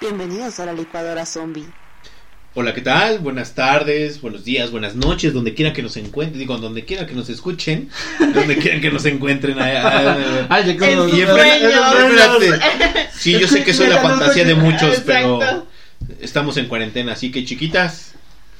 Bienvenidos 0.00 0.60
a 0.60 0.66
la 0.66 0.72
licuadora 0.74 1.24
zombie. 1.24 1.64
Hola, 2.56 2.72
¿qué 2.72 2.82
tal? 2.82 3.18
Buenas 3.18 3.54
tardes, 3.54 4.20
buenos 4.20 4.44
días, 4.44 4.70
buenas 4.70 4.94
noches, 4.94 5.32
donde 5.32 5.54
quiera 5.54 5.72
que 5.72 5.82
nos 5.82 5.96
encuentren, 5.96 6.38
digo, 6.38 6.56
donde 6.58 6.84
quiera 6.84 7.04
que 7.06 7.14
nos 7.14 7.28
escuchen, 7.28 7.90
donde 8.32 8.58
quiera 8.58 8.80
que 8.80 8.92
nos 8.92 9.04
encuentren. 9.06 9.56
Ay. 9.58 10.78
Sí, 13.12 13.32
yo 13.40 13.48
sé 13.48 13.64
que 13.64 13.72
soy 13.72 13.88
la 13.88 14.00
fantasía 14.00 14.44
de 14.44 14.54
muchos, 14.54 15.00
pero 15.04 15.66
estamos 16.20 16.56
en 16.58 16.68
cuarentena, 16.68 17.14
así 17.14 17.32
que 17.32 17.44
chiquitas, 17.44 18.14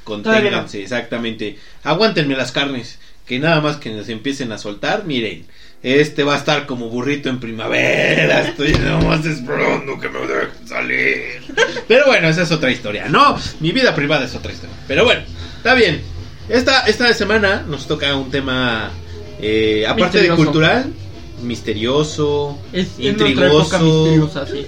Conténganse, 0.04 0.82
exactamente. 0.82 1.58
Aguántenme 1.82 2.36
las 2.36 2.52
carnes, 2.52 2.98
que 3.26 3.38
nada 3.38 3.60
más 3.60 3.76
que 3.78 3.90
nos 3.90 4.08
empiecen 4.08 4.52
a 4.52 4.58
soltar, 4.58 5.04
miren. 5.04 5.46
Este 5.82 6.24
va 6.24 6.34
a 6.34 6.38
estar 6.38 6.64
como 6.64 6.88
burrito 6.88 7.28
en 7.28 7.40
primavera. 7.40 8.40
Estoy 8.48 8.72
nomás 8.72 9.26
esperando 9.26 10.00
que 10.00 10.08
me 10.08 10.20
dejen 10.20 10.66
salir. 10.66 11.42
Pero 11.86 12.06
bueno, 12.06 12.28
esa 12.28 12.42
es 12.42 12.52
otra 12.52 12.70
historia. 12.70 13.06
No, 13.08 13.38
mi 13.60 13.70
vida 13.72 13.94
privada 13.94 14.24
es 14.24 14.34
otra 14.34 14.50
historia. 14.52 14.74
Pero 14.88 15.04
bueno, 15.04 15.22
está 15.58 15.74
bien. 15.74 16.00
Esta, 16.48 16.86
esta 16.86 17.12
semana 17.12 17.64
nos 17.68 17.86
toca 17.86 18.14
un 18.16 18.30
tema, 18.30 18.90
eh, 19.40 19.84
aparte 19.86 20.22
de 20.22 20.30
cultural, 20.30 20.86
misterioso, 21.42 22.58
Es 22.72 22.98
en 22.98 23.04
intrigoso. 23.08 23.78
misteriosa, 23.78 24.46
sí. 24.46 24.66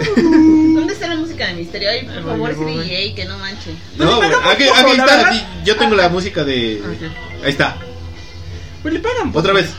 ¿Dónde 1.00 1.04
está 1.04 1.08
la 1.08 1.20
música 1.20 1.46
de 1.46 1.54
misterio? 1.54 1.90
Ay, 1.90 2.02
por 2.04 2.14
Ay, 2.16 2.22
favor, 2.22 2.50
ese 2.50 2.60
voy. 2.60 2.78
DJ 2.84 3.14
que 3.14 3.24
no 3.24 3.38
manche. 3.38 3.70
No, 3.96 4.16
Pues 4.16 4.28
pegamos 4.28 4.52
aquí, 4.54 4.64
está. 5.00 5.28
aquí- 5.28 5.42
yo 5.64 5.76
tengo 5.76 5.94
la 5.96 6.08
música 6.08 6.44
de. 6.44 6.82
Ahí 7.42 7.50
está. 7.50 7.76
Pues 8.82 8.94
le. 8.94 9.32
Otra 9.34 9.52
vez. 9.52 9.70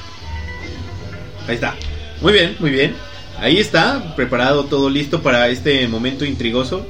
Ahí 1.48 1.56
está. 1.56 1.76
Muy 2.22 2.34
bien, 2.34 2.56
muy 2.60 2.70
bien. 2.72 2.95
Ahí 3.40 3.58
está, 3.60 4.16
preparado 4.16 4.66
todo 4.66 4.90
listo 4.90 5.22
para 5.23 5.48
este 5.50 5.88
momento 5.88 6.26
intrigoso. 6.26 6.86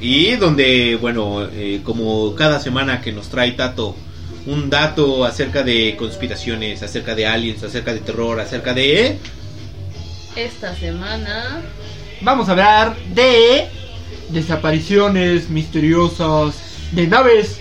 Y 0.00 0.32
donde, 0.36 0.96
bueno, 1.00 1.48
eh, 1.52 1.80
como 1.82 2.34
cada 2.34 2.60
semana 2.60 3.00
que 3.00 3.12
nos 3.12 3.28
trae 3.28 3.52
Tato 3.52 3.96
un 4.46 4.68
dato 4.68 5.24
acerca 5.24 5.62
de 5.62 5.96
conspiraciones, 5.96 6.82
acerca 6.82 7.14
de 7.14 7.26
aliens, 7.26 7.62
acerca 7.62 7.94
de 7.94 8.00
terror, 8.00 8.38
acerca 8.40 8.74
de... 8.74 9.16
Esta 10.36 10.74
semana. 10.76 11.62
Vamos 12.24 12.48
a 12.48 12.52
hablar 12.52 12.96
de 13.14 13.66
desapariciones 14.30 15.50
misteriosas 15.50 16.56
de 16.92 17.06
naves 17.06 17.60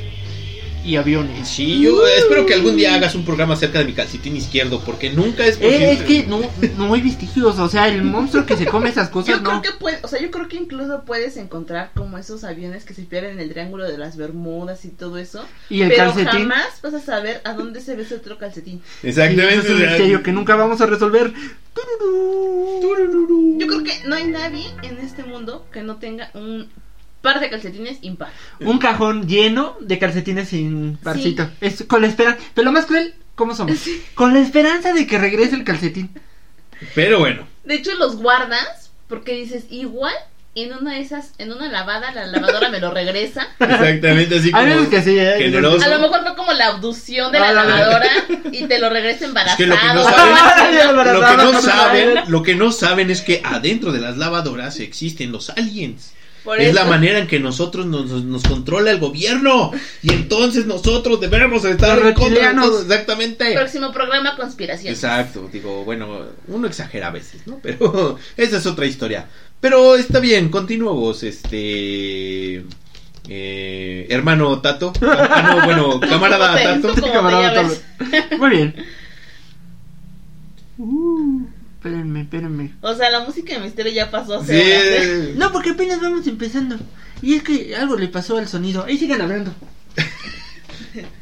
y 0.85 0.95
aviones. 0.97 1.47
Sí, 1.47 1.81
yo 1.81 2.05
espero 2.07 2.45
que 2.45 2.53
algún 2.53 2.75
día 2.77 2.93
hagas 2.95 3.15
un 3.15 3.23
programa 3.25 3.53
acerca 3.53 3.79
de 3.79 3.85
mi 3.85 3.93
calcetín 3.93 4.35
izquierdo, 4.35 4.81
porque 4.85 5.11
nunca 5.11 5.45
es 5.45 5.55
Eh, 5.57 5.59
posible. 5.61 5.91
es 5.91 6.01
que 6.01 6.23
no, 6.27 6.41
no 6.77 6.93
hay 6.93 7.01
vestigios, 7.01 7.57
o 7.59 7.69
sea, 7.69 7.87
el 7.87 8.03
monstruo 8.03 8.45
que 8.45 8.57
se 8.57 8.65
come 8.65 8.89
esas 8.89 9.09
cosas 9.09 9.35
Yo 9.35 9.41
no. 9.41 9.61
creo 9.61 9.61
que 9.61 9.79
puede, 9.79 9.99
o 10.03 10.07
sea, 10.07 10.19
yo 10.21 10.29
creo 10.31 10.47
que 10.47 10.57
incluso 10.57 11.03
puedes 11.05 11.37
encontrar 11.37 11.91
como 11.95 12.17
esos 12.17 12.43
aviones 12.43 12.83
que 12.83 12.93
se 12.93 13.03
pierden 13.03 13.31
en 13.33 13.39
el 13.39 13.49
triángulo 13.51 13.85
de 13.85 13.97
las 13.97 14.17
Bermudas 14.17 14.83
y 14.85 14.89
todo 14.89 15.17
eso. 15.17 15.45
Y 15.69 15.81
el 15.81 15.89
pero 15.89 16.05
calcetín. 16.05 16.27
jamás 16.49 16.67
vas 16.81 16.93
a 16.93 16.99
saber 16.99 17.41
a 17.43 17.53
dónde 17.53 17.79
se 17.81 17.95
ve 17.95 18.03
ese 18.03 18.15
otro 18.15 18.37
calcetín. 18.37 18.81
Sí, 19.01 19.07
Exactamente. 19.09 19.55
ese 19.59 19.67
es 19.67 19.73
un 19.73 19.81
misterio 19.81 20.23
que 20.23 20.31
nunca 20.31 20.55
vamos 20.55 20.81
a 20.81 20.85
resolver. 20.85 21.31
Yo 23.59 23.67
creo 23.67 23.83
que 23.83 24.07
no 24.07 24.15
hay 24.15 24.25
nadie 24.27 24.65
en 24.83 24.97
este 24.99 25.23
mundo 25.23 25.65
que 25.71 25.81
no 25.81 25.97
tenga 25.97 26.29
un 26.33 26.69
par 27.23 27.39
de 27.39 27.49
calcetines 27.49 27.97
impar. 28.01 28.29
Un 28.59 28.77
cajón 28.77 29.27
lleno 29.27 29.75
de 29.79 29.97
calcetines 29.97 30.49
sin 30.49 30.97
parcito. 30.97 31.49
Es 31.61 31.83
con 31.87 32.01
la 32.01 32.07
esperanza. 32.07 32.39
Pero 32.53 32.65
lo 32.65 32.71
más 32.73 32.85
cruel, 32.85 33.15
¿cómo 33.33 33.55
somos? 33.55 33.75
Con 34.13 34.33
la 34.35 34.41
esperanza 34.41 34.93
de 34.93 35.07
que 35.07 35.17
regrese 35.17 35.55
el 35.55 35.63
calcetín. 35.63 36.11
Pero 36.93 37.19
bueno. 37.19 37.47
De 37.63 37.75
hecho, 37.75 37.95
los 37.95 38.17
guardas 38.17 38.91
porque 39.07 39.33
dices, 39.35 39.63
igual 39.69 40.13
en 40.55 40.71
una 40.73 40.93
de 40.93 40.99
esas, 41.01 41.31
en 41.39 41.51
una 41.51 41.67
lavada, 41.69 42.11
la 42.11 42.27
lavadora 42.27 42.69
me 42.69 42.79
lo 42.79 42.91
regresa. 42.91 43.47
Exactamente, 43.59 44.37
así 44.37 44.51
como 44.51 44.65
veces 44.65 44.87
que 44.89 45.01
sí, 45.01 45.17
¿eh? 45.17 45.35
generoso. 45.37 45.83
A 45.83 45.87
lo 45.87 45.99
mejor 45.99 46.21
fue 46.23 46.35
como 46.35 46.51
la 46.53 46.67
abducción 46.67 47.31
de 47.31 47.39
la 47.39 47.49
Ah, 47.49 47.53
la- 47.53 47.63
lavadora 47.63 48.09
y 48.51 48.65
te 48.67 48.79
lo 48.79 48.89
regresa 48.89 49.17
Es 49.19 49.21
embarazado. 49.29 49.57
que 49.57 49.65
lo 49.67 49.75
que 49.77 49.87
no 49.93 50.07
Ay, 50.07 50.13
saben, 50.13 50.75
lo 50.75 50.77
que 50.77 50.83
no 50.83 50.89
embarazada, 50.89 51.61
saben, 51.61 52.13
no 52.15 52.25
lo 52.27 52.43
que 52.43 52.55
no 52.55 52.71
saben 52.71 53.09
es 53.11 53.21
que 53.21 53.41
adentro 53.45 53.91
de 53.93 54.01
las 54.01 54.17
lavadoras 54.17 54.79
existen 54.81 55.31
los 55.31 55.49
aliens. 55.51 56.13
Por 56.43 56.59
es 56.59 56.67
eso, 56.69 56.75
la 56.75 56.85
manera 56.85 57.19
en 57.19 57.27
que 57.27 57.39
nosotros 57.39 57.85
nos, 57.85 58.09
nos 58.23 58.43
controla 58.43 58.91
el 58.91 58.99
gobierno 58.99 59.71
y 60.01 60.11
entonces 60.11 60.65
nosotros 60.65 61.21
debemos 61.21 61.63
estar 61.63 61.97
en 61.99 62.13
contra 62.13 62.53
de 62.53 62.67
exactamente. 62.81 63.53
próximo 63.53 63.91
programa 63.93 64.35
conspiración. 64.35 64.93
Exacto, 64.93 65.49
digo, 65.51 65.85
bueno, 65.85 66.25
uno 66.47 66.67
exagera 66.67 67.07
a 67.07 67.11
veces, 67.11 67.47
¿no? 67.47 67.59
Pero 67.63 68.17
esa 68.37 68.57
es 68.57 68.65
otra 68.65 68.85
historia. 68.85 69.27
Pero 69.61 69.95
está 69.95 70.19
bien, 70.19 70.49
continuamos, 70.49 71.23
este 71.23 72.65
eh, 73.29 74.07
hermano 74.09 74.59
Tato, 74.59 74.91
ah, 75.01 75.55
no, 75.55 75.65
bueno, 75.65 75.99
camarada 76.09 76.61
¿Cómo 76.81 76.93
te- 76.93 77.01
Tato. 77.01 77.13
Camarada? 77.13 77.53
Pablo. 77.53 77.75
Muy 78.37 78.49
bien. 78.49 78.75
Uh, 80.77 81.42
espérenme, 81.83 82.21
espérenme. 82.21 82.71
O 82.81 82.93
sea, 82.95 83.09
la 83.09 83.19
música 83.21 83.53
de 83.53 83.59
misterio 83.59 83.91
ya 83.91 84.09
pasó 84.09 84.35
hace 84.39 84.53
Sí, 84.63 84.71
horas, 84.71 84.83
¿eh? 85.05 85.33
No, 85.35 85.51
porque 85.51 85.71
apenas 85.71 85.99
vamos 86.01 86.25
empezando. 86.27 86.77
Y 87.21 87.35
es 87.35 87.43
que 87.43 87.75
algo 87.75 87.97
le 87.97 88.07
pasó 88.07 88.37
al 88.37 88.47
sonido. 88.47 88.85
Ahí 88.85 88.97
sigan 88.97 89.21
hablando. 89.21 89.53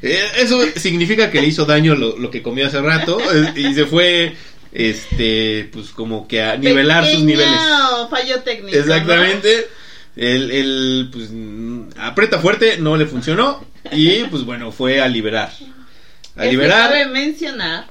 Eh, 0.01 0.19
Eso 0.38 0.61
significa 0.75 1.31
que 1.31 1.39
le 1.39 1.47
hizo 1.47 1.63
daño 1.66 1.95
lo, 1.95 2.17
lo 2.17 2.29
que 2.29 2.41
comió 2.41 2.67
hace 2.67 2.81
rato 2.81 3.17
y 3.55 3.73
se 3.73 3.85
fue, 3.85 4.35
este, 4.73 5.69
pues 5.72 5.89
como 5.91 6.27
que 6.27 6.41
a 6.41 6.57
nivelar 6.57 7.05
sus 7.05 7.23
niveles. 7.23 7.57
fallo 8.09 8.41
técnico. 8.41 8.78
Exactamente. 8.78 9.67
El, 10.17 10.51
el, 10.51 11.09
pues, 11.11 11.29
aprieta 11.97 12.39
fuerte, 12.39 12.78
no 12.79 12.97
le 12.97 13.05
funcionó 13.05 13.66
y 13.93 14.23
pues 14.25 14.43
bueno, 14.43 14.73
fue 14.73 14.99
a 14.99 15.07
liberar. 15.07 15.51
¿no? 15.61 15.73
A 16.35 16.43
Es 16.45 16.49
que 16.49 16.51
liberar. 16.51 16.89
cabe 16.89 17.05
mencionar 17.05 17.88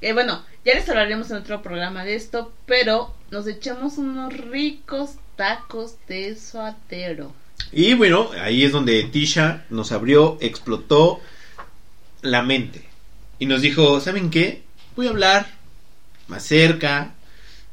que, 0.00 0.12
bueno, 0.12 0.44
ya 0.66 0.74
les 0.74 0.88
hablaremos 0.88 1.30
en 1.30 1.36
otro 1.36 1.62
programa 1.62 2.04
de 2.04 2.16
esto, 2.16 2.52
pero 2.66 3.14
nos 3.30 3.46
echamos 3.46 3.98
unos 3.98 4.36
ricos 4.36 5.12
tacos 5.36 5.94
de 6.08 6.34
suatero. 6.34 7.32
Y 7.70 7.94
bueno, 7.94 8.30
ahí 8.42 8.64
es 8.64 8.72
donde 8.72 9.04
Tisha 9.04 9.64
nos 9.70 9.92
abrió, 9.92 10.38
explotó 10.40 11.20
la 12.20 12.42
mente. 12.42 12.84
Y 13.38 13.46
nos 13.46 13.62
dijo, 13.62 14.00
¿saben 14.00 14.28
qué? 14.30 14.64
Voy 14.96 15.06
a 15.06 15.10
hablar 15.10 15.46
más 16.26 16.42
cerca 16.42 17.14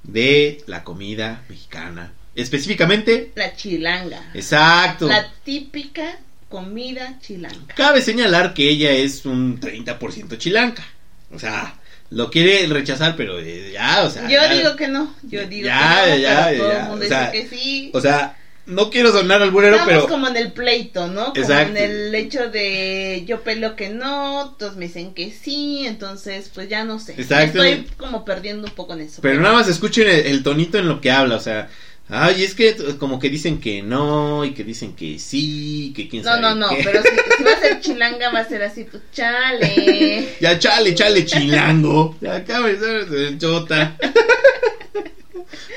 de 0.03 0.63
la 0.67 0.83
comida 0.83 1.43
mexicana. 1.49 2.13
Específicamente, 2.35 3.31
La 3.33 3.55
chilanga. 3.55 4.29
exacto. 4.35 5.07
La 5.07 5.31
típica 5.43 6.19
comida 6.47 7.17
chilanga. 7.21 7.73
Cabe 7.75 8.03
señalar 8.03 8.53
que 8.53 8.69
ella 8.69 8.91
es 8.91 9.25
un 9.25 9.59
30% 9.59 10.37
chilanca. 10.37 10.85
O 11.31 11.39
sea, 11.39 11.79
lo 12.13 12.29
quiere 12.29 12.65
rechazar, 12.67 13.15
pero 13.15 13.39
eh, 13.39 13.71
ya, 13.73 14.03
o 14.03 14.09
sea. 14.09 14.23
Yo 14.23 14.29
ya- 14.29 14.53
digo 14.53 14.75
que 14.75 14.87
no, 14.87 15.13
yo 15.23 15.45
digo 15.47 15.65
Ya, 15.67 16.03
que 16.05 16.11
no, 16.11 16.17
ya, 16.17 16.45
pero 16.49 16.63
todo 16.63 16.71
el 16.71 16.83
mundo 16.83 17.05
o 17.05 17.07
sea, 17.07 17.31
dice 17.31 17.49
que 17.49 17.55
sí. 17.55 17.91
O 17.93 18.01
sea, 18.01 18.37
no 18.65 18.89
quiero 18.89 19.11
sonar 19.11 19.41
alburero, 19.41 19.75
Estamos 19.75 19.93
pero. 20.03 20.07
como 20.07 20.27
en 20.29 20.37
el 20.37 20.51
pleito, 20.53 21.07
¿no? 21.07 21.25
Como 21.33 21.37
Exacto. 21.37 21.75
en 21.75 21.77
el 21.77 22.15
hecho 22.15 22.49
de 22.49 23.23
yo 23.27 23.41
peleo 23.41 23.75
que 23.75 23.89
no, 23.89 24.55
todos 24.57 24.77
me 24.77 24.85
dicen 24.87 25.13
que 25.13 25.31
sí, 25.31 25.83
entonces 25.85 26.49
pues 26.53 26.69
ya 26.69 26.83
no 26.85 26.97
sé. 26.99 27.13
Exacto. 27.17 27.61
Estoy 27.63 27.87
como 27.97 28.23
perdiendo 28.23 28.67
un 28.67 28.73
poco 28.73 28.93
en 28.93 29.01
eso. 29.01 29.21
Pero 29.21 29.41
nada 29.41 29.55
más 29.55 29.67
escuchen 29.67 30.07
el, 30.07 30.27
el 30.27 30.43
tonito 30.43 30.77
en 30.77 30.87
lo 30.87 31.01
que 31.01 31.11
habla, 31.11 31.35
o 31.35 31.41
sea. 31.41 31.69
Ay, 32.09 32.43
es 32.43 32.53
que 32.53 32.75
como 32.99 33.17
que 33.17 33.29
dicen 33.29 33.59
que 33.61 33.81
no 33.81 34.43
y 34.43 34.53
que 34.53 34.63
dicen 34.63 34.93
que 34.95 35.17
sí, 35.19 35.93
que 35.95 36.09
quién 36.09 36.23
No, 36.23 36.29
sabe 36.31 36.41
no, 36.41 36.55
no, 36.55 36.69
qué. 36.69 36.81
pero 36.83 37.01
si, 37.01 37.09
si 37.37 37.43
va 37.43 37.51
a 37.53 37.59
ser 37.59 37.79
chilanga 37.79 38.29
va 38.29 38.39
a 38.39 38.47
ser 38.47 38.61
así, 38.61 38.83
pues 38.83 39.01
chale. 39.13 40.27
Ya 40.41 40.59
chale, 40.59 40.93
chale, 40.93 41.25
chilango. 41.25 42.17
Ya 42.21 42.35
acaba 42.35 42.67
de 42.67 42.77
ser 43.07 43.37
chota. 43.37 43.97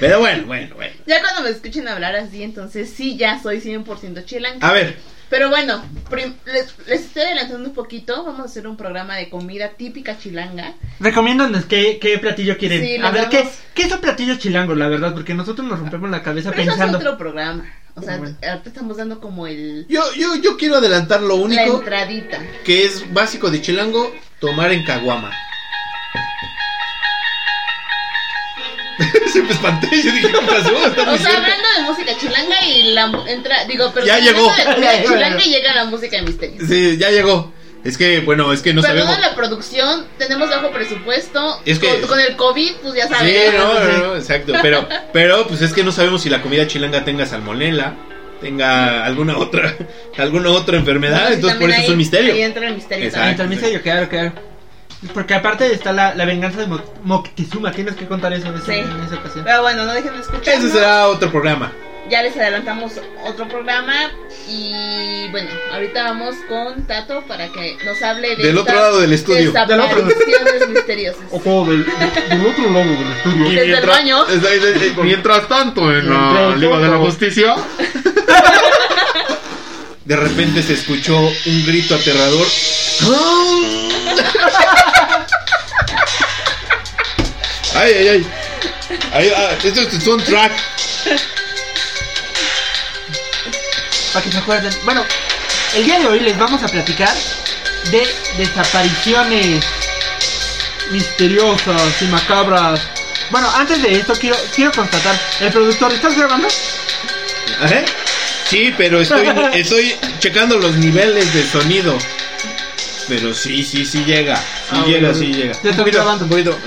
Pero 0.00 0.18
bueno, 0.20 0.46
bueno, 0.46 0.74
bueno. 0.74 0.94
Ya 1.06 1.20
cuando 1.20 1.42
me 1.42 1.50
escuchen 1.50 1.86
hablar 1.88 2.16
así, 2.16 2.42
entonces 2.42 2.90
sí, 2.94 3.16
ya 3.16 3.40
soy 3.42 3.60
100% 3.60 4.24
chilanga. 4.24 4.66
A 4.68 4.72
ver, 4.72 4.96
Pero 5.28 5.48
bueno, 5.50 5.82
les, 6.46 6.74
les 6.86 7.00
estoy 7.00 7.22
adelantando 7.22 7.68
un 7.68 7.74
poquito. 7.74 8.24
Vamos 8.24 8.40
a 8.40 8.44
hacer 8.44 8.66
un 8.66 8.76
programa 8.76 9.16
de 9.16 9.28
comida 9.28 9.70
típica 9.70 10.16
chilanga. 10.18 10.74
Recomiéndanos 11.00 11.64
qué, 11.64 11.98
qué 12.00 12.18
platillo 12.18 12.56
quieren. 12.56 12.80
Sí, 12.82 12.96
a 13.02 13.10
ver, 13.10 13.28
¿qué, 13.28 13.48
¿qué 13.74 13.88
son 13.88 14.00
platillos 14.00 14.38
chilangos, 14.38 14.76
la 14.76 14.88
verdad? 14.88 15.12
Porque 15.14 15.34
nosotros 15.34 15.66
nos 15.66 15.78
rompemos 15.80 16.10
la 16.10 16.22
cabeza 16.22 16.50
Pero 16.50 16.62
eso 16.62 16.70
es 16.70 16.76
pensando. 16.76 16.98
otro 16.98 17.18
programa. 17.18 17.64
O 17.96 18.02
sea, 18.02 18.18
Bueno. 18.18 18.36
ahorita 18.46 18.68
estamos 18.68 18.98
dando 18.98 19.20
como 19.20 19.46
el 19.46 19.86
yo, 19.88 20.02
yo, 20.16 20.36
yo 20.36 20.56
quiero 20.58 20.76
adelantar 20.76 21.22
lo 21.22 21.28
la 21.28 21.34
único 21.44 21.78
entradita. 21.78 22.38
que 22.64 22.84
es 22.84 23.10
básico 23.12 23.50
de 23.50 23.62
chilango, 23.62 24.12
tomar 24.38 24.70
en 24.72 24.84
caguama. 24.84 25.32
Se 29.32 29.42
me 29.42 29.50
espanté. 29.50 29.88
Yo 30.02 30.12
dije, 30.12 30.28
¿qué 30.28 30.38
pasó? 30.46 30.74
O 30.76 30.90
sea, 30.90 31.18
cerca. 31.18 31.36
hablando 31.36 31.68
de 31.76 31.82
música 31.82 32.12
chilanga 32.18 32.64
y 32.66 32.82
la 32.94 33.12
entra, 33.28 33.64
digo, 33.66 33.90
pero 33.94 34.06
Ya 34.06 34.18
llegó. 34.18 34.50
de 34.56 34.64
comida 34.74 35.02
chilanga 35.04 35.44
y 35.44 35.50
llega 35.50 35.74
la 35.74 35.84
música 35.84 36.16
de 36.16 36.22
misterio. 36.22 36.66
Sí, 36.66 36.96
ya 36.98 37.10
llegó. 37.10 37.52
Es 37.84 37.96
que, 37.98 38.18
bueno, 38.20 38.52
es 38.52 38.62
que 38.62 38.74
no 38.74 38.82
Perdón 38.82 39.04
sabemos. 39.06 39.20
la 39.20 39.34
producción, 39.36 40.06
tenemos 40.18 40.48
bajo 40.50 40.70
presupuesto. 40.70 41.60
Es 41.64 41.78
que- 41.78 41.86
con, 42.00 42.08
con 42.08 42.20
el 42.20 42.34
COVID, 42.34 42.72
pues 42.82 42.94
ya 42.94 43.06
Sí, 43.06 43.14
sabes. 43.14 43.54
no, 43.54 43.74
no, 43.74 43.98
no, 44.08 44.16
exacto. 44.16 44.54
Pero, 44.60 44.88
pero, 45.12 45.46
pues 45.46 45.62
es 45.62 45.72
que 45.72 45.84
no 45.84 45.92
sabemos 45.92 46.22
si 46.22 46.28
la 46.30 46.42
comida 46.42 46.66
chilanga 46.66 47.04
tenga 47.04 47.26
salmonela, 47.26 47.94
tenga 48.40 49.04
alguna 49.04 49.38
otra, 49.38 49.76
alguna 50.18 50.50
otra 50.50 50.76
enfermedad. 50.78 51.28
Sí, 51.28 51.34
entonces, 51.34 51.60
por 51.60 51.70
eso 51.70 51.82
es 51.82 51.88
un 51.90 51.96
misterio. 51.98 52.32
Ahí 52.34 52.42
entra 52.42 52.66
el 52.66 52.74
misterio. 52.74 53.04
Exacto. 53.04 53.20
también. 53.20 53.30
Entra 53.30 53.44
el 53.44 53.50
misterio, 53.50 53.82
claro, 53.82 54.08
claro. 54.08 54.55
Porque 55.12 55.34
aparte 55.34 55.72
está 55.72 55.92
la, 55.92 56.14
la 56.14 56.24
venganza 56.24 56.60
de 56.60 56.66
Mo- 56.66 56.82
Moctezuma. 57.04 57.70
Tienes 57.72 57.94
que 57.96 58.06
contar 58.06 58.32
eso 58.32 58.48
en 58.48 58.54
esa, 58.56 58.66
Sí. 58.66 58.72
en 58.78 59.00
esa 59.06 59.16
ocasión. 59.16 59.44
Pero 59.44 59.62
bueno, 59.62 59.84
no 59.84 59.92
dejen 59.92 60.12
de 60.14 60.20
escuchar. 60.20 60.54
Ese 60.54 60.70
será 60.70 61.08
otro 61.08 61.30
programa. 61.30 61.72
Ya 62.08 62.22
les 62.22 62.36
adelantamos 62.36 62.92
otro 63.26 63.48
programa. 63.48 63.94
Y 64.48 65.28
bueno, 65.32 65.50
ahorita 65.72 66.04
vamos 66.04 66.36
con 66.48 66.86
Tato 66.86 67.22
para 67.26 67.48
que 67.48 67.76
nos 67.84 68.00
hable 68.02 68.36
de 68.36 68.44
Del 68.44 68.58
otro 68.58 68.74
lado 68.74 69.00
del 69.00 69.12
estudio. 69.12 69.52
Del 69.52 69.80
otro. 69.80 70.02
desapariciones 70.02 70.68
misteriosas. 70.68 71.22
Ojo, 71.32 71.64
del, 71.66 71.84
del 71.84 72.46
otro 72.46 72.70
lado 72.70 72.84
del 72.90 73.12
estudio. 73.16 73.46
Y 73.46 73.54
Desde 73.54 73.60
el 73.62 73.68
mientras- 73.70 73.96
baño. 73.96 74.26
es- 74.28 74.44
es- 74.44 74.96
mientras 74.98 75.48
tanto, 75.48 75.90
en 75.92 76.08
la 76.08 76.18
Mientras 76.20 76.58
Liga 76.60 76.78
de 76.78 76.88
la. 76.88 76.96
Justicia. 76.98 77.54
De 80.04 80.14
repente 80.14 80.62
se 80.62 80.74
escuchó 80.74 81.16
un 81.18 81.66
grito 81.66 81.96
aterrador. 81.96 82.46
Ay, 87.74 87.92
ay, 87.92 88.08
ay. 88.08 88.26
Ay, 89.12 89.32
ah, 89.36 89.50
esto 89.62 89.82
es 89.82 90.06
un 90.06 90.24
track. 90.24 90.52
Para 94.14 94.24
que 94.24 94.32
se 94.32 94.38
acuerden. 94.38 94.72
Bueno, 94.84 95.04
el 95.74 95.84
día 95.84 95.98
de 95.98 96.06
hoy 96.06 96.20
les 96.20 96.38
vamos 96.38 96.62
a 96.62 96.68
platicar 96.68 97.14
de 97.90 98.08
desapariciones 98.38 99.62
misteriosas 100.90 102.00
y 102.00 102.06
macabras. 102.06 102.80
Bueno, 103.30 103.50
antes 103.54 103.82
de 103.82 103.98
esto 103.98 104.14
quiero 104.14 104.36
quiero 104.54 104.72
constatar, 104.72 105.20
el 105.40 105.52
productor, 105.52 105.92
¿estás 105.92 106.16
grabando? 106.16 106.48
¿Eh? 106.48 107.84
Sí, 108.48 108.72
pero 108.76 109.00
estoy, 109.00 109.28
estoy 109.52 109.96
checando 110.18 110.56
los 110.56 110.76
niveles 110.76 111.32
de 111.34 111.46
sonido. 111.46 111.98
Pero 113.08 113.32
sí, 113.34 113.64
sí, 113.64 113.84
sí 113.86 114.04
llega. 114.04 114.36
Sí 114.36 114.42
Ah, 114.72 114.82
llega, 114.86 115.08
bueno. 115.10 115.14
sí 115.14 115.32
llega. 115.32 115.54
Ya 115.62 115.70
un 115.70 115.76
poquito, 115.76 116.12
un 116.12 116.28
poquito. 116.28 116.58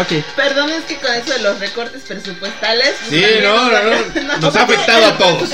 Ok. 0.00 0.24
Perdón, 0.34 0.70
es 0.70 0.84
que 0.84 0.96
con 0.98 1.12
eso 1.14 1.32
de 1.32 1.38
los 1.40 1.58
recortes 1.58 2.02
presupuestales. 2.02 2.94
pues, 3.08 3.10
Sí, 3.24 3.24
no, 3.42 3.70
no, 3.70 4.24
no. 4.24 4.38
Nos 4.40 4.56
ha 4.56 4.62
afectado 4.62 5.06
a 5.06 5.16
todos. 5.18 5.50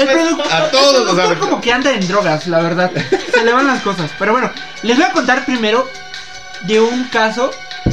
A 0.50 0.70
todos 0.70 1.06
nos 1.06 1.18
ha 1.18 1.24
afectado. 1.24 1.38
como 1.50 1.60
que 1.60 1.72
anda 1.72 1.92
en 1.92 2.06
drogas, 2.08 2.46
la 2.48 2.60
verdad. 2.60 2.90
Se 3.32 3.44
le 3.44 3.52
van 3.52 3.66
las 3.66 3.82
cosas. 3.82 4.10
Pero 4.18 4.32
bueno, 4.32 4.50
les 4.82 4.96
voy 4.96 5.06
a 5.06 5.12
contar 5.12 5.44
primero 5.44 5.88
de 6.62 6.80
un 6.80 7.04
caso 7.04 7.50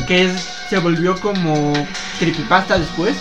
que 0.08 0.24
es, 0.26 0.32
se 0.70 0.78
volvió 0.80 1.20
como 1.20 1.74
creepypasta 2.20 2.80
después. 2.80 3.16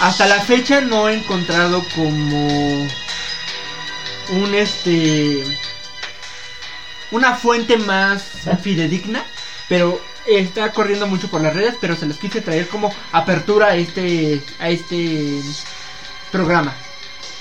Hasta 0.00 0.26
la 0.26 0.40
fecha 0.40 0.80
no 0.80 1.08
he 1.08 1.14
encontrado 1.14 1.82
como 1.94 2.86
un 4.30 4.54
este 4.54 5.44
una 7.12 7.36
fuente 7.36 7.76
más 7.76 8.24
fidedigna, 8.62 9.24
pero 9.68 10.00
está 10.26 10.72
corriendo 10.72 11.06
mucho 11.06 11.28
por 11.28 11.40
las 11.40 11.54
redes, 11.54 11.76
pero 11.80 11.96
se 11.96 12.06
les 12.06 12.18
quise 12.18 12.40
traer 12.40 12.68
como 12.68 12.92
apertura 13.12 13.68
a 13.68 13.76
este 13.76 14.42
a 14.58 14.70
este 14.70 15.40
programa. 16.30 16.74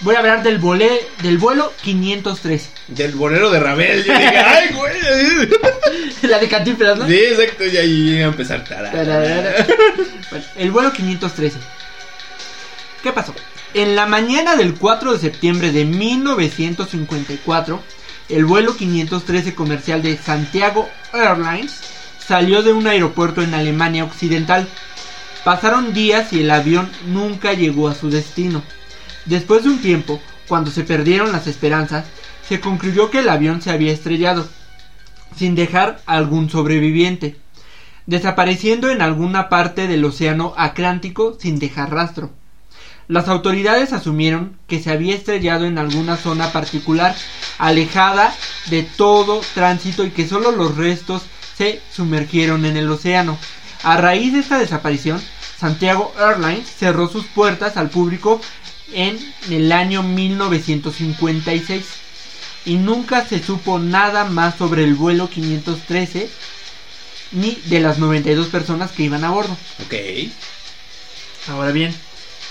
Voy 0.02 0.16
a 0.16 0.20
hablar 0.20 0.42
del 0.42 0.58
volé, 0.58 1.08
del 1.22 1.38
vuelo 1.38 1.72
513. 1.84 2.70
Del 2.88 3.14
bolero 3.14 3.52
de 3.52 3.60
Rabel. 3.60 4.04
Yo 4.04 4.14
dije, 4.14 4.38
ay, 4.38 4.70
güey. 4.74 5.50
La 6.24 6.40
de 6.40 6.48
Cantinflas, 6.48 6.98
¿no? 6.98 7.08
Sí, 7.08 7.16
exacto. 7.16 7.68
Y 7.68 7.78
ahí 7.78 8.10
iba 8.18 8.26
a 8.26 8.30
empezar. 8.30 8.64
Bueno, 10.32 10.46
el 10.56 10.72
vuelo 10.72 10.94
513. 10.94 11.58
¿Qué 13.04 13.12
pasó? 13.12 13.36
En 13.74 13.98
la 13.98 14.06
mañana 14.06 14.56
del 14.56 14.76
4 14.76 15.14
de 15.14 15.20
septiembre 15.20 15.72
de 15.72 15.84
1954, 15.84 17.84
el 18.32 18.46
vuelo 18.46 18.76
513 18.76 19.54
comercial 19.56 20.02
de 20.02 20.18
Santiago 20.18 20.90
Airlines 21.14 21.80
salió 22.20 22.64
de 22.64 22.74
un 22.74 22.88
aeropuerto 22.88 23.42
en 23.42 23.54
Alemania 23.54 24.04
Occidental. 24.04 24.68
Pasaron 25.44 25.94
días 25.94 26.32
y 26.34 26.42
el 26.42 26.52
avión 26.52 26.90
nunca 27.08 27.54
llegó 27.54 27.88
a 27.88 27.96
su 27.96 28.10
destino. 28.10 28.64
Después 29.26 29.64
de 29.64 29.70
un 29.70 29.82
tiempo, 29.82 30.20
cuando 30.48 30.72
se 30.72 30.84
perdieron 30.84 31.32
las 31.32 31.48
esperanzas, 31.48 32.06
se 32.48 32.60
concluyó 32.60 33.10
que 33.10 33.20
el 33.20 33.30
avión 33.30 33.62
se 33.62 33.72
había 33.72 33.94
estrellado, 33.94 34.48
sin 35.36 35.56
dejar 35.56 36.02
algún 36.06 36.50
sobreviviente 36.50 37.42
desapareciendo 38.06 38.90
en 38.90 39.02
alguna 39.02 39.50
parte 39.50 39.88
del 39.88 40.04
océano 40.06 40.54
Atlántico 40.58 41.38
sin 41.40 41.60
dejar 41.60 41.92
rastro. 41.92 42.30
Las 43.12 43.28
autoridades 43.28 43.92
asumieron 43.92 44.56
que 44.70 44.82
se 44.82 44.90
había 44.90 45.14
estrellado 45.14 45.66
en 45.66 45.78
alguna 45.78 46.16
zona 46.16 46.54
particular, 46.54 47.14
alejada 47.58 48.34
de 48.68 48.84
todo 48.84 49.42
tránsito 49.54 50.06
y 50.06 50.12
que 50.12 50.26
solo 50.26 50.54
los 50.54 50.78
restos 50.78 51.24
se 51.58 51.82
sumergieron 51.94 52.64
en 52.64 52.78
el 52.78 52.90
océano. 52.90 53.38
A 53.84 53.98
raíz 53.98 54.32
de 54.32 54.40
esta 54.40 54.58
desaparición, 54.58 55.22
Santiago 55.60 56.14
Airlines 56.18 56.70
cerró 56.70 57.10
sus 57.10 57.26
puertas 57.26 57.76
al 57.76 57.90
público 57.90 58.40
en 58.94 59.20
el 59.50 59.74
año 59.74 60.04
1956 60.04 61.86
y 62.64 62.78
nunca 62.78 63.26
se 63.26 63.44
supo 63.44 63.78
nada 63.78 64.24
más 64.24 64.56
sobre 64.56 64.86
el 64.86 64.96
vuelo 64.96 65.30
513 65.30 66.30
ni 67.34 67.56
de 67.66 67.82
las 67.82 68.00
92 68.00 68.48
personas 68.48 68.92
que 68.92 69.04
iban 69.04 69.26
a 69.26 69.32
bordo. 69.32 69.58
Ok. 69.86 69.96
Ahora 71.50 71.72
bien, 71.72 71.94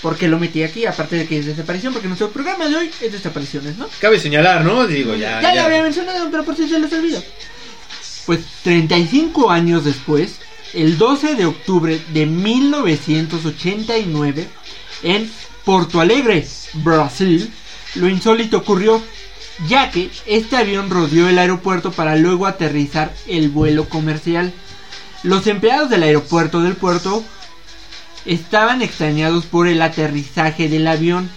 ¿por 0.01 0.17
qué 0.17 0.27
lo 0.27 0.39
metí 0.39 0.63
aquí? 0.63 0.85
Aparte 0.85 1.15
de 1.15 1.27
que 1.27 1.37
es 1.39 1.45
desaparición, 1.45 1.93
porque 1.93 2.07
nuestro 2.07 2.31
programa 2.31 2.67
de 2.67 2.75
hoy 2.75 2.91
es 3.01 3.11
desapariciones, 3.11 3.77
¿no? 3.77 3.87
Cabe 3.99 4.19
señalar, 4.19 4.65
¿no? 4.65 4.87
Digo, 4.87 5.13
ya. 5.15 5.39
ya, 5.41 5.53
lo 5.55 5.61
había 5.61 5.83
mencionado, 5.83 6.29
pero 6.31 6.43
por 6.43 6.55
si 6.55 6.67
se 6.67 6.79
les 6.79 6.91
olvidó. 6.93 7.23
Pues 8.25 8.39
35 8.63 9.51
años 9.51 9.85
después, 9.85 10.37
el 10.73 10.97
12 10.97 11.35
de 11.35 11.45
octubre 11.45 12.01
de 12.13 12.25
1989, 12.25 14.47
en 15.03 15.29
Porto 15.65 15.99
Alegre, 15.99 16.47
Brasil, 16.73 17.51
lo 17.95 18.07
insólito 18.09 18.57
ocurrió, 18.57 19.01
ya 19.67 19.91
que 19.91 20.09
este 20.25 20.57
avión 20.57 20.89
rodeó 20.89 21.29
el 21.29 21.37
aeropuerto 21.37 21.91
para 21.91 22.15
luego 22.15 22.47
aterrizar 22.47 23.13
el 23.27 23.49
vuelo 23.49 23.87
comercial. 23.89 24.53
Los 25.23 25.45
empleados 25.47 25.89
del 25.89 26.03
aeropuerto 26.03 26.61
del 26.61 26.75
puerto 26.75 27.25
estaban 28.25 28.81
extrañados 28.81 29.45
por 29.45 29.67
el 29.67 29.81
aterrizaje 29.81 30.69
del 30.69 30.87
avión, 30.87 31.29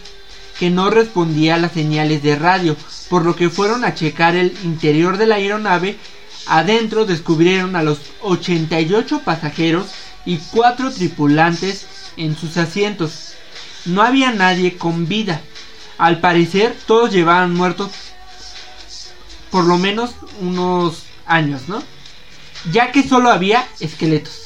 que 0.59 0.71
no 0.71 0.91
respondía 0.91 1.57
a 1.57 1.59
las 1.59 1.73
señales 1.73 2.23
de 2.23 2.37
radio, 2.37 2.77
por 3.09 3.25
lo 3.25 3.35
que 3.37 3.51
fueron 3.51 3.85
a 3.85 3.95
checar 3.95 4.37
el 4.37 4.57
interior 4.65 5.17
de 5.17 5.27
la 5.27 5.37
aeronave. 5.37 5.97
Adentro 6.47 7.05
descubrieron 7.05 7.75
a 7.77 7.83
los 7.83 7.99
88 8.21 9.23
pasajeros 9.25 9.87
y 10.25 10.39
4 10.53 10.93
tripulantes 10.93 11.87
en 12.17 12.37
sus 12.37 12.57
asientos. 12.57 13.35
No 13.85 14.03
había 14.03 14.31
nadie 14.33 14.77
con 14.77 15.09
vida. 15.09 15.41
Al 15.99 16.21
parecer 16.21 16.77
todos 16.87 17.13
llevaban 17.13 17.55
muertos 17.55 17.91
por 19.51 19.65
lo 19.65 19.79
menos 19.79 20.17
unos 20.41 21.05
años, 21.27 21.69
¿no? 21.69 21.81
Ya 22.73 22.91
que 22.91 23.07
solo 23.07 23.31
había 23.31 23.69
esqueletos. 23.79 24.44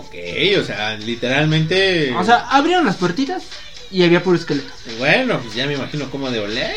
Ok, 0.00 0.14
o 0.58 0.64
sea, 0.64 0.96
literalmente. 0.96 2.10
O 2.16 2.24
sea, 2.24 2.48
abrieron 2.48 2.86
las 2.86 2.96
puertitas 2.96 3.42
y 3.90 4.02
había 4.02 4.22
puro 4.22 4.36
esqueleto. 4.36 4.72
Bueno, 4.98 5.38
pues 5.40 5.54
ya 5.54 5.66
me 5.66 5.74
imagino 5.74 6.10
cómo 6.10 6.30
de 6.30 6.40
oler. 6.40 6.76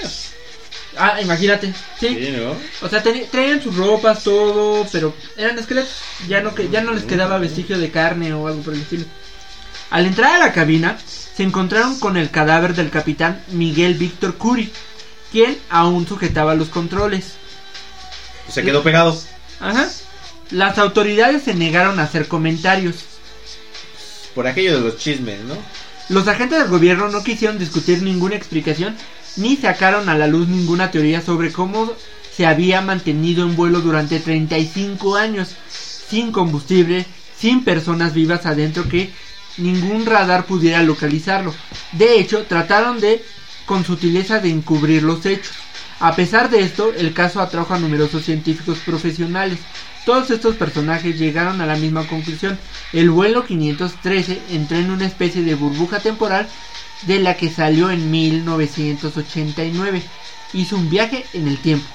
Ah, 0.98 1.22
imagínate, 1.22 1.74
sí. 2.00 2.10
Sí, 2.10 2.36
¿no? 2.38 2.56
O 2.86 2.90
sea, 2.90 3.02
traían 3.02 3.64
sus 3.64 3.76
ropas, 3.76 4.24
todo, 4.24 4.86
pero 4.92 5.16
eran 5.38 5.58
esqueletos. 5.58 6.02
Ya 6.28 6.42
no, 6.42 6.54
que, 6.54 6.70
ya 6.70 6.82
no 6.82 6.92
les 6.92 7.06
quedaba 7.06 7.38
vestigio 7.38 7.80
de 7.80 7.92
carne 7.92 8.34
o 8.34 8.48
algo 8.48 8.62
por 8.62 8.74
el 8.74 8.82
estilo. 8.82 9.06
Al 9.90 10.06
entrar 10.06 10.36
a 10.36 10.46
la 10.46 10.52
cabina, 10.52 10.98
se 11.08 11.44
encontraron 11.44 12.00
con 12.00 12.18
el 12.18 12.30
cadáver 12.30 12.76
del 12.76 12.90
capitán 12.90 13.42
Miguel 13.52 13.94
Víctor 13.94 14.36
Curi, 14.36 14.70
quien 15.32 15.58
aún 15.70 16.06
sujetaba 16.06 16.56
los 16.56 16.68
controles. 16.68 17.36
Se 18.50 18.64
quedó 18.64 18.84
pegado. 18.84 19.18
Ajá. 19.62 19.88
Las 20.52 20.78
autoridades 20.78 21.44
se 21.44 21.56
negaron 21.56 22.00
a 22.00 22.04
hacer 22.04 22.28
comentarios. 22.28 23.13
Por 24.36 24.48
aquello 24.48 24.78
de 24.78 24.86
los 24.86 24.98
chismes, 24.98 25.40
¿no? 25.42 25.56
Los 26.10 26.28
agentes 26.28 26.60
del 26.60 26.70
gobierno 26.70 27.08
no 27.10 27.24
quisieron 27.24 27.58
discutir 27.58 28.02
ninguna 28.02 28.36
explicación 28.36 28.96
ni 29.38 29.56
sacaron 29.56 30.10
a 30.10 30.18
la 30.18 30.28
luz 30.28 30.48
ninguna 30.48 30.92
teoría 30.92 31.22
sobre 31.22 31.52
cómo 31.52 31.92
se 32.36 32.46
había 32.46 32.82
mantenido 32.82 33.46
en 33.46 33.56
vuelo 33.56 33.82
durante 33.82 34.20
35 34.20 35.16
años 35.16 35.56
sin 35.70 36.32
combustible, 36.32 37.06
sin 37.38 37.64
personas 37.64 38.14
vivas 38.14 38.46
adentro 38.46 38.88
que 38.88 39.12
ningún 39.58 40.06
radar 40.06 40.46
pudiera 40.46 40.84
localizarlo. 40.84 41.54
De 41.94 42.20
hecho, 42.20 42.44
trataron 42.44 43.00
de, 43.00 43.24
con 43.66 43.86
sutileza, 43.86 44.40
de 44.40 44.50
encubrir 44.50 45.04
los 45.04 45.26
hechos. 45.26 45.56
A 46.04 46.18
pesar 46.18 46.50
de 46.50 46.60
esto, 46.60 46.92
el 46.94 47.14
caso 47.14 47.40
atrajo 47.40 47.74
a 47.74 47.80
numerosos 47.80 48.26
científicos 48.26 48.80
profesionales. 48.80 49.60
Todos 50.06 50.32
estos 50.32 50.58
personajes 50.58 51.18
llegaron 51.18 51.62
a 51.62 51.66
la 51.66 51.78
misma 51.78 52.06
conclusión. 52.06 52.60
El 52.92 53.10
vuelo 53.10 53.46
513 53.46 54.42
entró 54.52 54.78
en 54.80 54.92
una 54.92 55.06
especie 55.06 55.44
de 55.44 55.56
burbuja 55.56 56.02
temporal 56.02 56.50
de 57.04 57.20
la 57.20 57.38
que 57.38 57.50
salió 57.50 57.90
en 57.90 58.12
1989. 58.12 60.02
Hizo 60.52 60.76
un 60.76 60.90
viaje 60.90 61.26
en 61.32 61.48
el 61.48 61.58
tiempo. 61.60 61.88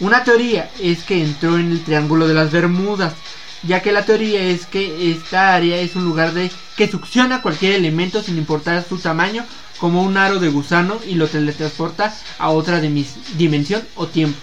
Una 0.00 0.24
teoría 0.24 0.68
es 0.80 1.04
que 1.04 1.22
entró 1.22 1.56
en 1.56 1.70
el 1.70 1.84
Triángulo 1.84 2.26
de 2.26 2.34
las 2.34 2.50
Bermudas, 2.50 3.14
ya 3.62 3.82
que 3.82 3.92
la 3.92 4.04
teoría 4.04 4.42
es 4.42 4.66
que 4.66 5.12
esta 5.12 5.54
área 5.54 5.76
es 5.76 5.94
un 5.94 6.02
lugar 6.02 6.34
de 6.34 6.50
que 6.76 6.90
succiona 6.90 7.40
cualquier 7.40 7.76
elemento 7.76 8.20
sin 8.20 8.36
importar 8.36 8.84
su 8.84 8.98
tamaño, 8.98 9.46
como 9.78 10.02
un 10.02 10.16
aro 10.16 10.38
de 10.38 10.48
gusano 10.48 11.00
y 11.06 11.14
lo 11.14 11.26
teletransporta 11.28 12.14
a 12.38 12.50
otra 12.50 12.80
dimis- 12.80 13.14
dimensión 13.36 13.86
o 13.96 14.06
tiempo. 14.06 14.38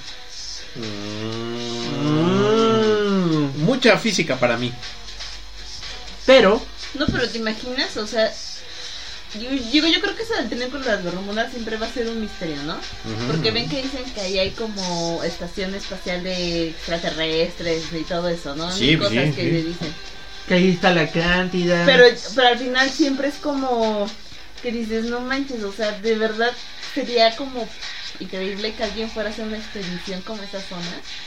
Mm. 2.42 3.64
Mucha 3.64 3.98
física 3.98 4.38
para 4.38 4.58
mí. 4.58 4.72
Pero 6.26 6.62
No, 6.94 7.06
pero 7.08 7.28
te 7.30 7.38
imaginas, 7.38 7.96
o 7.98 8.06
sea, 8.06 8.32
yo, 9.40 9.50
digo, 9.72 9.88
yo 9.88 10.02
creo 10.02 10.16
que 10.16 10.24
eso 10.24 10.34
del 10.36 10.50
tren 10.50 10.70
con 10.70 10.84
las 10.86 11.04
Bermudas 11.04 11.52
siempre 11.52 11.78
va 11.78 11.88
a 11.88 11.92
ser 11.94 12.08
un 12.10 12.20
misterio, 12.22 12.62
¿no? 12.64 12.78
Porque 13.28 13.52
ven 13.52 13.70
que 13.70 13.82
dicen 13.82 14.04
que 14.14 14.22
ahí 14.22 14.38
hay 14.40 14.52
como 14.52 15.24
estación 15.24 15.74
espacial 15.74 16.22
de 16.24 16.70
extraterrestres 16.70 17.84
y 17.94 18.04
todo 18.04 18.28
eso, 18.30 18.56
¿no? 18.56 18.72
Sí, 18.72 18.88
Mil 18.88 19.00
cosas 19.00 19.14
sí, 19.26 19.32
que 19.32 19.42
sí. 19.44 19.50
le 19.52 19.64
dicen. 19.64 19.94
que 20.48 20.54
ahí 20.56 20.72
está 20.72 20.94
la 20.94 21.08
cantidad. 21.10 21.86
Pero, 21.86 22.04
pero 22.36 22.48
al 22.50 22.58
final 22.60 22.90
siempre 22.90 23.30
es 23.30 23.36
como 23.36 24.06
que 24.62 24.72
dices, 24.72 25.06
no 25.06 25.20
manches, 25.22 25.64
o 25.64 25.72
sea, 25.72 25.92
de 26.00 26.16
verdad 26.16 26.52
sería 26.94 27.36
como 27.36 27.68
increíble 28.20 28.74
que 28.74 28.84
alguien 28.84 29.10
fuera 29.10 29.30
a 29.30 29.32
hacer 29.32 29.46
una 29.46 29.58
expedición 29.58 30.22
como 30.22 30.44
esa 30.44 30.60
zona. 30.62 30.82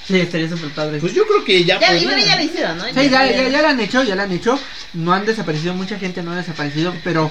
Sí, 0.07 0.21
estaría 0.21 0.49
súper 0.49 0.71
padre. 0.71 0.99
Pues 1.01 1.13
yo 1.15 1.27
creo 1.27 1.45
que 1.45 1.65
ya. 1.65 1.81
Ya, 1.81 1.89
podría. 1.89 2.03
y 2.03 2.05
bueno, 2.05 2.25
ya 2.25 2.37
lo 2.37 2.43
hicieron, 2.43 2.79
¿no? 2.79 2.85
Sí, 2.85 3.09
ya, 3.11 3.27
ya, 3.31 3.49
ya 3.49 3.63
la 3.63 3.71
han 3.71 3.81
hecho, 3.81 4.03
ya 4.05 4.15
la 4.15 4.25
han 4.25 4.33
hecho. 4.33 4.59
No 4.93 5.13
han 5.13 5.27
desaparecido, 5.27 5.75
mucha 5.75 5.99
gente 5.99 6.23
no 6.23 6.33
ha 6.33 6.37
desaparecido, 6.37 6.95
pero 7.03 7.31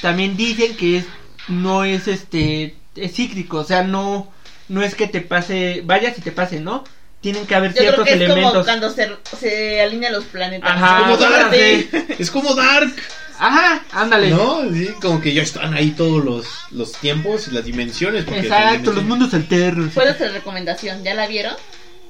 también 0.00 0.36
dicen 0.36 0.76
que 0.76 0.98
es, 0.98 1.04
no 1.48 1.84
es 1.84 2.08
este, 2.08 2.74
es 2.96 3.12
cíclico, 3.14 3.58
o 3.58 3.64
sea, 3.64 3.82
no, 3.82 4.32
no 4.68 4.82
es 4.82 4.94
que 4.94 5.06
te 5.06 5.20
pase, 5.20 5.82
vayas 5.84 6.18
y 6.18 6.22
te 6.22 6.32
pase, 6.32 6.58
¿no? 6.60 6.82
Tienen 7.20 7.46
que 7.46 7.54
haber 7.54 7.70
Yo 7.70 7.76
creo 7.76 7.82
ciertos 7.84 8.04
que 8.06 8.12
es 8.14 8.20
como 8.22 8.32
elementos. 8.32 8.64
cuando 8.64 8.90
se, 8.92 9.08
se 9.38 9.80
alinean 9.80 10.12
los 10.12 10.24
planetas. 10.24 10.68
Ajá, 10.68 11.02
Como 11.02 11.16
Dark. 11.18 11.54
sí. 11.54 11.88
Es 12.18 12.30
como 12.32 12.52
Dark. 12.56 12.92
Ajá, 13.38 13.84
ándale. 13.92 14.30
¿No? 14.30 14.62
Sí, 14.72 14.88
como 15.00 15.20
que 15.20 15.32
ya 15.32 15.42
están 15.42 15.74
ahí 15.74 15.90
todos 15.90 16.24
los, 16.24 16.46
los 16.70 16.92
tiempos 16.92 17.48
y 17.48 17.52
las 17.52 17.64
dimensiones. 17.64 18.24
porque 18.24 18.40
Exacto, 18.40 18.92
los 18.92 19.04
mundos 19.04 19.34
alternos. 19.34 19.92
Puede 19.92 20.16
ser 20.16 20.32
recomendación, 20.32 21.02
¿ya 21.02 21.14
la 21.14 21.26
vieron? 21.26 21.54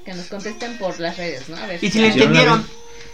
Que 0.05 0.13
nos 0.13 0.27
contesten 0.27 0.77
por 0.77 0.99
las 0.99 1.17
redes, 1.17 1.49
¿no? 1.49 1.57
A 1.57 1.65
ver 1.65 1.79
Y 1.81 1.89
si 1.89 1.99
la 1.99 2.07
entendieron, 2.07 2.65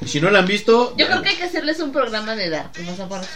Y 0.01 0.07
si 0.07 0.19
no 0.19 0.31
la 0.31 0.39
han 0.39 0.47
visto. 0.47 0.95
Yo 0.97 1.05
creo 1.05 1.21
que 1.21 1.29
hay 1.29 1.35
que 1.35 1.43
hacerles 1.43 1.79
un 1.79 1.91
programa 1.91 2.35
de 2.35 2.45
edad. 2.45 2.71
Pues, 2.73 2.87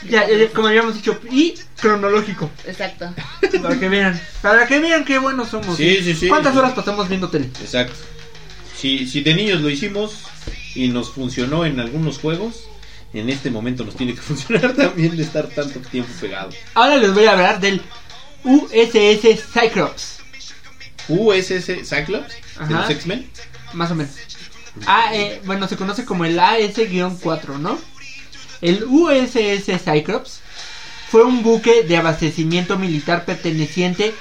ya, 0.09 0.27
ya, 0.27 0.49
como 0.49 0.67
habíamos 0.69 0.95
dicho, 0.95 1.19
y 1.29 1.53
cronológico, 1.79 2.49
Exacto. 2.65 3.13
para 3.61 3.79
que 3.79 3.89
vean, 3.89 4.19
para 4.41 4.65
que 4.67 4.79
vean 4.79 5.05
qué 5.05 5.19
buenos 5.19 5.49
somos. 5.49 5.77
Sí, 5.77 6.01
sí, 6.03 6.15
sí. 6.15 6.27
¿Cuántas 6.27 6.55
horas 6.55 6.73
pasamos 6.73 7.07
viendo 7.09 7.29
tele? 7.29 7.45
Exacto. 7.61 7.93
Si, 8.75 9.05
si 9.07 9.21
de 9.21 9.33
niños 9.35 9.61
lo 9.61 9.69
hicimos 9.69 10.23
y 10.75 10.87
nos 10.89 11.11
funcionó 11.11 11.65
en 11.65 11.79
algunos 11.79 12.17
juegos, 12.17 12.63
en 13.13 13.29
este 13.29 13.50
momento 13.50 13.84
nos 13.84 13.96
tiene 13.96 14.13
que 14.13 14.22
funcionar 14.22 14.74
también 14.74 15.15
de 15.15 15.24
estar 15.24 15.48
tanto 15.48 15.79
tiempo 15.82 16.12
pegado. 16.20 16.50
Ahora 16.74 16.98
les 16.98 17.13
voy 17.13 17.25
a 17.25 17.34
hablar 17.34 17.60
del 17.60 17.82
USS 18.43 19.43
Cyclops. 19.53 20.20
USS 21.10 21.88
Cyclops 21.88 22.34
de 22.34 22.63
Ajá. 22.63 22.82
los 22.82 22.89
X-Men. 22.89 23.29
Más 23.74 23.91
o 23.91 23.96
menos. 23.96 24.13
Ah, 24.88 25.12
eh, 25.13 25.41
bueno, 25.46 25.67
se 25.67 25.77
conoce 25.77 26.05
como 26.05 26.25
el 26.25 26.39
AS-4, 26.39 27.60
¿no? 27.60 27.77
El 28.62 28.86
USS 28.86 29.82
Cyclops 29.84 30.39
fue 31.10 31.24
un 31.24 31.43
buque 31.43 31.84
de 31.84 31.98
abastecimiento 31.98 32.77
militar 32.79 33.25
perteneciente 33.25 34.15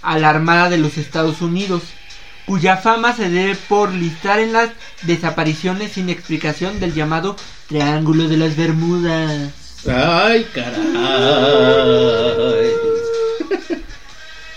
a 0.00 0.18
la 0.18 0.30
Armada 0.30 0.70
de 0.70 0.78
los 0.78 0.96
Estados 0.96 1.42
Unidos, 1.42 1.82
cuya 2.50 2.76
fama 2.78 3.14
se 3.14 3.30
debe 3.30 3.54
por 3.54 3.92
listar 3.92 4.40
en 4.40 4.52
las 4.52 4.70
desapariciones 5.02 5.92
sin 5.92 6.08
explicación 6.08 6.80
del 6.80 6.92
llamado 6.92 7.36
Triángulo 7.68 8.26
de 8.26 8.36
las 8.38 8.56
Bermudas. 8.56 9.52
Ay, 9.86 10.44
caray. 10.52 10.82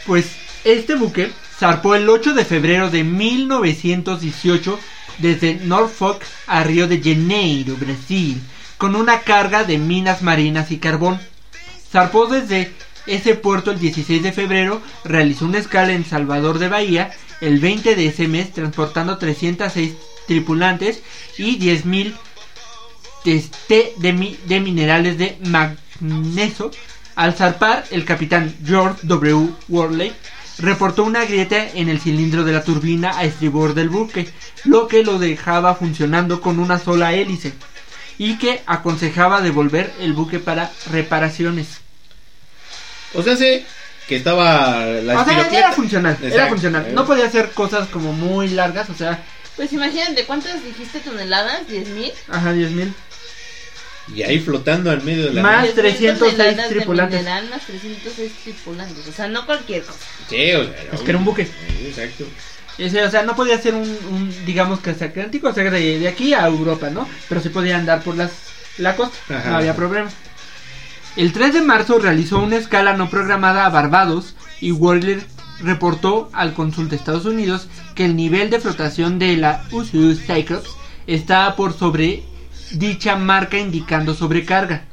Pues 0.07 0.25
este 0.63 0.95
buque 0.95 1.31
zarpó 1.59 1.93
el 1.93 2.09
8 2.09 2.33
de 2.33 2.45
febrero 2.45 2.89
de 2.89 3.03
1918 3.03 4.79
desde 5.19 5.59
Norfolk 5.63 6.23
a 6.47 6.63
Río 6.63 6.87
de 6.87 6.99
Janeiro, 6.99 7.75
Brasil, 7.75 8.41
con 8.79 8.95
una 8.95 9.19
carga 9.19 9.65
de 9.65 9.77
minas 9.77 10.23
marinas 10.23 10.71
y 10.71 10.79
carbón. 10.79 11.19
Zarpó 11.91 12.25
desde 12.25 12.73
ese 13.05 13.35
puerto 13.35 13.69
el 13.69 13.77
16 13.77 14.23
de 14.23 14.31
febrero, 14.31 14.81
realizó 15.03 15.45
una 15.45 15.59
escala 15.59 15.93
en 15.93 16.05
Salvador 16.05 16.57
de 16.57 16.69
Bahía 16.69 17.11
el 17.43 17.59
20 17.59 17.95
de 17.95 18.07
ese 18.07 18.27
mes, 18.27 18.51
transportando 18.53 19.17
306 19.17 19.93
tripulantes 20.27 21.01
y 21.37 21.59
10.000 21.59 22.13
test 23.23 23.55
de, 23.97 24.13
mi- 24.13 24.37
de 24.47 24.59
minerales 24.59 25.17
de 25.17 25.37
magnesio. 25.45 26.71
Al 27.15 27.33
zarpar, 27.33 27.85
el 27.91 28.05
capitán 28.05 28.53
George 28.65 28.99
W. 29.03 29.49
Worley 29.69 30.13
reportó 30.59 31.03
una 31.03 31.25
grieta 31.25 31.69
en 31.73 31.89
el 31.89 31.99
cilindro 31.99 32.43
de 32.43 32.53
la 32.53 32.63
turbina 32.63 33.17
a 33.17 33.23
estribor 33.23 33.73
del 33.73 33.89
buque, 33.89 34.27
lo 34.65 34.87
que 34.87 35.03
lo 35.03 35.19
dejaba 35.19 35.75
funcionando 35.75 36.41
con 36.41 36.59
una 36.59 36.79
sola 36.79 37.13
hélice 37.13 37.53
y 38.17 38.37
que 38.37 38.61
aconsejaba 38.65 39.41
devolver 39.41 39.91
el 39.99 40.13
buque 40.13 40.39
para 40.39 40.71
reparaciones. 40.91 41.79
O 43.15 43.21
sea, 43.23 43.35
sé 43.35 43.65
que 44.07 44.15
estaba 44.17 44.85
la 44.85 45.21
O 45.21 45.25
sea, 45.25 45.47
era 45.51 45.71
funcional, 45.73 46.17
era 46.21 46.47
funcional. 46.47 46.93
No 46.93 47.05
podía 47.05 47.25
hacer 47.25 47.51
cosas 47.51 47.87
como 47.89 48.13
muy 48.13 48.49
largas, 48.49 48.89
o 48.89 48.93
sea, 48.95 49.23
Pues 49.55 49.71
imagínate, 49.73 50.25
¿cuántas 50.25 50.63
dijiste 50.63 50.99
toneladas? 50.99 51.61
¿10 51.69 51.85
mil? 51.87 52.11
ajá, 52.29 52.53
10 52.53 52.71
mil. 52.71 52.93
Y 54.13 54.21
ahí 54.23 54.39
flotando 54.39 54.91
en 54.91 55.05
medio 55.05 55.27
de 55.27 55.33
la 55.33 55.41
Más. 55.41 55.61
nada. 55.63 55.73
306 55.75 56.67
tripulantes. 56.69 57.19
Mineral, 57.19 57.49
más 57.49 57.61
306 57.65 58.31
tripulantes. 58.43 59.07
O 59.07 59.13
sea, 59.13 59.27
no 59.29 59.45
cualquier 59.45 59.83
cosa. 59.83 59.99
Sí, 60.29 60.51
o 60.53 60.63
sea, 60.65 60.75
Es 60.91 60.99
que 61.01 61.09
era 61.11 61.17
un 61.17 61.23
buque. 61.25 61.47
Exacto. 61.85 62.25
Ese, 62.77 63.01
o 63.03 63.09
sea, 63.11 63.23
no 63.23 63.35
podía 63.35 63.61
ser 63.61 63.75
un, 63.75 63.81
un, 64.09 64.45
digamos 64.45 64.79
que 64.81 64.89
atlántico, 64.89 65.47
o 65.49 65.53
sea, 65.53 65.69
de, 65.69 65.99
de 65.99 66.07
aquí 66.07 66.33
a 66.33 66.47
Europa, 66.47 66.89
¿no? 66.89 67.07
Pero 67.29 67.39
sí 67.39 67.49
podía 67.49 67.77
andar 67.77 68.01
por 68.01 68.17
las, 68.17 68.31
la 68.77 68.95
costa, 68.95 69.15
Ajá. 69.29 69.51
no 69.51 69.57
había 69.57 69.75
problema. 69.75 70.09
El 71.15 71.31
3 71.31 71.53
de 71.53 71.61
marzo 71.61 71.99
realizó 71.99 72.39
una 72.39 72.55
escala 72.55 72.93
no 72.93 73.07
programada 73.07 73.65
a 73.65 73.69
Barbados 73.69 74.35
y 74.59 74.71
Worley 74.71 75.21
reportó 75.59 76.29
al 76.33 76.53
cónsul 76.53 76.89
de 76.89 76.95
Estados 76.95 77.25
Unidos 77.25 77.67
que 77.93 78.05
el 78.05 78.15
nivel 78.15 78.49
de 78.49 78.59
flotación 78.59 79.19
de 79.19 79.37
la 79.37 79.63
USS 79.71 80.25
Cyclops 80.25 80.71
estaba 81.05 81.55
por 81.55 81.73
sobre 81.73 82.23
dicha 82.71 83.15
marca 83.15 83.59
indicando 83.59 84.15
sobrecarga. 84.15 84.85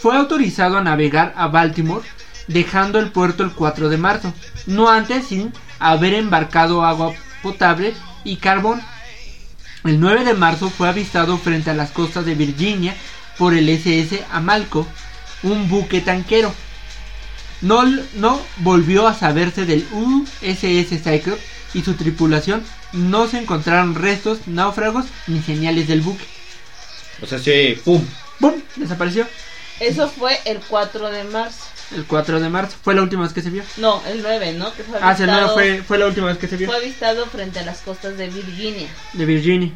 Fue 0.00 0.16
autorizado 0.16 0.78
a 0.78 0.82
navegar 0.82 1.32
a 1.36 1.46
Baltimore, 1.46 2.04
dejando 2.48 2.98
el 2.98 3.12
puerto 3.12 3.44
el 3.44 3.52
4 3.52 3.88
de 3.88 3.98
marzo, 3.98 4.32
no 4.66 4.88
antes 4.88 5.26
sin 5.26 5.52
haber 5.78 6.14
embarcado 6.14 6.84
agua 6.84 7.12
potable 7.40 7.94
y 8.24 8.36
carbón. 8.36 8.80
El 9.84 10.00
9 10.00 10.24
de 10.24 10.34
marzo 10.34 10.70
fue 10.70 10.88
avistado 10.88 11.38
frente 11.38 11.70
a 11.70 11.74
las 11.74 11.92
costas 11.92 12.26
de 12.26 12.34
Virginia 12.34 12.96
por 13.38 13.54
el 13.54 13.68
SS 13.68 14.24
Amalco, 14.32 14.86
un 15.42 15.68
buque 15.68 16.00
tanquero. 16.00 16.52
No, 17.60 17.84
no 18.14 18.40
volvió 18.58 19.06
a 19.06 19.14
saberse 19.14 19.66
del 19.66 19.86
USS 19.92 21.02
Cyclops 21.02 21.42
y 21.74 21.82
su 21.82 21.94
tripulación 21.94 22.64
no 22.92 23.28
se 23.28 23.38
encontraron 23.38 23.94
restos, 23.94 24.46
náufragos 24.46 25.06
ni 25.26 25.42
señales 25.42 25.86
del 25.88 26.00
buque. 26.00 26.24
O 27.22 27.26
sea, 27.26 27.38
sí, 27.38 27.78
pum. 27.84 28.02
¡Bum! 28.38 28.54
Desapareció. 28.76 29.26
Eso 29.78 30.08
fue 30.08 30.38
el 30.46 30.58
4 30.60 31.10
de 31.10 31.24
marzo. 31.24 31.58
El 31.94 32.04
4 32.04 32.40
de 32.40 32.48
marzo 32.48 32.76
fue 32.82 32.94
la 32.94 33.02
última 33.02 33.22
vez 33.24 33.32
que 33.32 33.42
se 33.42 33.50
vio. 33.50 33.62
No, 33.76 34.02
el 34.06 34.22
9, 34.22 34.52
¿no? 34.52 34.72
Que 34.74 34.82
fue 34.82 34.98
Ah, 35.02 35.16
el 35.18 35.48
fue, 35.50 35.82
fue 35.82 35.98
la 35.98 36.06
última 36.06 36.28
vez 36.28 36.38
que 36.38 36.48
se 36.48 36.56
vio. 36.56 36.66
fue 36.68 36.76
avistado 36.76 37.26
frente 37.26 37.58
a 37.58 37.64
las 37.64 37.78
costas 37.80 38.16
de 38.16 38.28
Virginia. 38.28 38.88
De 39.12 39.24
Virginia. 39.26 39.72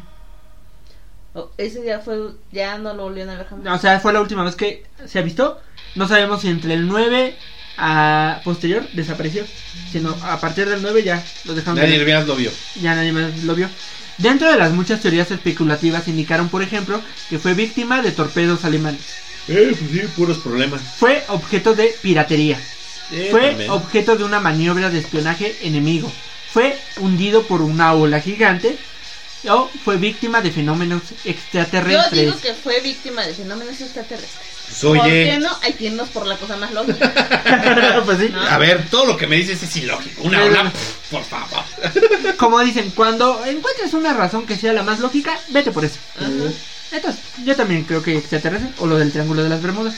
Ese 1.57 1.81
día 1.81 1.99
fue, 1.99 2.17
ya 2.51 2.77
no 2.77 2.93
lo 2.93 3.03
volvieron 3.03 3.33
a 3.33 3.37
ver 3.37 3.47
jamás. 3.47 3.77
O 3.77 3.81
sea, 3.81 3.99
fue 3.99 4.13
la 4.13 4.21
última 4.21 4.43
vez 4.43 4.55
que 4.55 4.85
se 5.05 5.19
avistó. 5.19 5.59
No 5.95 6.07
sabemos 6.07 6.41
si 6.41 6.47
entre 6.47 6.73
el 6.73 6.87
9 6.87 7.35
a 7.77 8.39
posterior 8.43 8.87
desapareció. 8.93 9.43
Sino 9.91 10.15
a 10.23 10.39
partir 10.39 10.69
del 10.69 10.81
9 10.81 11.03
ya 11.03 11.23
lo 11.45 11.53
dejaron. 11.53 11.75
de 11.75 11.81
Nadie 11.83 12.03
ver. 12.03 12.15
más 12.17 12.27
lo 12.27 12.35
vio. 12.35 12.51
Ya 12.81 12.95
nadie 12.95 13.11
más 13.11 13.43
lo 13.43 13.55
vio. 13.55 13.69
Dentro 14.17 14.49
de 14.49 14.57
las 14.57 14.71
muchas 14.71 15.01
teorías 15.01 15.29
especulativas 15.31 16.07
indicaron, 16.07 16.47
por 16.47 16.61
ejemplo, 16.63 17.01
que 17.29 17.37
fue 17.37 17.53
víctima 17.53 18.01
de 18.01 18.11
torpedos 18.11 18.63
alemanes. 18.63 19.01
Eh, 19.49 19.75
pues 19.77 19.91
sí, 19.91 20.01
puros 20.15 20.37
problemas. 20.37 20.81
Fue 20.81 21.23
objeto 21.27 21.75
de 21.75 21.93
piratería. 22.01 22.57
Eh, 23.11 23.27
Fue 23.29 23.49
también. 23.49 23.69
objeto 23.69 24.15
de 24.15 24.23
una 24.23 24.39
maniobra 24.39 24.89
de 24.89 24.99
espionaje 24.99 25.55
enemigo. 25.63 26.11
Fue 26.51 26.77
hundido 26.97 27.43
por 27.43 27.61
una 27.61 27.93
ola 27.93 28.19
gigante. 28.21 28.77
O 29.49 29.69
fue 29.83 29.97
víctima 29.97 30.41
de 30.41 30.51
fenómenos 30.51 31.01
Yo 31.09 31.31
extraterrestres. 31.31 32.11
digo 32.11 32.39
que 32.39 32.53
fue 32.53 32.79
víctima 32.81 33.25
de 33.25 33.33
fenómenos 33.33 33.79
extraterrestres. 33.79 34.55
Pues, 34.65 34.79
¿Por 34.79 35.03
qué 35.03 35.37
no? 35.39 35.49
Hay 35.61 35.73
que 35.73 35.85
irnos 35.85 36.09
por 36.09 36.25
la 36.25 36.37
cosa 36.37 36.57
más 36.57 36.71
lógica. 36.73 38.01
pues 38.05 38.19
sí. 38.19 38.29
No. 38.29 38.41
a 38.41 38.57
ver, 38.57 38.87
todo 38.89 39.05
lo 39.05 39.17
que 39.17 39.27
me 39.27 39.35
dices 39.35 39.61
es 39.61 39.75
ilógico. 39.75 40.23
Una 40.23 40.43
ola, 40.43 40.71
por 41.11 41.23
favor. 41.23 41.63
Como 42.37 42.59
dicen, 42.61 42.91
cuando 42.95 43.45
encuentres 43.45 43.93
una 43.93 44.13
razón 44.13 44.45
que 44.45 44.57
sea 44.57 44.73
la 44.73 44.83
más 44.83 44.99
lógica, 44.99 45.37
vete 45.49 45.71
por 45.71 45.85
eso. 45.85 45.99
Ajá. 46.17 46.29
Entonces, 46.91 47.21
yo 47.43 47.55
también 47.55 47.83
creo 47.83 48.01
que 48.01 48.17
extraterrestre 48.17 48.69
o 48.79 48.87
lo 48.87 48.97
del 48.97 49.11
Triángulo 49.11 49.43
de 49.43 49.49
las 49.49 49.61
Bermudas. 49.61 49.95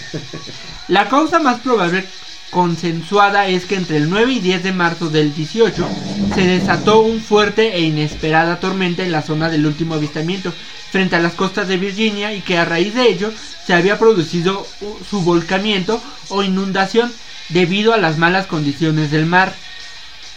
La 0.87 1.07
causa 1.09 1.39
más 1.39 1.59
probable 1.59 2.05
consensuada 2.49 3.47
es 3.47 3.65
que 3.65 3.75
entre 3.75 3.97
el 3.97 4.09
9 4.09 4.33
y 4.33 4.39
10 4.39 4.63
de 4.63 4.71
marzo 4.71 5.09
del 5.09 5.33
18 5.33 5.87
se 6.33 6.41
desató 6.41 7.01
un 7.01 7.21
fuerte 7.21 7.75
e 7.75 7.81
inesperada 7.81 8.59
tormenta 8.59 9.03
en 9.03 9.11
la 9.11 9.21
zona 9.21 9.49
del 9.49 9.65
último 9.65 9.95
avistamiento 9.95 10.53
frente 10.91 11.15
a 11.15 11.19
las 11.19 11.33
costas 11.33 11.67
de 11.67 11.77
Virginia 11.77 12.33
y 12.33 12.41
que 12.41 12.57
a 12.57 12.65
raíz 12.65 12.93
de 12.93 13.09
ello 13.09 13.31
se 13.65 13.73
había 13.73 13.99
producido 13.99 14.65
su 15.09 15.21
volcamiento 15.21 16.01
o 16.29 16.43
inundación 16.43 17.11
debido 17.49 17.93
a 17.93 17.97
las 17.97 18.17
malas 18.17 18.47
condiciones 18.47 19.11
del 19.11 19.25
mar 19.25 19.53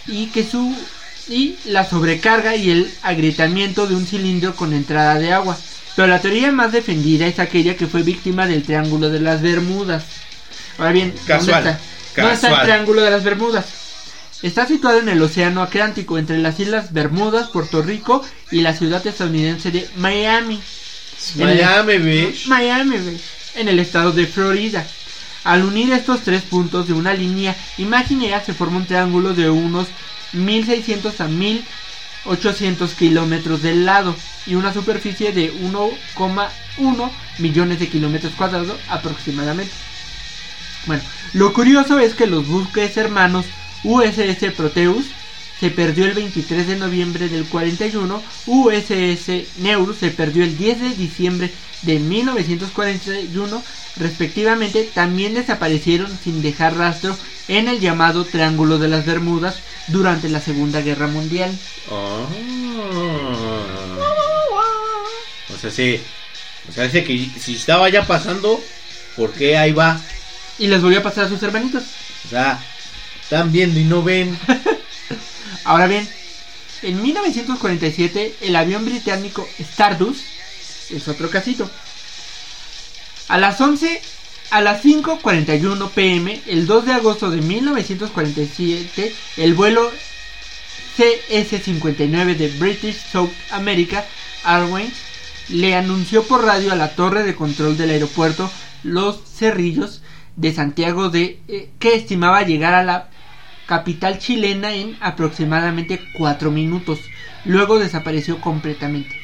y 0.07 0.27
que 0.27 0.45
su 0.45 0.75
y 1.29 1.57
la 1.65 1.89
sobrecarga 1.89 2.57
y 2.57 2.71
el 2.71 2.93
agrietamiento 3.03 3.87
de 3.87 3.95
un 3.95 4.05
cilindro 4.05 4.57
con 4.57 4.73
entrada 4.73 5.15
de 5.15 5.33
agua. 5.33 5.57
Pero 5.95 6.09
la 6.09 6.21
teoría 6.21 6.51
más 6.51 6.73
defendida 6.73 7.27
es 7.27 7.39
aquella 7.39 7.77
que 7.77 7.87
fue 7.87 8.03
víctima 8.03 8.49
del 8.49 8.65
Triángulo 8.65 9.11
de 9.11 9.21
las 9.21 9.41
Bermudas. 9.41 10.05
Ahora 10.77 10.93
bien, 10.93 11.15
¿dónde 11.29 11.77
Casual, 12.21 12.35
está? 12.35 12.49
¿Dónde 12.49 12.63
está 12.63 12.63
el. 12.63 12.69
Triángulo 12.69 13.03
de 13.03 13.11
las 13.11 13.25
Bermudas? 13.25 13.67
Está 14.43 14.67
situado 14.67 15.01
en 15.01 15.09
el 15.11 15.21
Océano 15.21 15.63
Atlántico, 15.63 16.17
entre 16.17 16.39
las 16.39 16.59
Islas 16.59 16.93
Bermudas, 16.95 17.49
Puerto 17.49 17.83
Rico 17.83 18.25
y 18.51 18.63
la 18.63 18.73
ciudad 18.75 19.07
estadounidense 19.07 19.71
de 19.71 19.87
Miami. 19.97 20.61
Miami 21.37 21.99
Beach. 21.99 22.47
Miami, 22.47 22.97
en 23.57 23.69
el 23.69 23.79
estado 23.79 24.13
de 24.13 24.27
Florida. 24.27 24.87
Al 25.45 25.65
unir 25.65 25.93
estos 25.93 26.23
tres 26.23 26.43
puntos 26.43 26.87
de 26.87 26.95
una 26.95 27.13
línea 27.13 27.55
imaginea 27.79 28.43
se 28.43 28.55
forma 28.55 28.79
un 28.79 28.87
triángulo 28.87 29.35
de 29.35 29.51
unos 29.51 29.89
1600 30.33 31.21
a 31.21 31.29
1800 31.29 32.95
kilómetros 32.95 33.63
del 33.63 33.85
lado 33.85 34.15
y 34.47 34.55
una 34.55 34.73
superficie 34.73 35.33
de 35.33 35.53
1,1 35.53 37.11
millones 37.39 37.79
de 37.79 37.89
kilómetros 37.89 38.33
cuadrados 38.35 38.77
aproximadamente. 38.89 39.73
Bueno, 40.87 41.03
lo 41.35 41.53
curioso 41.53 41.99
es 41.99 42.15
que 42.15 42.27
los 42.27 42.47
buques 42.47 42.97
hermanos 42.97 43.47
USS 43.85 44.53
Proteus 44.57 45.07
se 45.59 45.71
perdió 45.71 46.07
el 46.07 46.15
23 46.15 46.67
de 46.67 46.77
noviembre 46.77 47.29
del 47.29 47.45
41, 47.45 48.23
USS 48.47 49.59
Neurus 49.59 49.99
se 49.99 50.11
perdió 50.11 50.43
el 50.43 50.57
10 50.57 50.81
de 50.81 50.91
diciembre 50.95 51.51
de 51.83 51.99
1941, 51.99 53.63
respectivamente, 53.97 54.91
también 54.95 55.35
desaparecieron 55.35 56.19
sin 56.23 56.41
dejar 56.41 56.77
rastro 56.77 57.17
en 57.49 57.69
el 57.69 57.81
llamado 57.81 58.25
Triángulo 58.25 58.79
de 58.79 58.89
las 58.89 59.05
Bermudas 59.05 59.61
durante 59.89 60.29
la 60.29 60.41
Segunda 60.41 60.81
Guerra 60.81 61.09
Mundial. 61.09 61.57
Oh. 61.91 62.27
O 65.55 65.59
sea, 65.59 65.71
sí. 65.71 66.01
O 66.69 66.73
sea, 66.73 66.85
dice 66.85 67.05
que 67.05 67.29
si 67.39 67.57
estaba 67.57 67.89
ya 67.89 68.07
pasando, 68.07 68.61
¿por 69.17 69.33
qué 69.33 69.59
ahí 69.59 69.73
va? 69.73 70.01
Y 70.61 70.67
les 70.67 70.83
voy 70.83 70.95
a 70.95 71.03
pasar 71.03 71.25
a 71.25 71.29
sus 71.29 71.43
hermanitos. 71.43 71.83
O 72.27 72.29
sea, 72.29 72.63
están 73.23 73.51
viendo 73.51 73.81
y 73.81 73.85
no 73.85 74.03
ven. 74.03 74.39
Ahora 75.65 75.87
bien, 75.87 76.07
en 76.83 77.03
1947 77.03 78.37
el 78.43 78.55
avión 78.55 78.85
británico 78.85 79.49
Stardust 79.59 80.23
es 80.91 81.09
otro 81.09 81.31
casito. 81.31 81.69
A 83.29 83.39
las 83.39 83.59
11 83.59 84.03
a 84.51 84.61
las 84.61 84.85
5:41 84.85 85.91
pm 85.91 86.43
el 86.47 86.67
2 86.67 86.85
de 86.85 86.93
agosto 86.93 87.31
de 87.31 87.41
1947 87.41 89.15
el 89.39 89.55
vuelo 89.55 89.91
CS-59 90.99 92.37
de 92.37 92.49
British 92.59 93.01
South 93.13 93.31
America 93.51 94.05
Airways 94.45 94.93
le 95.49 95.75
anunció 95.75 96.25
por 96.25 96.45
radio 96.45 96.73
a 96.73 96.77
la 96.77 96.95
torre 96.97 97.23
de 97.23 97.35
control 97.35 97.79
del 97.79 97.91
aeropuerto 97.91 98.51
Los 98.83 99.21
Cerrillos 99.25 100.03
de 100.37 100.53
Santiago 100.53 101.09
de 101.11 101.39
eh, 101.49 101.71
que 101.79 101.95
estimaba 101.95 102.43
llegar 102.43 102.75
a 102.75 102.83
la 102.85 103.09
capital 103.67 104.19
chilena 104.19 104.73
en 104.75 104.97
aproximadamente 105.01 106.01
4 106.19 106.51
minutos. 106.51 107.01
Luego 107.45 107.79
desapareció 107.79 108.41
completamente. 108.41 109.17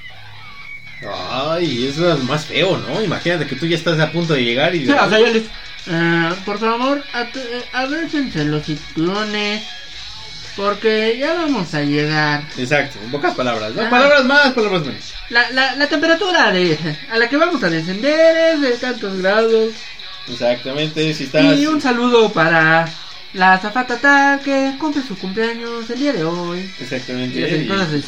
Ay, 1.31 1.87
eso 1.87 2.13
es 2.15 2.23
más 2.25 2.47
feo, 2.47 2.79
¿no? 2.79 3.03
Imagínate 3.03 3.47
que 3.47 3.57
tú 3.57 3.67
ya 3.67 3.77
estás 3.77 3.99
a 4.01 4.11
punto 4.11 4.35
de 4.35 4.45
llegar 4.45 4.75
y... 4.75 4.87
Sí, 4.87 4.93
o 4.93 5.09
sea, 5.09 5.19
yo 5.21 5.27
les... 5.27 5.45
eh, 5.87 6.31
por 6.45 6.59
favor, 6.59 6.99
eh, 7.15 7.65
abróchense 7.73 8.45
los 8.45 8.65
cinturones. 8.65 9.63
Porque 10.57 11.19
ya 11.19 11.35
vamos 11.35 11.75
a 11.75 11.83
llegar. 11.83 12.43
Exacto, 12.57 12.99
en 13.05 13.11
pocas 13.11 13.35
palabras, 13.35 13.75
¿no? 13.75 13.83
Ajá. 13.83 13.91
Palabras 13.91 14.25
más, 14.25 14.53
palabras 14.55 14.87
menos. 14.87 15.13
La, 15.29 15.51
la, 15.51 15.77
la 15.77 15.87
temperatura 15.87 16.51
de, 16.51 16.79
a 17.13 17.19
la 17.19 17.29
que 17.29 17.37
vamos 17.37 17.63
a 17.63 17.69
descender 17.69 18.55
es 18.55 18.61
de 18.63 18.71
tantos 18.79 19.19
grados. 19.19 19.75
Exactamente, 20.29 21.15
si 21.15 21.25
estás... 21.25 21.59
Y 21.59 21.67
un 21.67 21.81
saludo 21.81 22.33
para 22.33 22.89
la 23.33 23.55
azafata 23.55 23.99
tal 23.99 24.41
que 24.41 24.75
cumple 24.79 25.03
su 25.03 25.17
cumpleaños 25.17 25.89
el 25.91 25.99
día 25.99 26.13
de 26.13 26.25
hoy. 26.25 26.71
Exactamente. 26.81 27.39
Y 27.39 27.45
así, 27.45 27.99
y. 27.99 28.05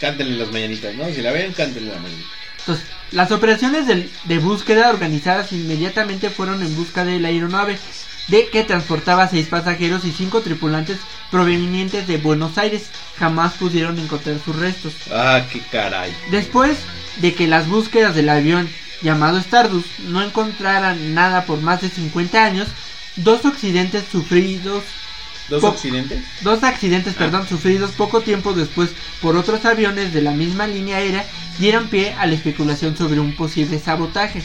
Cántenle 0.00 0.36
las 0.36 0.52
mañanitas, 0.52 0.94
¿no? 0.96 1.08
Si 1.12 1.22
la 1.22 1.30
ven, 1.30 1.52
cántenle 1.52 1.92
la 1.92 2.00
mañanita. 2.00 2.28
Entonces, 2.58 2.86
las 3.12 3.30
operaciones 3.30 3.86
de, 3.86 4.38
búsqueda 4.38 4.90
organizadas 4.90 5.52
inmediatamente 5.52 6.30
fueron 6.30 6.62
en 6.62 6.74
busca 6.76 7.04
de 7.04 7.20
la 7.20 7.28
aeronave 7.28 7.78
de 8.28 8.48
que 8.48 8.64
transportaba 8.64 9.28
seis 9.28 9.48
pasajeros 9.48 10.04
y 10.04 10.12
cinco 10.12 10.42
tripulantes 10.42 10.98
provenientes 11.30 12.06
de 12.06 12.18
Buenos 12.18 12.58
Aires. 12.58 12.90
Jamás 13.18 13.54
pudieron 13.54 13.98
encontrar 13.98 14.36
sus 14.44 14.56
restos. 14.56 14.94
Ah, 15.12 15.44
qué 15.52 15.60
caray. 15.70 16.14
Después 16.30 16.78
de 17.20 17.34
que 17.34 17.46
las 17.46 17.68
búsquedas 17.68 18.14
del 18.14 18.28
avión 18.28 18.68
llamado 19.02 19.38
Stardust 19.38 19.98
no 20.08 20.22
encontraran 20.22 21.14
nada 21.14 21.44
por 21.44 21.60
más 21.60 21.80
de 21.80 21.88
50 21.90 22.44
años, 22.44 22.68
dos 23.16 23.44
accidentes 23.44 24.04
sufridos 24.10 24.82
¿Dos 25.48 25.60
accidentes? 25.74 26.22
Dos 26.42 26.62
accidentes, 26.62 27.14
perdón, 27.14 27.46
sufridos 27.48 27.90
poco 27.90 28.20
tiempo 28.20 28.52
después 28.54 28.90
por 29.20 29.36
otros 29.36 29.64
aviones 29.64 30.14
de 30.14 30.22
la 30.22 30.30
misma 30.30 30.66
línea 30.68 30.98
aérea 30.98 31.26
dieron 31.58 31.88
pie 31.88 32.14
a 32.16 32.26
la 32.26 32.34
especulación 32.34 32.96
sobre 32.96 33.18
un 33.20 33.34
posible 33.34 33.78
sabotaje. 33.80 34.40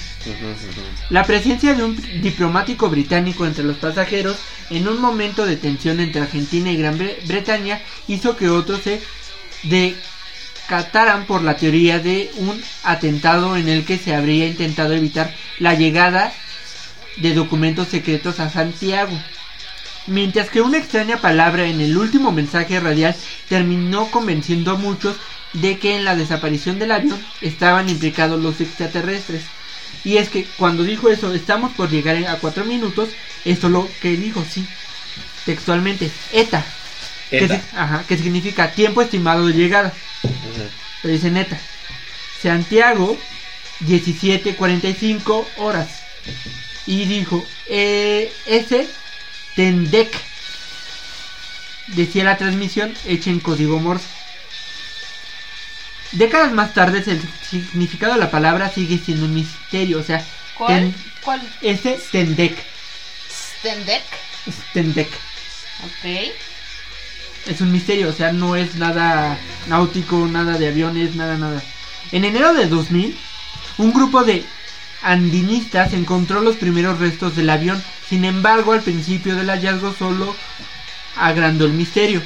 La 1.12 1.24
presencia 1.24 1.76
de 1.76 1.84
un 1.84 1.96
diplomático 2.22 2.90
británico 2.90 3.46
entre 3.46 3.64
los 3.64 3.78
pasajeros 3.78 4.38
en 4.72 4.88
un 4.88 5.00
momento 5.00 5.46
de 5.46 5.56
tensión 5.56 6.00
entre 6.00 6.22
Argentina 6.22 6.72
y 6.72 6.78
Gran 6.78 6.98
Bre- 6.98 7.16
Bretaña 7.28 7.80
hizo 8.08 8.36
que 8.36 8.50
otros 8.50 8.82
se 8.82 9.00
decataran 10.68 11.26
por 11.26 11.44
la 11.44 11.56
teoría 11.56 12.00
de 12.00 12.30
un 12.40 12.62
atentado 12.84 13.56
en 13.56 13.70
el 13.70 13.86
que 13.86 13.98
se 13.98 14.14
habría 14.14 14.48
intentado 14.48 14.94
evitar 14.94 15.34
la 15.60 15.76
llegada 15.76 16.34
de 17.18 17.34
documentos 17.34 17.88
secretos 17.88 18.42
a 18.42 18.50
Santiago. 18.50 19.18
Mientras 20.08 20.50
que 20.50 20.62
una 20.62 20.78
extraña 20.78 21.18
palabra 21.18 21.66
en 21.68 21.80
el 21.80 21.98
último 21.98 22.34
mensaje 22.34 22.82
radial 22.82 23.16
terminó 23.48 24.12
convenciendo 24.12 24.72
a 24.72 24.78
muchos 24.78 25.16
de 25.54 25.80
que 25.80 25.96
en 25.96 26.04
la 26.04 26.18
desaparición 26.18 26.80
del 26.80 26.92
avión 26.92 27.20
estaban 27.40 27.90
implicados 27.90 28.42
los 28.42 28.60
extraterrestres. 28.60 29.44
Y 30.04 30.18
es 30.18 30.28
que 30.28 30.46
cuando 30.58 30.84
dijo 30.84 31.10
eso, 31.10 31.34
estamos 31.34 31.72
por 31.74 31.90
llegar 31.90 32.18
a 32.28 32.40
cuatro 32.40 32.66
minutos, 32.66 33.10
esto 33.46 33.70
lo 33.70 33.88
que 34.02 34.18
dijo, 34.18 34.44
sí, 34.50 34.68
textualmente, 35.46 36.12
ETA, 36.34 36.66
Que, 37.30 37.46
ajá, 37.76 38.04
significa 38.18 38.72
tiempo 38.72 39.02
estimado 39.02 39.46
de 39.48 39.54
llegada. 39.54 39.94
Pero 41.02 41.14
dice 41.14 41.30
neta, 41.32 41.60
Santiago, 42.42 43.18
17.45 43.86 45.46
horas. 45.58 45.88
Y 46.86 47.06
dijo, 47.06 47.46
eh, 47.68 48.32
ese 48.46 48.88
Tendec. 49.56 50.10
Decía 51.88 52.24
la 52.26 52.38
transmisión 52.38 52.94
hecha 53.06 53.30
en 53.30 53.40
código 53.40 53.80
Morse. 53.80 54.06
Décadas 56.14 56.54
más 56.54 56.74
tarde 56.74 57.04
el 57.06 57.22
significado 57.50 58.14
de 58.14 58.20
la 58.20 58.32
palabra 58.32 58.70
sigue 58.70 58.98
siendo 58.98 59.26
un 59.26 59.34
misterio. 59.34 60.00
O 60.00 60.04
sea, 60.04 60.26
¿Cuál? 60.58 60.80
ten- 60.94 60.96
¿Cuál? 61.22 61.42
ese 61.62 62.00
Tendec. 62.12 62.58
Tendec. 64.74 65.10
Ok. 65.84 66.32
Es 67.48 67.62
un 67.62 67.72
misterio, 67.72 68.10
o 68.10 68.14
sea, 68.14 68.34
no 68.34 68.56
es 68.56 68.76
nada 68.76 69.38
náutico, 69.68 70.28
nada 70.28 70.58
de 70.58 70.68
aviones, 70.68 71.16
nada, 71.16 71.38
nada. 71.38 71.64
En 72.12 72.26
enero 72.26 72.54
de 72.54 72.68
2000, 72.68 73.18
un 73.78 73.94
grupo 73.94 74.24
de 74.24 74.44
andinista 75.02 75.90
se 75.90 75.96
encontró 75.96 76.42
los 76.42 76.58
primeros 76.58 77.00
restos 77.00 77.36
del 77.36 77.50
avión. 77.50 77.82
Sin 78.10 78.26
embargo, 78.26 78.74
al 78.74 78.82
principio 78.82 79.36
del 79.36 79.50
hallazgo 79.50 79.94
solo 79.94 80.36
agrandó 81.16 81.66
el 81.66 81.74
misterio, 81.74 82.22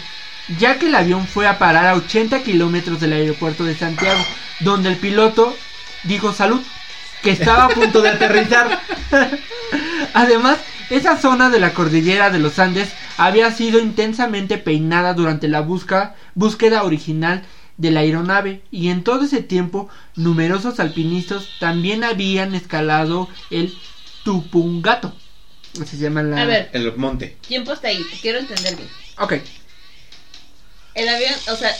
ya 0.58 0.80
que 0.80 0.88
el 0.88 0.96
avión 0.96 1.28
fue 1.28 1.48
a 1.48 1.60
parar 1.60 1.86
a 1.86 1.96
80 1.96 2.42
kilómetros 2.42 3.00
del 3.00 3.14
aeropuerto 3.14 3.64
de 3.64 3.78
Santiago, 3.78 4.20
donde 4.60 4.90
el 4.90 4.98
piloto 4.98 5.56
dijo 6.04 6.34
salud, 6.34 6.62
que 7.22 7.32
estaba 7.32 7.66
a 7.66 7.70
punto 7.70 8.02
de 8.02 8.10
aterrizar. 8.10 8.82
Además, 10.14 10.58
esa 10.90 11.18
zona 11.18 11.50
de 11.50 11.60
la 11.60 11.74
cordillera 11.74 12.32
de 12.32 12.40
los 12.40 12.58
Andes 12.58 12.90
había 13.18 13.52
sido 13.52 13.80
intensamente 13.80 14.58
peinada 14.58 15.14
durante 15.14 15.48
la 15.48 15.62
busca, 15.62 16.16
búsqueda 16.36 16.84
original 16.84 17.44
de 17.78 17.92
la 17.92 18.02
aeronave 18.02 18.62
y 18.72 18.90
en 18.90 19.04
todo 19.04 19.26
ese 19.26 19.42
tiempo 19.42 19.90
numerosos 20.16 20.80
alpinistas 20.80 21.46
también 21.60 22.04
habían 22.04 22.54
escalado 22.56 23.28
el 23.50 23.74
Tupungato. 24.24 25.14
Así 25.82 25.98
se 25.98 26.04
llama 26.04 26.22
la... 26.22 26.42
A 26.42 26.46
ver, 26.46 26.70
El 26.74 26.96
monte. 26.98 27.38
tiempo 27.48 27.72
está 27.74 27.88
ahí, 27.88 28.06
quiero 28.22 28.40
entender 28.40 28.76
bien. 28.76 28.90
Ok. 29.18 29.34
El 30.94 31.08
avión, 31.10 31.34
o 31.52 31.56
sea, 31.56 31.72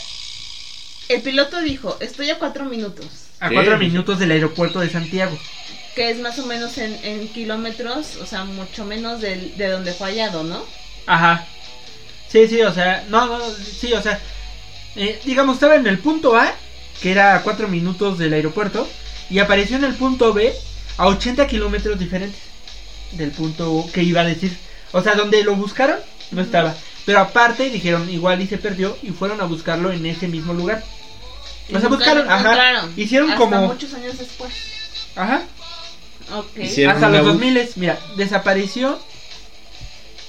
el 1.08 1.20
piloto 1.20 1.60
dijo, 1.60 1.96
estoy 2.00 2.30
a 2.30 2.38
cuatro 2.38 2.64
minutos, 2.64 3.06
A 3.40 3.48
Sí. 3.48 3.54
cuatro 3.54 3.76
minutos 3.78 4.18
del 4.18 4.30
aeropuerto 4.30 4.80
de 4.80 4.88
Santiago. 4.90 5.38
que 5.94 6.08
es 6.10 6.18
más 6.20 6.38
o 6.38 6.46
menos 6.46 6.78
en, 6.78 6.98
en 7.04 7.28
kilómetros, 7.28 8.16
o 8.16 8.24
sea, 8.24 8.44
mucho 8.44 8.86
menos 8.86 9.20
del- 9.20 9.54
de 9.58 9.68
donde 9.68 9.92
fue 9.92 10.08
hallado, 10.08 10.42
¿no? 10.42 10.64
Ajá. 11.06 11.46
Sí, 12.28 12.48
sí, 12.48 12.62
o 12.62 12.72
sea, 12.72 13.04
no, 13.08 13.26
no, 13.26 13.40
sí, 13.54 13.92
o 13.92 14.02
sea, 14.02 14.18
eh, 14.96 15.20
digamos, 15.24 15.56
estaba 15.56 15.74
en 15.76 15.86
el 15.86 15.98
punto 15.98 16.36
A, 16.36 16.52
que 17.02 17.10
era 17.12 17.34
a 17.36 17.42
4 17.42 17.68
minutos 17.68 18.18
del 18.18 18.32
aeropuerto, 18.32 18.88
y 19.30 19.38
apareció 19.38 19.76
en 19.76 19.84
el 19.84 19.94
punto 19.94 20.32
B 20.32 20.52
a 20.98 21.06
80 21.08 21.46
kilómetros 21.46 21.98
diferentes 21.98 22.40
del 23.12 23.30
punto 23.30 23.86
que 23.92 24.02
iba 24.02 24.22
a 24.22 24.24
decir. 24.24 24.56
O 24.92 25.02
sea, 25.02 25.14
donde 25.14 25.42
lo 25.44 25.56
buscaron, 25.56 25.98
no 26.30 26.40
estaba. 26.42 26.74
Pero 27.04 27.18
aparte 27.20 27.68
dijeron, 27.70 28.08
igual 28.08 28.40
y 28.40 28.46
se 28.46 28.58
perdió, 28.58 28.96
y 29.02 29.10
fueron 29.10 29.40
a 29.40 29.44
buscarlo 29.44 29.90
en 29.92 30.04
ese 30.06 30.28
mismo 30.28 30.54
lugar. 30.54 30.82
O 31.74 31.78
sea, 31.80 31.88
buscaron, 31.88 32.30
ajá, 32.30 32.88
hicieron 32.96 33.30
hasta 33.30 33.38
como- 33.38 33.66
muchos 33.68 33.92
años 33.94 34.18
después. 34.18 34.52
Ajá. 35.16 35.42
Ok. 36.34 36.58
Hicieron- 36.58 36.94
Hasta 36.94 37.08
los 37.08 37.20
bu- 37.22 37.32
2000, 37.32 37.68
mira, 37.76 37.98
desapareció 38.16 38.98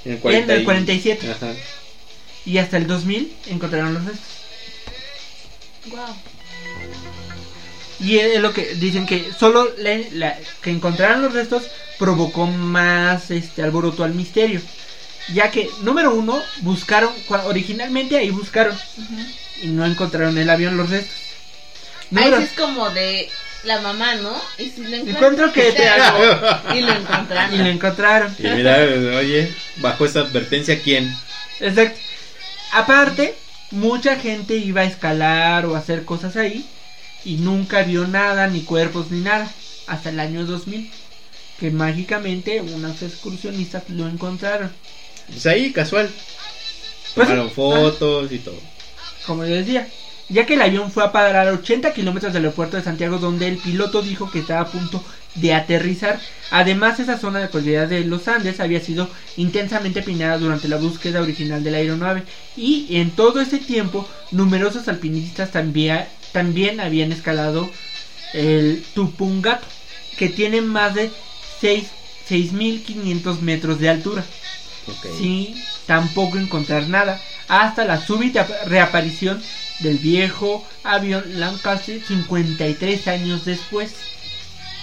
En 0.05 0.19
en 0.23 0.49
el 0.49 0.63
47. 0.63 1.31
Ajá. 1.31 1.53
Y 2.45 2.57
hasta 2.57 2.77
el 2.77 2.87
2000 2.87 3.33
encontraron 3.47 3.93
los 3.93 4.03
restos. 4.05 4.27
Wow. 5.87 5.99
Y 7.99 8.17
es 8.17 8.41
lo 8.41 8.53
que 8.53 8.75
dicen 8.75 9.05
que 9.05 9.31
solo 9.37 9.69
la, 9.77 9.97
la- 10.11 10.37
que 10.61 10.71
encontraron 10.71 11.21
los 11.21 11.33
restos 11.33 11.63
provocó 11.99 12.47
más 12.47 13.31
este 13.31 13.61
alboroto 13.63 14.03
al 14.03 14.13
misterio. 14.13 14.61
Ya 15.33 15.51
que, 15.51 15.69
número 15.81 16.13
uno, 16.13 16.41
buscaron, 16.61 17.13
originalmente 17.45 18.17
ahí 18.17 18.29
buscaron 18.29 18.77
y 19.61 19.67
no 19.67 19.85
encontraron 19.85 20.37
el 20.37 20.49
avión 20.49 20.75
los 20.75 20.89
restos. 20.89 21.15
Ahí 22.13 22.25
Número, 22.25 22.37
es 22.39 22.51
como 22.51 22.89
de 22.89 23.29
la 23.63 23.79
mamá, 23.81 24.15
¿no? 24.15 24.35
Y 24.57 24.69
si 24.69 24.83
lo 24.83 24.95
Encuentro 24.97 25.51
que 25.53 25.71
te 25.71 25.83
Y 26.77 26.81
lo 26.81 26.91
encontraron. 26.93 27.53
y 27.53 27.57
lo 27.59 27.65
encontraron. 27.69 28.35
Y 28.39 28.43
mira, 28.47 28.77
oye, 29.17 29.53
bajo 29.77 30.05
esa 30.05 30.21
advertencia, 30.21 30.81
¿quién? 30.81 31.15
Exacto. 31.59 31.99
Aparte, 32.71 33.35
mucha 33.71 34.17
gente 34.17 34.55
iba 34.57 34.81
a 34.81 34.85
escalar 34.85 35.65
o 35.65 35.75
a 35.75 35.79
hacer 35.79 36.05
cosas 36.05 36.35
ahí 36.35 36.65
y 37.23 37.35
nunca 37.35 37.83
vio 37.83 38.07
nada, 38.07 38.47
ni 38.47 38.61
cuerpos, 38.61 39.11
ni 39.11 39.21
nada. 39.21 39.49
Hasta 39.87 40.09
el 40.09 40.19
año 40.19 40.45
2000, 40.45 40.89
que 41.59 41.69
mágicamente 41.71 42.61
unos 42.61 43.01
excursionistas 43.01 43.83
lo 43.89 44.07
encontraron. 44.07 44.71
Pues 45.27 45.45
ahí, 45.45 45.71
casual. 45.71 46.09
Pues, 47.15 47.27
Tomaron 47.27 47.51
fotos 47.51 48.31
y 48.31 48.39
todo. 48.39 48.59
como 49.27 49.45
yo 49.45 49.55
decía, 49.55 49.87
ya 50.33 50.45
que 50.45 50.55
el 50.55 50.61
avión 50.61 50.91
fue 50.91 51.03
a 51.03 51.11
parar 51.11 51.47
a 51.47 51.51
80 51.53 51.93
kilómetros 51.93 52.33
del 52.33 52.43
aeropuerto 52.43 52.75
de 52.75 52.83
Santiago, 52.83 53.19
donde 53.19 53.47
el 53.47 53.57
piloto 53.57 54.01
dijo 54.01 54.31
que 54.31 54.39
estaba 54.39 54.61
a 54.61 54.71
punto 54.71 55.03
de 55.35 55.53
aterrizar. 55.53 56.19
Además, 56.51 56.99
esa 56.99 57.17
zona 57.17 57.39
de 57.39 57.49
cordillera 57.49 57.87
de 57.87 58.03
los 58.03 58.27
Andes 58.27 58.59
había 58.59 58.81
sido 58.81 59.09
intensamente 59.37 60.01
pinada 60.01 60.37
durante 60.37 60.67
la 60.67 60.77
búsqueda 60.77 61.21
original 61.21 61.63
de 61.63 61.71
la 61.71 61.77
aeronave, 61.77 62.23
y 62.57 62.87
en 62.97 63.11
todo 63.11 63.41
ese 63.41 63.59
tiempo, 63.59 64.07
numerosos 64.31 64.87
alpinistas 64.87 65.51
también, 65.51 66.05
también 66.31 66.79
habían 66.79 67.11
escalado 67.11 67.69
el 68.33 68.83
Tupungato, 68.95 69.65
que 70.17 70.29
tiene 70.29 70.61
más 70.61 70.95
de 70.95 71.11
6 71.61 71.85
6.500 72.29 73.41
metros 73.41 73.79
de 73.79 73.89
altura 73.89 74.23
Ok. 74.87 75.17
sin 75.17 75.55
tampoco 75.85 76.37
encontrar 76.37 76.87
nada 76.87 77.21
hasta 77.47 77.83
la 77.83 77.99
súbita 77.99 78.47
reaparición 78.65 79.41
del 79.83 79.99
viejo 79.99 80.65
avión 80.83 81.23
Lancaster 81.39 82.01
53 82.01 83.07
años 83.07 83.45
después. 83.45 83.93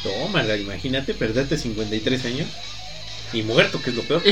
Tómala, 0.02 0.56
imagínate, 0.56 1.14
perderte 1.14 1.58
53 1.58 2.24
años 2.26 2.48
y 3.32 3.42
muerto, 3.42 3.80
que 3.82 3.90
es 3.90 3.96
lo 3.96 4.02
peor. 4.04 4.22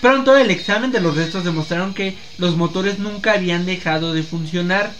Pronto 0.00 0.36
el 0.36 0.50
examen 0.50 0.92
de 0.92 1.00
los 1.00 1.16
restos 1.16 1.44
demostraron 1.44 1.94
que 1.94 2.16
los 2.38 2.56
motores 2.56 2.98
nunca 2.98 3.32
habían 3.32 3.66
dejado 3.66 4.12
de 4.12 4.22
funcionar 4.22 4.92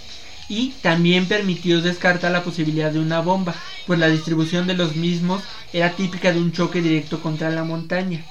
y 0.48 0.70
también 0.82 1.26
permitió 1.26 1.80
descartar 1.82 2.32
la 2.32 2.42
posibilidad 2.42 2.90
de 2.90 3.00
una 3.00 3.20
bomba, 3.20 3.54
pues 3.86 3.98
la 3.98 4.08
distribución 4.08 4.66
de 4.66 4.74
los 4.74 4.96
mismos 4.96 5.42
era 5.72 5.92
típica 5.92 6.32
de 6.32 6.38
un 6.38 6.52
choque 6.52 6.80
directo 6.80 7.20
contra 7.20 7.50
la 7.50 7.64
montaña. 7.64 8.24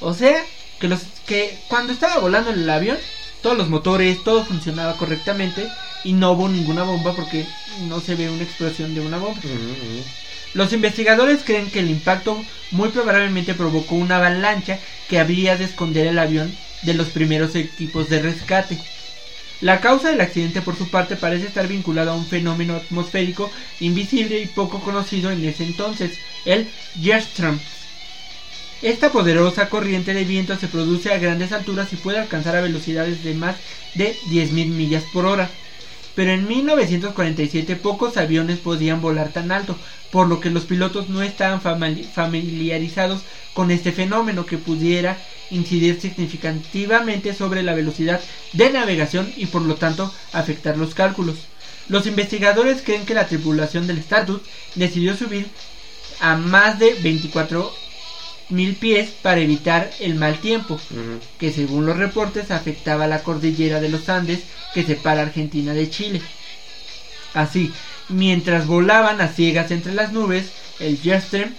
O 0.00 0.12
sea, 0.12 0.44
que 0.78 0.88
los 0.88 1.00
que 1.26 1.58
cuando 1.68 1.92
estaba 1.92 2.18
volando 2.18 2.50
en 2.50 2.60
el 2.60 2.70
avión, 2.70 2.98
todos 3.44 3.58
los 3.58 3.68
motores, 3.68 4.24
todo 4.24 4.42
funcionaba 4.42 4.96
correctamente 4.96 5.68
y 6.02 6.14
no 6.14 6.32
hubo 6.32 6.48
ninguna 6.48 6.82
bomba 6.82 7.14
porque 7.14 7.46
no 7.88 8.00
se 8.00 8.14
ve 8.14 8.30
una 8.30 8.42
explosión 8.42 8.94
de 8.94 9.02
una 9.02 9.18
bomba. 9.18 9.38
Los 10.54 10.72
investigadores 10.72 11.42
creen 11.44 11.70
que 11.70 11.80
el 11.80 11.90
impacto 11.90 12.42
muy 12.70 12.88
probablemente 12.88 13.52
provocó 13.52 13.96
una 13.96 14.16
avalancha 14.16 14.78
que 15.10 15.18
habría 15.18 15.58
de 15.58 15.64
esconder 15.66 16.06
el 16.06 16.18
avión 16.18 16.56
de 16.84 16.94
los 16.94 17.08
primeros 17.08 17.54
equipos 17.54 18.08
de 18.08 18.22
rescate. 18.22 18.78
La 19.60 19.82
causa 19.82 20.08
del 20.08 20.22
accidente 20.22 20.62
por 20.62 20.74
su 20.74 20.88
parte 20.88 21.14
parece 21.14 21.46
estar 21.46 21.68
vinculada 21.68 22.12
a 22.12 22.16
un 22.16 22.26
fenómeno 22.26 22.76
atmosférico 22.76 23.50
invisible 23.78 24.40
y 24.40 24.46
poco 24.46 24.80
conocido 24.80 25.30
en 25.30 25.44
ese 25.44 25.64
entonces, 25.64 26.18
el 26.46 26.66
Yerstrom. 26.98 27.58
Esta 28.84 29.10
poderosa 29.10 29.70
corriente 29.70 30.12
de 30.12 30.24
viento 30.24 30.58
se 30.58 30.68
produce 30.68 31.10
a 31.10 31.16
grandes 31.16 31.52
alturas 31.52 31.90
y 31.94 31.96
puede 31.96 32.18
alcanzar 32.18 32.54
a 32.54 32.60
velocidades 32.60 33.24
de 33.24 33.32
más 33.32 33.56
de 33.94 34.14
10.000 34.26 34.66
millas 34.66 35.04
por 35.10 35.24
hora. 35.24 35.48
Pero 36.14 36.32
en 36.32 36.46
1947 36.46 37.76
pocos 37.76 38.18
aviones 38.18 38.58
podían 38.58 39.00
volar 39.00 39.30
tan 39.32 39.52
alto, 39.52 39.74
por 40.12 40.28
lo 40.28 40.38
que 40.38 40.50
los 40.50 40.64
pilotos 40.64 41.08
no 41.08 41.22
estaban 41.22 41.62
familiarizados 41.62 43.22
con 43.54 43.70
este 43.70 43.90
fenómeno 43.90 44.44
que 44.44 44.58
pudiera 44.58 45.16
incidir 45.50 45.98
significativamente 45.98 47.32
sobre 47.32 47.62
la 47.62 47.72
velocidad 47.72 48.20
de 48.52 48.68
navegación 48.68 49.32
y 49.34 49.46
por 49.46 49.62
lo 49.62 49.76
tanto 49.76 50.12
afectar 50.34 50.76
los 50.76 50.94
cálculos. 50.94 51.36
Los 51.88 52.06
investigadores 52.06 52.82
creen 52.82 53.06
que 53.06 53.14
la 53.14 53.28
tripulación 53.28 53.86
del 53.86 53.96
Stardust 53.96 54.44
decidió 54.74 55.16
subir 55.16 55.46
a 56.20 56.36
más 56.36 56.78
de 56.78 56.92
24 57.02 57.83
mil 58.50 58.74
pies 58.74 59.10
para 59.22 59.40
evitar 59.40 59.90
el 60.00 60.14
mal 60.16 60.38
tiempo, 60.38 60.78
que 61.38 61.52
según 61.52 61.86
los 61.86 61.96
reportes 61.96 62.50
afectaba 62.50 63.06
la 63.06 63.22
cordillera 63.22 63.80
de 63.80 63.88
los 63.88 64.08
Andes 64.08 64.40
que 64.74 64.84
separa 64.84 65.22
Argentina 65.22 65.72
de 65.72 65.88
Chile. 65.90 66.20
Así, 67.32 67.72
mientras 68.08 68.66
volaban 68.66 69.20
a 69.20 69.28
ciegas 69.28 69.70
entre 69.70 69.92
las 69.94 70.12
nubes, 70.12 70.46
el 70.78 70.98
Jetstream 70.98 71.54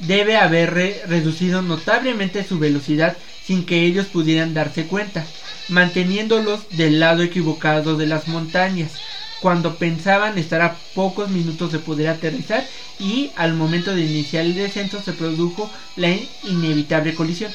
debe 0.00 0.36
haber 0.36 0.74
re- 0.74 1.02
reducido 1.06 1.62
notablemente 1.62 2.44
su 2.44 2.58
velocidad 2.58 3.16
sin 3.44 3.64
que 3.64 3.84
ellos 3.84 4.06
pudieran 4.06 4.54
darse 4.54 4.86
cuenta, 4.86 5.24
manteniéndolos 5.68 6.68
del 6.70 7.00
lado 7.00 7.22
equivocado 7.22 7.96
de 7.96 8.06
las 8.06 8.28
montañas, 8.28 8.92
cuando 9.40 9.76
pensaban 9.76 10.38
estar 10.38 10.62
a 10.62 10.74
pocos 10.94 11.28
minutos 11.28 11.72
de 11.72 11.78
poder 11.78 12.08
aterrizar 12.08 12.66
y 12.98 13.30
al 13.36 13.54
momento 13.54 13.94
de 13.94 14.00
iniciar 14.02 14.44
el 14.44 14.54
descenso 14.54 15.02
se 15.02 15.12
produjo 15.12 15.70
la 15.96 16.08
in- 16.10 16.28
inevitable 16.44 17.14
colisión. 17.14 17.52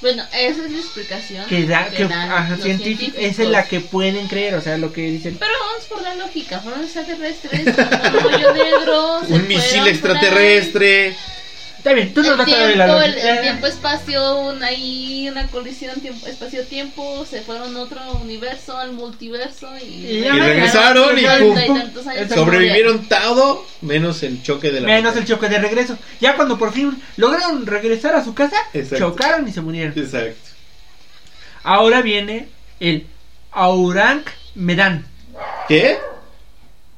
Bueno, 0.00 0.24
esa 0.32 0.64
es 0.64 0.70
la 0.72 0.78
explicación 0.78 1.46
Que 1.46 1.64
da, 1.64 1.88
que, 1.88 2.04
dan 2.06 2.30
ajá, 2.30 2.56
los 2.56 2.64
científico- 2.64 3.12
científicos. 3.12 3.24
esa 3.24 3.42
es 3.44 3.48
la 3.50 3.68
que 3.68 3.80
pueden 3.80 4.26
creer, 4.26 4.54
o 4.56 4.60
sea, 4.60 4.76
lo 4.76 4.92
que 4.92 5.02
dicen. 5.02 5.36
Pero 5.38 5.52
vamos 5.68 5.84
por 5.86 6.02
la 6.02 6.14
lógica, 6.16 6.58
fueron 6.58 6.82
extraterrestres, 6.82 7.60
un 7.66 8.34
hoyo 8.34 8.52
negro, 8.52 9.20
Un 9.28 9.46
misil 9.46 9.86
extraterrestre. 9.86 11.16
Está 11.82 11.94
bien, 11.94 12.14
tú 12.14 12.22
nos 12.22 12.30
el 12.30 12.36
vas 12.36 12.46
a 12.46 12.50
dar 12.52 12.66
tiempo, 12.68 12.78
la 12.78 13.04
el, 13.06 13.18
el 13.18 13.40
tiempo 13.40 13.66
espacio, 13.66 14.38
una, 14.38 14.66
ahí 14.68 15.28
una 15.28 15.48
colisión 15.48 16.00
tiempo, 16.00 16.28
espacio 16.28 16.64
tiempo, 16.64 17.26
se 17.28 17.42
fueron 17.42 17.76
a 17.76 17.80
otro 17.80 17.98
universo, 18.22 18.78
al 18.78 18.92
multiverso 18.92 19.68
y, 19.78 19.86
Y 19.86 20.18
Y 20.18 20.28
regresaron 20.28 21.18
y 21.18 21.22
pum. 21.40 21.58
Sobrevivieron 22.32 23.08
todo 23.08 23.66
menos 23.80 24.22
el 24.22 24.44
choque 24.44 24.70
de 24.70 24.80
la 24.80 24.86
Menos 24.86 25.16
el 25.16 25.24
choque 25.24 25.48
de 25.48 25.58
regreso. 25.58 25.98
Ya 26.20 26.36
cuando 26.36 26.56
por 26.56 26.72
fin 26.72 27.02
lograron 27.16 27.66
regresar 27.66 28.14
a 28.14 28.22
su 28.22 28.32
casa, 28.32 28.58
Exacto. 28.72 29.10
chocaron 29.10 29.48
y 29.48 29.52
se 29.52 29.60
murieron. 29.60 29.92
Exacto. 29.98 30.50
Ahora 31.64 32.00
viene 32.00 32.48
el 32.78 33.08
Aurang 33.50 34.22
Medan. 34.54 35.04
¿Qué? 35.66 35.98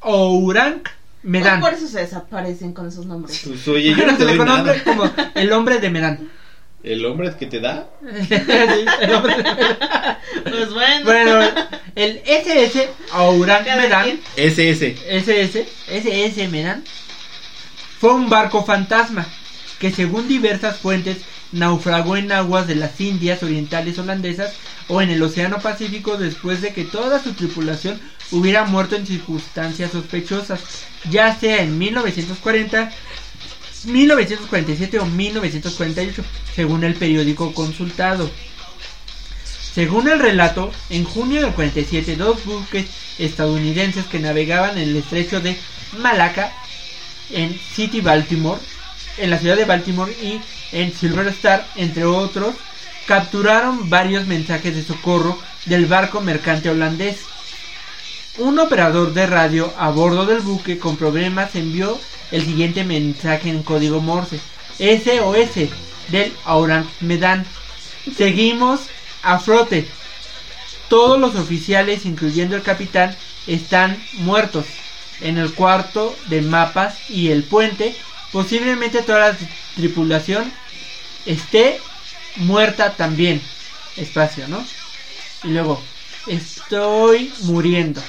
Aurang 0.02 0.82
Medan. 1.24 1.60
Por 1.60 1.72
eso 1.74 1.88
se 1.88 2.00
desaparecen 2.00 2.72
con 2.72 2.86
esos 2.88 3.06
nombres. 3.06 3.42
Pues 3.46 3.66
oye, 3.68 3.90
yo 3.90 3.96
Bueno, 3.96 4.12
no 4.12 4.18
se 4.18 4.24
te 4.24 4.30
le 4.30 4.36
doy 4.36 4.46
conoce 4.46 4.62
nada. 4.62 4.84
como 4.84 5.12
el 5.34 5.52
hombre 5.52 5.78
de 5.80 5.90
Medan. 5.90 6.28
¿El 6.82 7.04
hombre 7.06 7.34
que 7.38 7.46
te 7.46 7.60
da? 7.60 7.88
el 8.02 9.14
hombre 9.14 9.36
de 9.36 9.42
Medan. 9.42 10.18
Pues 10.44 10.72
bueno. 10.72 11.04
Bueno, 11.04 11.40
el 11.94 12.20
SS 12.26 12.88
Aurang 13.12 13.64
Medan. 13.64 14.20
SS. 14.36 14.96
SS, 15.08 15.66
SS 15.88 16.48
Medan, 16.48 16.84
fue 17.98 18.12
un 18.12 18.28
barco 18.28 18.64
fantasma 18.64 19.26
que 19.78 19.90
según 19.90 20.28
diversas 20.28 20.76
fuentes 20.78 21.18
naufragó 21.52 22.16
en 22.16 22.32
aguas 22.32 22.66
de 22.66 22.74
las 22.74 23.00
Indias 23.00 23.42
Orientales 23.42 23.98
holandesas 23.98 24.52
o 24.88 25.00
en 25.00 25.08
el 25.10 25.22
Océano 25.22 25.60
Pacífico 25.60 26.16
después 26.18 26.60
de 26.60 26.74
que 26.74 26.84
toda 26.84 27.22
su 27.22 27.32
tripulación 27.32 27.98
hubiera 28.34 28.64
muerto 28.64 28.96
en 28.96 29.06
circunstancias 29.06 29.92
sospechosas, 29.92 30.60
ya 31.10 31.38
sea 31.38 31.62
en 31.62 31.78
1940, 31.78 32.90
1947 33.86 34.98
o 34.98 35.06
1948, 35.06 36.24
según 36.54 36.84
el 36.84 36.94
periódico 36.94 37.54
consultado. 37.54 38.30
Según 39.74 40.08
el 40.08 40.20
relato, 40.20 40.72
en 40.90 41.04
junio 41.04 41.40
del 41.42 41.52
47 41.52 42.16
dos 42.16 42.44
buques 42.44 42.86
estadounidenses 43.18 44.06
que 44.06 44.20
navegaban 44.20 44.78
en 44.78 44.90
el 44.90 44.96
estrecho 44.96 45.40
de 45.40 45.56
Malaca 45.98 46.52
en 47.30 47.58
City 47.74 48.00
Baltimore, 48.00 48.60
en 49.18 49.30
la 49.30 49.38
ciudad 49.38 49.56
de 49.56 49.64
Baltimore 49.64 50.12
y 50.12 50.40
en 50.72 50.92
Silver 50.92 51.26
Star, 51.28 51.66
entre 51.76 52.04
otros, 52.04 52.54
capturaron 53.06 53.90
varios 53.90 54.26
mensajes 54.26 54.74
de 54.74 54.82
socorro 54.82 55.38
del 55.66 55.86
barco 55.86 56.20
mercante 56.20 56.70
holandés. 56.70 57.18
Un 58.36 58.58
operador 58.58 59.14
de 59.14 59.26
radio 59.26 59.72
a 59.78 59.90
bordo 59.90 60.26
del 60.26 60.40
buque 60.40 60.76
con 60.76 60.96
problemas 60.96 61.54
envió 61.54 61.96
el 62.32 62.44
siguiente 62.44 62.82
mensaje 62.82 63.48
en 63.48 63.62
código 63.62 64.00
Morse: 64.00 64.40
SOS 64.78 65.70
del 66.08 66.32
Aurang 66.44 66.84
Medan. 67.00 67.46
Seguimos 68.16 68.80
a 69.22 69.38
flote. 69.38 69.86
Todos 70.88 71.20
los 71.20 71.36
oficiales, 71.36 72.06
incluyendo 72.06 72.56
el 72.56 72.62
capitán, 72.62 73.16
están 73.46 74.02
muertos. 74.14 74.66
En 75.20 75.38
el 75.38 75.54
cuarto 75.54 76.16
de 76.26 76.42
mapas 76.42 77.08
y 77.08 77.30
el 77.30 77.44
puente, 77.44 77.94
posiblemente 78.32 79.02
toda 79.02 79.30
la 79.30 79.36
tripulación 79.76 80.52
esté 81.24 81.80
muerta 82.34 82.94
también. 82.94 83.40
Espacio, 83.96 84.48
¿no? 84.48 84.66
Y 85.44 85.48
luego, 85.50 85.80
estoy 86.26 87.32
muriendo. 87.42 88.02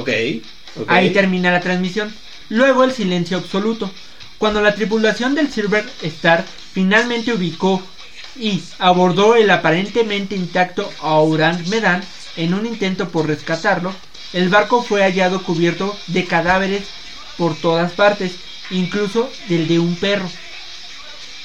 Ok. 0.00 0.88
Ahí 0.88 1.10
termina 1.10 1.50
la 1.50 1.60
transmisión. 1.60 2.14
Luego 2.48 2.84
el 2.84 2.92
silencio 2.92 3.38
absoluto. 3.38 3.90
Cuando 4.38 4.60
la 4.62 4.74
tripulación 4.74 5.34
del 5.34 5.52
Silver 5.52 5.84
Star 6.02 6.44
finalmente 6.72 7.32
ubicó 7.32 7.82
y 8.36 8.62
abordó 8.78 9.34
el 9.34 9.50
aparentemente 9.50 10.34
intacto 10.34 10.90
Aurang 11.00 11.68
Medan 11.68 12.02
en 12.36 12.54
un 12.54 12.64
intento 12.64 13.08
por 13.08 13.26
rescatarlo, 13.26 13.94
el 14.32 14.48
barco 14.48 14.82
fue 14.82 15.02
hallado 15.02 15.42
cubierto 15.42 15.96
de 16.06 16.24
cadáveres 16.24 16.84
por 17.36 17.56
todas 17.56 17.92
partes, 17.92 18.32
incluso 18.70 19.30
del 19.48 19.66
de 19.66 19.78
un 19.78 19.96
perro. 19.96 20.30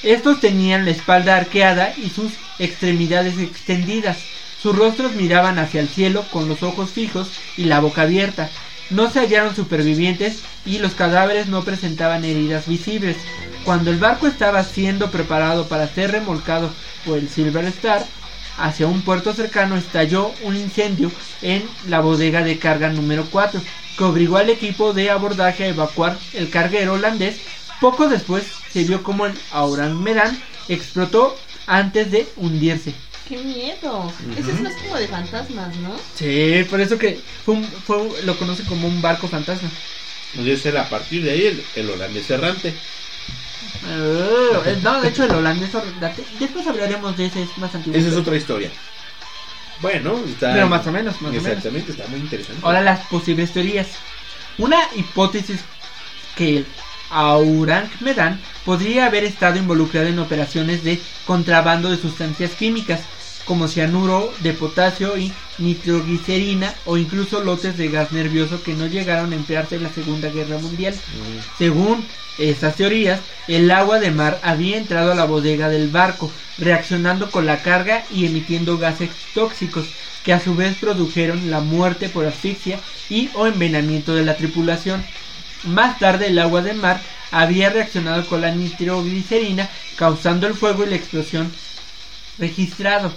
Estos 0.02 0.40
tenían 0.40 0.84
la 0.84 0.92
espalda 0.92 1.36
arqueada 1.36 1.92
y 1.96 2.10
sus 2.10 2.32
extremidades 2.58 3.38
extendidas. 3.38 4.18
Sus 4.66 4.76
rostros 4.76 5.14
miraban 5.14 5.60
hacia 5.60 5.80
el 5.80 5.86
cielo 5.86 6.24
con 6.32 6.48
los 6.48 6.64
ojos 6.64 6.90
fijos 6.90 7.28
y 7.56 7.66
la 7.66 7.78
boca 7.78 8.02
abierta. 8.02 8.50
No 8.90 9.08
se 9.08 9.20
hallaron 9.20 9.54
supervivientes 9.54 10.42
y 10.64 10.78
los 10.78 10.94
cadáveres 10.94 11.46
no 11.46 11.62
presentaban 11.62 12.24
heridas 12.24 12.66
visibles. 12.66 13.16
Cuando 13.64 13.92
el 13.92 13.98
barco 13.98 14.26
estaba 14.26 14.64
siendo 14.64 15.12
preparado 15.12 15.68
para 15.68 15.86
ser 15.86 16.10
remolcado 16.10 16.68
por 17.04 17.18
el 17.18 17.28
Silver 17.28 17.64
Star 17.66 18.04
hacia 18.58 18.88
un 18.88 19.02
puerto 19.02 19.32
cercano, 19.34 19.76
estalló 19.76 20.32
un 20.42 20.56
incendio 20.56 21.12
en 21.42 21.62
la 21.86 22.00
bodega 22.00 22.42
de 22.42 22.58
carga 22.58 22.88
número 22.88 23.24
4, 23.30 23.60
que 23.96 24.02
obligó 24.02 24.36
al 24.36 24.50
equipo 24.50 24.92
de 24.92 25.10
abordaje 25.10 25.62
a 25.62 25.68
evacuar 25.68 26.18
el 26.32 26.50
carguero 26.50 26.94
holandés. 26.94 27.36
Poco 27.80 28.08
después 28.08 28.42
se 28.72 28.82
vio 28.82 29.04
como 29.04 29.26
el 29.26 29.34
Aurang 29.52 29.94
Medan 29.94 30.36
explotó 30.68 31.36
antes 31.68 32.10
de 32.10 32.26
hundirse. 32.34 33.05
¡Qué 33.28 33.36
miedo! 33.38 34.12
Ese 34.38 34.52
es 34.52 34.60
más 34.60 34.72
como 34.74 34.96
de 34.96 35.08
fantasmas, 35.08 35.74
¿no? 35.76 35.96
Sí, 36.14 36.64
por 36.70 36.80
eso 36.80 36.96
que 36.96 37.18
fue 37.44 37.54
un- 37.54 37.64
fue 37.64 37.96
un- 37.98 38.14
lo 38.26 38.38
conoce 38.38 38.62
como 38.64 38.86
un 38.86 39.02
barco 39.02 39.26
fantasma. 39.28 39.68
Debe 40.34 40.56
ser 40.56 40.76
a 40.78 40.88
partir 40.88 41.22
de 41.24 41.30
ahí 41.32 41.46
el, 41.46 41.64
el 41.74 41.90
holandés 41.90 42.30
errante. 42.30 42.74
Eh, 43.88 44.78
no, 44.82 45.00
de 45.00 45.08
hecho 45.08 45.24
el 45.24 45.30
holandés 45.32 45.74
ordenate- 45.74 46.24
Después 46.38 46.66
hablaremos 46.66 47.16
de 47.16 47.26
ese, 47.26 47.42
es 47.42 47.58
más 47.58 47.74
antiguo. 47.74 47.98
Esa 47.98 48.08
es 48.10 48.14
otra 48.16 48.36
historia. 48.36 48.70
Bueno, 49.80 50.22
está. 50.26 50.52
Pero 50.54 50.68
más 50.68 50.86
o 50.86 50.92
menos, 50.92 51.20
más 51.20 51.30
o 51.30 51.34
menos. 51.34 51.46
Exactamente, 51.46 51.92
está 51.92 52.06
muy 52.08 52.20
interesante. 52.20 52.60
Ahora 52.64 52.80
las 52.80 53.00
posibles 53.06 53.52
teorías. 53.52 53.88
Una 54.58 54.78
hipótesis 54.94 55.60
que 56.36 56.64
el 57.10 57.16
Aurang 57.16 57.88
Medan 58.00 58.40
podría 58.64 59.06
haber 59.06 59.24
estado 59.24 59.58
involucrado 59.58 60.06
en 60.06 60.18
operaciones 60.18 60.82
de 60.84 61.00
contrabando 61.26 61.90
de 61.90 61.96
sustancias 61.96 62.52
químicas 62.52 63.00
como 63.44 63.68
cianuro 63.68 64.32
de 64.40 64.52
potasio 64.52 65.16
y 65.16 65.32
nitroglicerina 65.58 66.74
o 66.84 66.96
incluso 66.96 67.42
lotes 67.42 67.76
de 67.76 67.88
gas 67.88 68.12
nervioso 68.12 68.62
que 68.62 68.74
no 68.74 68.86
llegaron 68.86 69.32
a 69.32 69.36
emplearse 69.36 69.76
en 69.76 69.84
la 69.84 69.92
Segunda 69.92 70.30
Guerra 70.30 70.58
Mundial. 70.58 70.94
Mm, 70.94 71.56
Según 71.56 72.04
estas 72.38 72.76
teorías, 72.76 73.20
el 73.46 73.70
agua 73.70 74.00
de 74.00 74.10
mar 74.10 74.40
había 74.42 74.76
entrado 74.76 75.12
a 75.12 75.14
la 75.14 75.24
bodega 75.24 75.68
del 75.68 75.88
barco, 75.88 76.30
reaccionando 76.58 77.30
con 77.30 77.46
la 77.46 77.62
carga 77.62 78.04
y 78.10 78.26
emitiendo 78.26 78.78
gases 78.78 79.10
tóxicos, 79.32 79.86
que 80.24 80.32
a 80.32 80.40
su 80.40 80.56
vez 80.56 80.76
produjeron 80.76 81.50
la 81.50 81.60
muerte 81.60 82.08
por 82.08 82.26
asfixia 82.26 82.80
y 83.08 83.30
o 83.34 83.46
envenenamiento 83.46 84.14
de 84.14 84.24
la 84.24 84.36
tripulación. 84.36 85.04
Más 85.66 85.98
tarde 85.98 86.28
el 86.28 86.38
agua 86.38 86.62
de 86.62 86.74
mar 86.74 87.00
había 87.32 87.70
reaccionado 87.70 88.24
con 88.26 88.40
la 88.40 88.54
nitroglicerina, 88.54 89.68
causando 89.96 90.46
el 90.46 90.54
fuego 90.54 90.84
y 90.84 90.90
la 90.90 90.96
explosión 90.96 91.50
registrado. 92.38 93.12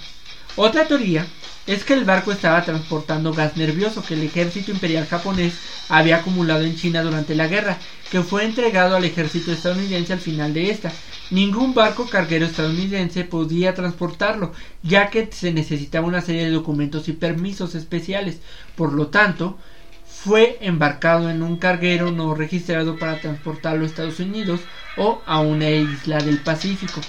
Otra 0.55 0.88
teoría 0.88 1.27
es 1.67 1.83
que 1.83 1.93
el 1.93 2.05
barco 2.05 2.31
estaba 2.31 2.65
transportando 2.65 3.31
gas 3.31 3.55
nervioso 3.55 4.01
que 4.01 4.15
el 4.15 4.23
ejército 4.23 4.71
imperial 4.71 5.05
japonés 5.05 5.53
había 5.89 6.17
acumulado 6.17 6.63
en 6.63 6.75
China 6.75 7.03
durante 7.03 7.35
la 7.35 7.47
guerra, 7.47 7.77
que 8.09 8.23
fue 8.23 8.43
entregado 8.43 8.95
al 8.95 9.05
ejército 9.05 9.51
estadounidense 9.51 10.13
al 10.13 10.19
final 10.19 10.51
de 10.51 10.71
esta. 10.71 10.91
Ningún 11.29 11.75
barco 11.75 12.09
carguero 12.09 12.47
estadounidense 12.47 13.25
podía 13.25 13.75
transportarlo, 13.75 14.53
ya 14.81 15.12
que 15.12 15.29
se 15.31 15.53
necesitaba 15.53 16.07
una 16.07 16.21
serie 16.21 16.45
de 16.45 16.51
documentos 16.51 17.07
y 17.07 17.13
permisos 17.13 17.75
especiales. 17.75 18.39
Por 18.75 18.93
lo 18.93 19.07
tanto, 19.07 19.59
fue 20.23 20.58
embarcado 20.62 21.29
en 21.29 21.41
un 21.43 21.58
carguero 21.58 22.12
no 22.12 22.36
registrado 22.36 22.97
para 22.99 23.21
transportarlo 23.21 23.84
a 23.84 23.88
Estados 23.88 24.19
Unidos 24.19 24.60
o 24.97 25.21
a 25.25 25.39
una 25.39 25.69
isla 25.69 26.17
del 26.17 26.39
Pacífico. 26.39 26.99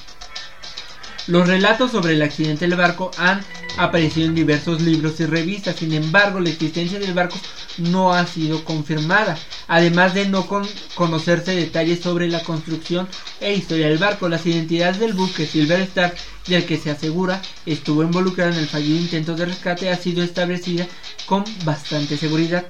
Los 1.26 1.46
relatos 1.46 1.90
sobre 1.90 2.14
el 2.14 2.22
accidente 2.22 2.66
del 2.66 2.78
barco 2.78 3.10
han 3.18 3.40
aparecido 3.76 4.26
en 4.26 4.34
diversos 4.34 4.80
libros 4.80 5.20
y 5.20 5.26
revistas, 5.26 5.76
sin 5.76 5.92
embargo 5.92 6.40
la 6.40 6.50
existencia 6.50 6.98
del 6.98 7.14
barco 7.14 7.38
no 7.78 8.12
ha 8.12 8.26
sido 8.26 8.64
confirmada, 8.64 9.38
además 9.68 10.14
de 10.14 10.26
no 10.26 10.46
con- 10.46 10.68
conocerse 10.94 11.54
detalles 11.54 12.00
sobre 12.00 12.28
la 12.28 12.42
construcción 12.42 13.08
e 13.40 13.54
historia 13.54 13.88
del 13.88 13.98
barco. 13.98 14.28
Las 14.28 14.46
identidades 14.46 14.98
del 14.98 15.12
buque 15.14 15.46
Silver 15.46 15.80
Star, 15.82 16.14
del 16.46 16.64
que 16.64 16.78
se 16.78 16.90
asegura 16.90 17.40
estuvo 17.66 18.02
involucrado 18.02 18.52
en 18.52 18.58
el 18.58 18.66
fallido 18.66 18.98
intento 18.98 19.34
de 19.36 19.46
rescate, 19.46 19.90
ha 19.90 19.96
sido 19.96 20.22
establecida 20.22 20.86
con 21.26 21.44
bastante 21.64 22.16
seguridad. 22.16 22.66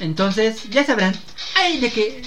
Entonces, 0.00 0.62
ya 0.70 0.84
sabrán, 0.84 1.14
ay, 1.56 1.78
de 1.78 1.90
que, 1.92 2.22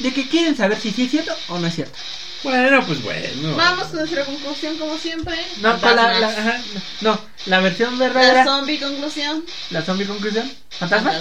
de 0.00 0.12
que 0.12 0.28
quieren 0.28 0.56
saber 0.56 0.78
si 0.80 0.90
sí 0.92 1.04
es 1.04 1.10
cierto 1.10 1.34
o 1.48 1.58
no 1.58 1.66
es 1.66 1.74
cierto. 1.74 1.96
Bueno, 2.42 2.84
pues 2.86 3.02
bueno. 3.02 3.56
Vamos 3.56 3.86
con 3.86 4.00
nuestra 4.00 4.22
conclusión 4.26 4.76
como 4.76 4.98
siempre. 4.98 5.34
No, 5.62 5.78
la, 5.78 5.94
la- 6.18 6.28
ajá, 6.28 6.60
no, 7.00 7.18
la 7.46 7.60
versión 7.60 7.98
La 7.98 8.04
verdadera, 8.06 8.44
zombie 8.44 8.78
conclusión. 8.78 9.42
la 9.70 9.80
zombie 9.82 10.04
conclusión, 10.06 10.52
fantasma. 10.78 11.12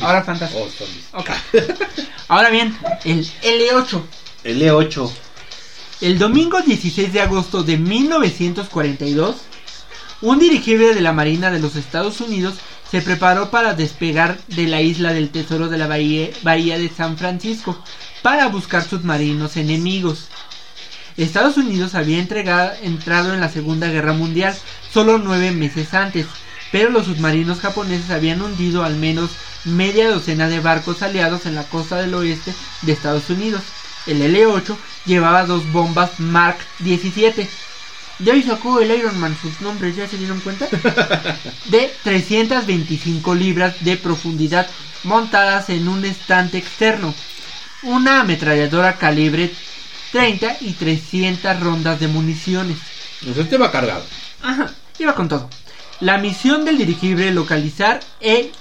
Ahora 0.00 0.24
fantasma. 0.24 0.58
Oh, 0.58 0.68
zombies. 0.76 1.04
Ok. 1.12 1.30
Ahora 2.28 2.50
bien, 2.50 2.76
el 3.04 3.24
L8. 3.42 4.02
El 4.42 4.60
E8. 4.60 5.10
El 6.00 6.18
domingo 6.18 6.60
16 6.60 7.12
de 7.12 7.20
agosto 7.20 7.62
de 7.62 7.76
1942, 7.78 9.36
un 10.22 10.38
dirigible 10.40 10.94
de 10.94 11.00
la 11.00 11.12
Marina 11.12 11.52
de 11.52 11.60
los 11.60 11.76
Estados 11.76 12.20
Unidos 12.20 12.54
se 12.92 13.00
preparó 13.00 13.50
para 13.50 13.72
despegar 13.72 14.38
de 14.48 14.66
la 14.66 14.82
isla 14.82 15.14
del 15.14 15.30
Tesoro 15.30 15.70
de 15.70 15.78
la 15.78 15.86
Bahía, 15.86 16.78
de 16.78 16.92
San 16.94 17.16
Francisco 17.16 17.82
para 18.20 18.48
buscar 18.48 18.84
submarinos 18.84 19.56
enemigos. 19.56 20.28
Estados 21.16 21.56
Unidos 21.56 21.94
había 21.94 22.18
entrado 22.18 23.32
en 23.32 23.40
la 23.40 23.48
Segunda 23.48 23.88
Guerra 23.88 24.12
Mundial 24.12 24.54
solo 24.92 25.16
nueve 25.16 25.52
meses 25.52 25.94
antes, 25.94 26.26
pero 26.70 26.90
los 26.90 27.06
submarinos 27.06 27.60
japoneses 27.60 28.10
habían 28.10 28.42
hundido 28.42 28.84
al 28.84 28.96
menos 28.96 29.30
media 29.64 30.10
docena 30.10 30.48
de 30.48 30.60
barcos 30.60 31.00
aliados 31.00 31.46
en 31.46 31.54
la 31.54 31.64
costa 31.64 31.96
del 31.96 32.12
oeste 32.12 32.52
de 32.82 32.92
Estados 32.92 33.30
Unidos. 33.30 33.62
El 34.06 34.20
L-8 34.20 34.76
llevaba 35.06 35.46
dos 35.46 35.64
bombas 35.72 36.20
Mark 36.20 36.58
17. 36.80 37.48
De 38.22 38.30
ahí 38.32 38.42
sacó 38.42 38.80
el 38.80 38.90
Iron 38.92 39.18
Man 39.18 39.36
sus 39.40 39.60
nombres, 39.60 39.96
¿ya 39.96 40.06
se 40.08 40.16
dieron 40.16 40.40
cuenta? 40.40 40.68
De 41.66 41.92
325 42.04 43.34
libras 43.34 43.74
de 43.84 43.96
profundidad 43.96 44.68
montadas 45.04 45.68
en 45.70 45.88
un 45.88 46.04
estante 46.04 46.58
externo. 46.58 47.12
Una 47.82 48.20
ametralladora 48.20 48.96
calibre 48.96 49.52
30 50.12 50.58
y 50.60 50.72
300 50.74 51.58
rondas 51.60 51.98
de 51.98 52.06
municiones. 52.08 52.78
Pues 53.24 53.36
este 53.38 53.56
va 53.58 53.72
cargado. 53.72 54.04
Ajá, 54.42 54.70
iba 54.98 55.14
con 55.14 55.28
todo. 55.28 55.48
La 56.00 56.18
misión 56.18 56.64
del 56.64 56.78
dirigible 56.78 57.32
localizar 57.32 58.00
e 58.20 58.52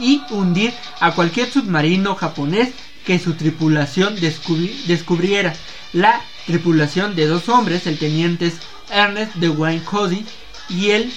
y 0.00 0.22
hundir 0.30 0.72
a 0.98 1.12
cualquier 1.12 1.48
submarino 1.50 2.16
japonés 2.16 2.70
que 3.06 3.18
su 3.20 3.34
tripulación 3.34 4.16
descubri- 4.16 4.74
descubriera. 4.86 5.54
La 5.92 6.20
tripulación 6.46 7.14
de 7.14 7.26
dos 7.26 7.48
hombres, 7.48 7.86
el 7.86 7.98
teniente 7.98 8.52
Ernest 8.92 9.34
de 9.34 9.48
Wayne 9.48 9.84
Cody 9.84 10.24
y 10.68 10.90
el 10.90 11.12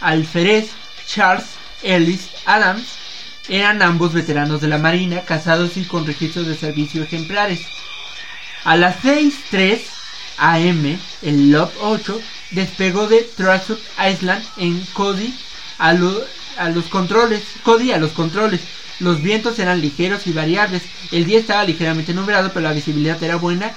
alférez 0.00 0.70
Charles 1.06 1.46
Ellis 1.82 2.30
Adams, 2.46 2.86
eran 3.48 3.82
ambos 3.82 4.12
veteranos 4.12 4.60
de 4.60 4.68
la 4.68 4.78
Marina, 4.78 5.22
casados 5.22 5.76
y 5.76 5.84
con 5.84 6.06
registros 6.06 6.46
de 6.46 6.56
servicio 6.56 7.02
ejemplares. 7.02 7.60
A 8.64 8.76
las 8.76 8.96
6.03 9.04 9.80
am, 10.38 10.98
el 11.22 11.50
Lob 11.52 11.70
8 11.80 12.20
despegó 12.50 13.06
de 13.06 13.22
Trasuk 13.22 13.78
Island 14.10 14.44
en 14.56 14.80
Cody 14.92 15.32
a, 15.78 15.90
a 16.58 16.68
los 16.70 16.84
controles. 16.86 17.42
Cody 17.62 17.92
a 17.92 17.98
los 17.98 18.12
controles. 18.12 18.60
Los 18.98 19.22
vientos 19.22 19.58
eran 19.58 19.80
ligeros 19.80 20.26
y 20.26 20.32
variables. 20.32 20.82
El 21.12 21.26
día 21.26 21.38
estaba 21.38 21.64
ligeramente 21.64 22.14
nublado, 22.14 22.50
pero 22.52 22.66
la 22.66 22.72
visibilidad 22.72 23.22
era 23.22 23.36
buena 23.36 23.72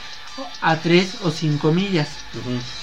a 0.61 0.77
3 0.77 1.17
o 1.23 1.31
5 1.31 1.71
millas. 1.71 2.07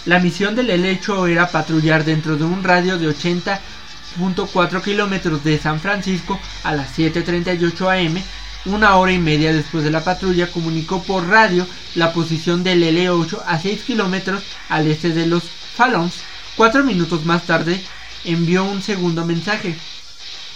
La 0.04 0.18
misión 0.18 0.54
del 0.54 0.70
helecho 0.70 1.26
era 1.26 1.50
patrullar 1.50 2.04
dentro 2.04 2.36
de 2.36 2.44
un 2.44 2.62
radio 2.64 2.98
de 2.98 3.08
80.4 3.08 4.82
kilómetros 4.82 5.44
de 5.44 5.58
San 5.58 5.80
Francisco 5.80 6.38
a 6.64 6.74
las 6.74 6.96
7.38 6.98 8.06
am. 8.06 8.22
Una 8.66 8.96
hora 8.96 9.12
y 9.12 9.18
media 9.18 9.52
después 9.52 9.84
de 9.84 9.92
la 9.92 10.02
patrulla 10.02 10.50
comunicó 10.50 11.02
por 11.02 11.28
radio 11.28 11.66
la 11.94 12.12
posición 12.12 12.64
del 12.64 12.82
L8 12.82 13.42
a 13.46 13.60
6 13.60 13.82
kilómetros 13.82 14.42
al 14.68 14.88
este 14.88 15.10
de 15.10 15.26
los 15.26 15.44
Fallons. 15.44 16.14
Cuatro 16.56 16.82
minutos 16.82 17.24
más 17.24 17.44
tarde 17.44 17.80
envió 18.24 18.64
un 18.64 18.82
segundo 18.82 19.24
mensaje. 19.24 19.76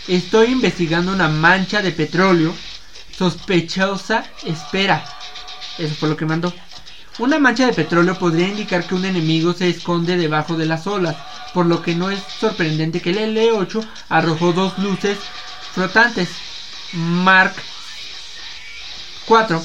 Estoy 0.09 0.49
investigando 0.49 1.13
una 1.13 1.29
mancha 1.29 1.83
de 1.83 1.93
petróleo 1.93 2.53
sospechosa. 3.17 4.25
Espera. 4.45 5.05
Eso 5.79 5.95
fue 5.95 6.09
lo 6.09 6.17
que 6.17 6.27
mandó. 6.27 6.53
Una 7.21 7.39
mancha 7.39 7.67
de 7.67 7.75
petróleo 7.75 8.19
podría 8.19 8.49
indicar 8.49 8.87
que 8.87 8.95
un 8.95 9.05
enemigo 9.05 9.53
se 9.53 9.69
esconde 9.69 10.17
debajo 10.17 10.57
de 10.57 10.65
las 10.65 10.87
olas, 10.87 11.17
por 11.53 11.67
lo 11.67 11.83
que 11.83 11.95
no 11.95 12.11
es 12.11 12.19
sorprendente 12.41 13.03
que 13.03 13.11
el 13.11 13.19
L8 13.37 13.85
arrojó 14.09 14.55
dos 14.55 14.79
luces 14.79 15.19
flotantes. 15.75 16.31
Mark 16.95 17.53
4. 19.27 19.63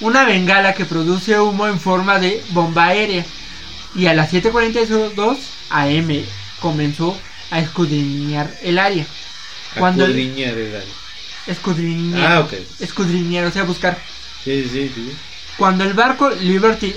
Una 0.00 0.24
bengala 0.24 0.74
que 0.74 0.84
produce 0.84 1.38
humo 1.38 1.68
en 1.68 1.78
forma 1.78 2.18
de 2.18 2.42
bomba 2.50 2.86
aérea. 2.86 3.24
Y 3.94 4.06
a 4.06 4.14
las 4.14 4.32
7.42 4.32 5.38
am 5.70 6.08
comenzó 6.60 7.16
a 7.52 7.60
escudriñar 7.60 8.52
el 8.62 8.80
área. 8.80 9.06
Cuando 9.78 10.06
el- 10.06 10.38
era. 10.38 10.82
Escudriñar. 11.46 12.32
Ah, 12.32 12.40
ok. 12.40 12.52
Escudriñar, 12.80 13.44
o 13.44 13.52
sea, 13.52 13.62
buscar. 13.62 13.96
Sí, 14.42 14.68
sí, 14.68 14.90
sí. 14.92 15.12
Cuando 15.58 15.84
el 15.84 15.94
barco 15.94 16.28
Liberty 16.28 16.94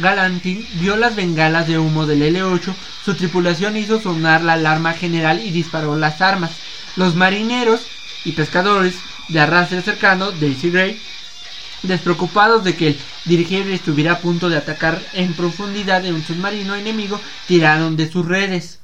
Galantin 0.00 0.66
vio 0.80 0.96
las 0.96 1.14
bengalas 1.14 1.68
de 1.68 1.78
humo 1.78 2.06
del 2.06 2.22
L8, 2.22 2.74
su 3.04 3.14
tripulación 3.14 3.76
hizo 3.76 4.00
sonar 4.00 4.42
la 4.42 4.54
alarma 4.54 4.94
general 4.94 5.38
y 5.44 5.50
disparó 5.50 5.96
las 5.96 6.22
armas. 6.22 6.52
Los 6.96 7.14
marineros 7.14 7.82
y 8.24 8.32
pescadores 8.32 8.94
de 9.28 9.40
arrastre 9.40 9.82
cercano, 9.82 10.32
Daisy 10.32 10.70
Gray, 10.70 10.98
despreocupados 11.82 12.64
de 12.64 12.74
que 12.74 12.88
el 12.88 12.98
dirigible 13.26 13.74
estuviera 13.74 14.12
a 14.12 14.18
punto 14.18 14.48
de 14.48 14.56
atacar 14.56 14.98
en 15.12 15.34
profundidad 15.34 16.00
de 16.00 16.12
un 16.12 16.24
submarino 16.24 16.74
enemigo, 16.74 17.20
tiraron 17.46 17.96
de 17.96 18.10
sus 18.10 18.24
redes. 18.26 18.78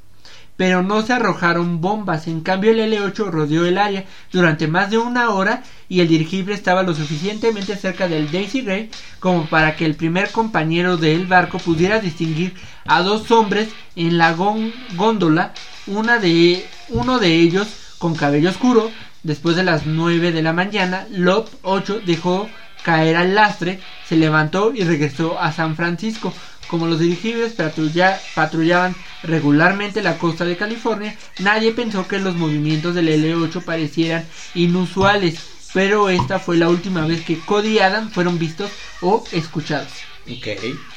Pero 0.58 0.82
no 0.82 1.00
se 1.02 1.12
arrojaron 1.14 1.80
bombas, 1.80 2.26
en 2.26 2.40
cambio 2.40 2.72
el 2.72 2.80
L8 2.92 3.30
rodeó 3.30 3.64
el 3.64 3.78
área 3.78 4.04
durante 4.32 4.66
más 4.66 4.90
de 4.90 4.98
una 4.98 5.30
hora 5.30 5.62
y 5.88 6.00
el 6.00 6.08
dirigible 6.08 6.52
estaba 6.52 6.82
lo 6.82 6.94
suficientemente 6.94 7.76
cerca 7.76 8.08
del 8.08 8.30
Daisy 8.30 8.62
Gray 8.62 8.90
como 9.20 9.46
para 9.46 9.76
que 9.76 9.84
el 9.86 9.94
primer 9.94 10.30
compañero 10.32 10.96
del 10.96 11.26
barco 11.26 11.58
pudiera 11.58 12.00
distinguir 12.00 12.54
a 12.86 13.02
dos 13.02 13.30
hombres 13.30 13.68
en 13.94 14.18
la 14.18 14.34
gón- 14.36 14.72
góndola, 14.96 15.54
uno 15.86 16.18
de 16.18 17.34
ellos 17.34 17.68
con 17.98 18.14
cabello 18.16 18.50
oscuro. 18.50 18.90
Después 19.22 19.56
de 19.56 19.64
las 19.64 19.86
9 19.86 20.32
de 20.32 20.42
la 20.42 20.52
mañana, 20.52 21.06
Lob 21.10 21.48
8 21.62 22.00
dejó 22.04 22.48
caer 22.82 23.16
al 23.16 23.34
lastre, 23.34 23.80
se 24.08 24.16
levantó 24.16 24.72
y 24.74 24.84
regresó 24.84 25.38
a 25.40 25.52
San 25.52 25.76
Francisco. 25.76 26.32
Como 26.68 26.86
los 26.86 27.00
dirigibles 27.00 27.54
patrulla- 27.56 28.20
patrullaban 28.34 28.94
regularmente 29.22 30.02
la 30.02 30.18
costa 30.18 30.44
de 30.44 30.56
California, 30.56 31.16
nadie 31.38 31.72
pensó 31.72 32.06
que 32.06 32.18
los 32.18 32.34
movimientos 32.36 32.94
del 32.94 33.08
L8 33.08 33.62
parecieran 33.64 34.26
inusuales, 34.54 35.38
pero 35.72 36.08
esta 36.10 36.38
fue 36.38 36.56
la 36.58 36.68
última 36.68 37.06
vez 37.06 37.24
que 37.24 37.38
Cody 37.40 37.68
y 37.76 37.78
Adam 37.78 38.10
fueron 38.10 38.38
vistos 38.38 38.70
o 39.00 39.24
escuchados. 39.32 39.88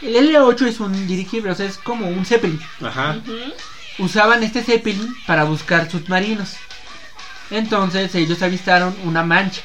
El 0.02 0.16
L8 0.16 0.68
es 0.68 0.80
un 0.82 1.08
dirigible, 1.08 1.52
o 1.52 1.56
sea, 1.56 1.66
es 1.66 1.78
como 1.78 2.08
un 2.08 2.26
Zeppelin. 2.26 2.60
Ajá. 2.82 3.20
Usaban 4.00 4.44
este 4.44 4.62
Zeppelin 4.64 5.16
para 5.26 5.46
buscar 5.46 5.90
submarinos. 5.90 6.56
Entonces 7.50 8.14
ellos 8.16 8.42
avistaron 8.42 8.96
una 9.04 9.24
mancha 9.24 9.62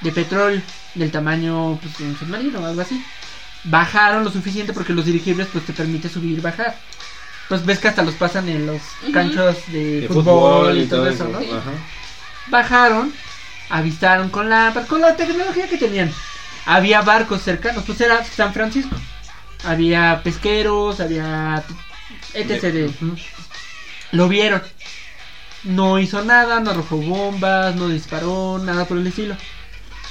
de 0.00 0.12
petróleo 0.12 0.60
del 0.94 1.10
tamaño 1.10 1.78
pues, 1.80 1.98
de 1.98 2.04
un 2.04 2.18
submarino 2.18 2.60
o 2.60 2.66
algo 2.66 2.80
así. 2.80 3.02
Bajaron 3.64 4.24
lo 4.24 4.30
suficiente 4.30 4.72
porque 4.72 4.92
los 4.92 5.04
dirigibles 5.04 5.48
pues 5.52 5.66
te 5.66 5.72
permite 5.72 6.08
subir 6.08 6.38
y 6.38 6.40
bajar. 6.40 6.76
Pues 7.48 7.64
ves 7.66 7.78
que 7.78 7.88
hasta 7.88 8.02
los 8.02 8.14
pasan 8.14 8.48
en 8.48 8.66
los 8.66 8.80
canchos 9.12 9.56
de, 9.68 10.02
De 10.02 10.08
fútbol, 10.08 10.78
y 10.78 10.86
todo 10.86 11.08
eso, 11.08 11.24
¿no? 11.28 11.38
Ajá. 11.38 11.72
Bajaron, 12.46 13.12
avistaron 13.68 14.30
con 14.30 14.48
lámparas, 14.48 14.88
con 14.88 15.00
la 15.00 15.16
tecnología 15.16 15.68
que 15.68 15.76
tenían. 15.76 16.12
Había 16.64 17.02
barcos 17.02 17.42
cercanos, 17.42 17.84
pues 17.84 18.00
era 18.00 18.24
San 18.24 18.52
Francisco. 18.52 18.94
Había 19.64 20.22
pesqueros, 20.22 21.00
había 21.00 21.62
etc. 22.34 22.62
de-. 22.62 22.90
Lo 24.12 24.28
vieron. 24.28 24.62
No 25.64 25.98
hizo 25.98 26.24
nada, 26.24 26.60
no 26.60 26.70
arrojó 26.70 26.96
bombas, 26.96 27.74
no 27.76 27.88
disparó, 27.88 28.58
nada 28.58 28.86
por 28.86 28.96
el 28.96 29.06
estilo. 29.06 29.36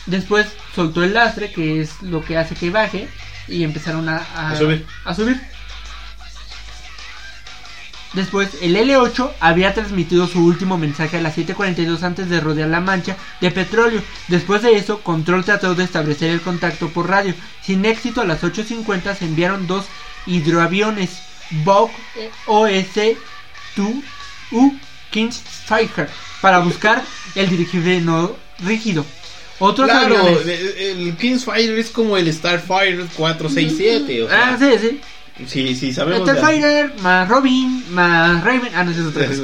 Después 0.05 0.47
soltó 0.75 1.03
el 1.03 1.13
lastre, 1.13 1.51
que 1.51 1.81
es 1.81 2.01
lo 2.01 2.23
que 2.23 2.37
hace 2.37 2.55
que 2.55 2.69
baje, 2.69 3.07
y 3.49 3.63
empezaron 3.63 4.09
a, 4.09 4.17
A 4.17 4.55
subir. 4.55 4.85
a 5.05 5.13
subir. 5.13 5.39
Después, 8.13 8.49
el 8.61 8.75
L8 8.75 9.33
había 9.39 9.75
transmitido 9.75 10.27
su 10.27 10.43
último 10.43 10.79
mensaje 10.79 11.17
a 11.17 11.21
las 11.21 11.37
7.42 11.37 12.01
antes 12.01 12.27
de 12.27 12.39
rodear 12.39 12.69
la 12.69 12.79
mancha 12.79 13.15
de 13.39 13.51
petróleo. 13.51 14.01
Después 14.27 14.63
de 14.63 14.77
eso, 14.77 15.01
Control 15.01 15.45
trató 15.45 15.75
de 15.75 15.83
establecer 15.83 16.31
el 16.31 16.41
contacto 16.41 16.89
por 16.89 17.07
radio. 17.07 17.35
Sin 17.61 17.85
éxito, 17.85 18.21
a 18.21 18.25
las 18.25 18.41
8.50 18.41 19.15
se 19.15 19.25
enviaron 19.25 19.67
dos 19.67 19.85
hidroaviones 20.25 21.19
Bog 21.63 21.91
OS-2U 22.47 23.15
Kingsfire 25.11 26.07
para 26.41 26.59
buscar 26.59 27.03
el 27.35 27.49
dirigible 27.49 28.01
no 28.01 28.35
rígido. 28.59 29.05
Otros 29.59 29.89
Claro, 29.89 30.17
aviones... 30.17 30.47
el 30.47 31.07
el 31.07 31.17
Kingsfire 31.17 31.79
es 31.79 31.89
como 31.89 32.17
el 32.17 32.31
Starfire 32.33 33.05
467. 33.15 34.23
O 34.23 34.27
sea, 34.29 34.49
Ah, 34.53 34.57
sí, 34.57 34.71
sí. 34.79 35.45
sí, 35.45 35.75
sí, 35.75 35.93
sabemos. 35.93 36.27
Starfighter, 36.29 36.93
más 37.01 37.27
Robin, 37.27 37.83
más 37.91 38.43
Raven. 38.43 38.71
Ah, 38.75 38.83
no, 38.83 38.91
esa 38.91 39.01
es 39.01 39.07
otra 39.07 39.25
cosa. 39.27 39.43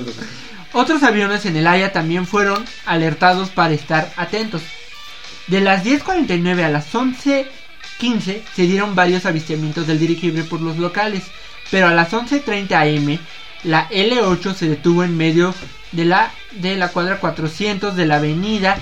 Otros 0.74 1.04
aviones 1.04 1.46
en 1.46 1.56
el 1.56 1.68
área 1.68 1.92
también 1.92 2.26
fueron 2.28 2.64
alertados 2.86 3.50
para 3.50 3.74
estar 3.74 4.12
atentos. 4.18 4.62
De 5.48 5.62
las 5.62 5.86
10.49 5.86 6.64
a 6.64 6.70
las 6.70 6.86
15 7.98 8.44
se 8.56 8.62
dieron 8.64 8.96
varios 8.96 9.26
avistamientos 9.26 9.88
del 9.88 10.00
dirigible 10.00 10.44
por 10.44 10.62
los 10.62 10.78
locales, 10.78 11.24
pero 11.72 11.88
a 11.88 11.94
las 11.94 12.12
11.30 12.12 12.98
am 12.98 13.18
la 13.64 13.90
L8 13.90 14.54
se 14.54 14.70
detuvo 14.70 15.04
en 15.04 15.16
medio 15.18 15.54
de 15.92 16.06
la, 16.06 16.32
de 16.52 16.76
la 16.76 16.90
cuadra 16.90 17.20
400 17.20 17.96
de 17.96 18.06
la 18.06 18.18
avenida 18.18 18.78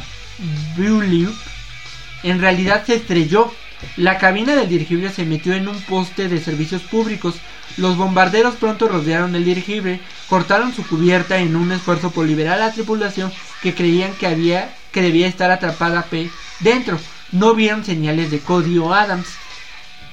Beaulieu. 0.78 1.32
En 2.24 2.40
realidad 2.40 2.86
se 2.86 2.96
estrelló. 2.96 3.54
La 3.98 4.18
cabina 4.18 4.56
del 4.56 4.70
dirigible 4.70 5.12
se 5.12 5.26
metió 5.26 5.54
en 5.54 5.68
un 5.68 5.82
poste 5.82 6.30
de 6.30 6.40
servicios 6.40 6.82
públicos. 6.84 7.36
Los 7.76 7.98
bombarderos 7.98 8.56
pronto 8.56 8.88
rodearon 8.88 9.36
el 9.36 9.44
dirigible, 9.44 10.00
cortaron 10.30 10.74
su 10.74 10.86
cubierta 10.88 11.40
en 11.40 11.56
un 11.56 11.72
esfuerzo 11.72 12.12
por 12.12 12.26
liberar 12.26 12.62
a 12.62 12.68
la 12.68 12.72
tripulación 12.72 13.32
que 13.62 13.76
creían 13.76 14.14
que 14.14 14.28
había 14.28 14.74
que 14.92 15.02
debía 15.02 15.28
estar 15.28 15.52
atrapada 15.52 16.04
P 16.04 16.30
dentro. 16.60 17.00
No 17.32 17.56
vieron 17.56 17.84
señales 17.84 18.32
de 18.32 18.40
Cody 18.40 18.78
o 18.78 18.94
Adams. 18.94 19.28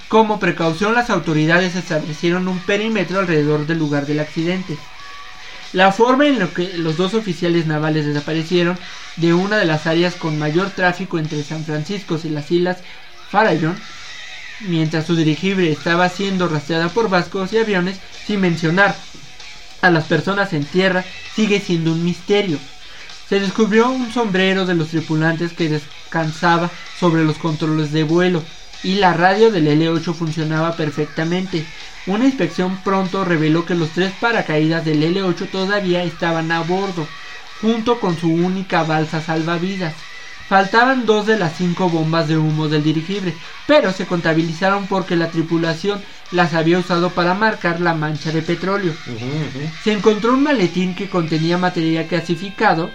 Como 0.09 0.41
precaución, 0.41 0.95
las 0.95 1.11
autoridades 1.11 1.77
establecieron 1.77 2.49
un 2.49 2.59
perímetro 2.61 3.21
alrededor 3.21 3.66
del 3.66 3.79
lugar 3.79 4.07
del 4.07 4.21
accidente. 4.21 4.77
La 5.73 5.93
forma 5.93 6.27
en 6.27 6.39
la 6.39 6.49
que 6.49 6.77
los 6.79 6.97
dos 6.97 7.14
oficiales 7.14 7.66
navales 7.66 8.07
desaparecieron 8.07 8.77
de 9.16 9.35
una 9.35 9.57
de 9.57 9.66
las 9.66 9.87
áreas 9.87 10.14
con 10.14 10.39
mayor 10.39 10.71
tráfico 10.71 11.18
entre 11.18 11.45
San 11.45 11.64
Francisco 11.64 12.18
y 12.23 12.29
las 12.29 12.51
islas 12.51 12.79
Farallon, 13.31 13.77
mientras 14.61 15.07
su 15.07 15.14
dirigible 15.14 15.71
estaba 15.71 16.09
siendo 16.09 16.49
rastreada 16.49 16.89
por 16.89 17.09
vascos 17.09 17.53
y 17.53 17.59
aviones, 17.59 17.99
sin 18.27 18.41
mencionar 18.41 18.97
a 19.81 19.91
las 19.91 20.05
personas 20.05 20.53
en 20.53 20.64
tierra, 20.64 21.05
sigue 21.35 21.61
siendo 21.61 21.93
un 21.93 22.05
misterio. 22.05 22.59
Se 23.29 23.39
descubrió 23.39 23.89
un 23.91 24.12
sombrero 24.12 24.66
de 24.66 24.75
los 24.75 24.89
tripulantes 24.89 25.53
que 25.53 25.68
descansaba 25.68 26.68
sobre 26.99 27.25
los 27.25 27.39
controles 27.39 27.93
de 27.93 28.03
vuelo 28.03 28.43
y 28.83 28.95
la 28.95 29.12
radio 29.12 29.51
del 29.51 29.68
L8 29.68 30.14
funcionaba 30.14 30.75
perfectamente. 30.77 31.64
Una 32.11 32.24
inspección 32.24 32.78
pronto 32.82 33.24
reveló 33.24 33.64
que 33.64 33.76
los 33.76 33.90
tres 33.90 34.12
paracaídas 34.20 34.84
del 34.84 35.00
L8 35.00 35.48
todavía 35.48 36.02
estaban 36.02 36.50
a 36.50 36.61
bordo, 36.61 37.06
junto 37.61 38.00
con 38.00 38.18
su 38.18 38.28
única 38.28 38.82
balsa 38.82 39.20
salvavidas. 39.20 39.94
Faltaban 40.48 41.06
dos 41.06 41.28
de 41.28 41.38
las 41.38 41.56
cinco 41.56 41.88
bombas 41.88 42.26
de 42.26 42.36
humo 42.36 42.66
del 42.66 42.82
dirigible, 42.82 43.32
pero 43.68 43.92
se 43.92 44.06
contabilizaron 44.06 44.88
porque 44.88 45.14
la 45.14 45.30
tripulación 45.30 46.02
las 46.32 46.52
había 46.52 46.80
usado 46.80 47.11
para 47.11 47.34
marcar 47.34 47.80
la 47.80 47.94
mancha 47.94 48.32
de 48.32 48.42
petróleo. 48.42 48.92
Se 49.84 49.92
encontró 49.92 50.32
un 50.32 50.42
maletín 50.42 50.96
que 50.96 51.08
contenía 51.08 51.58
material 51.58 52.06
clasificado 52.06 52.90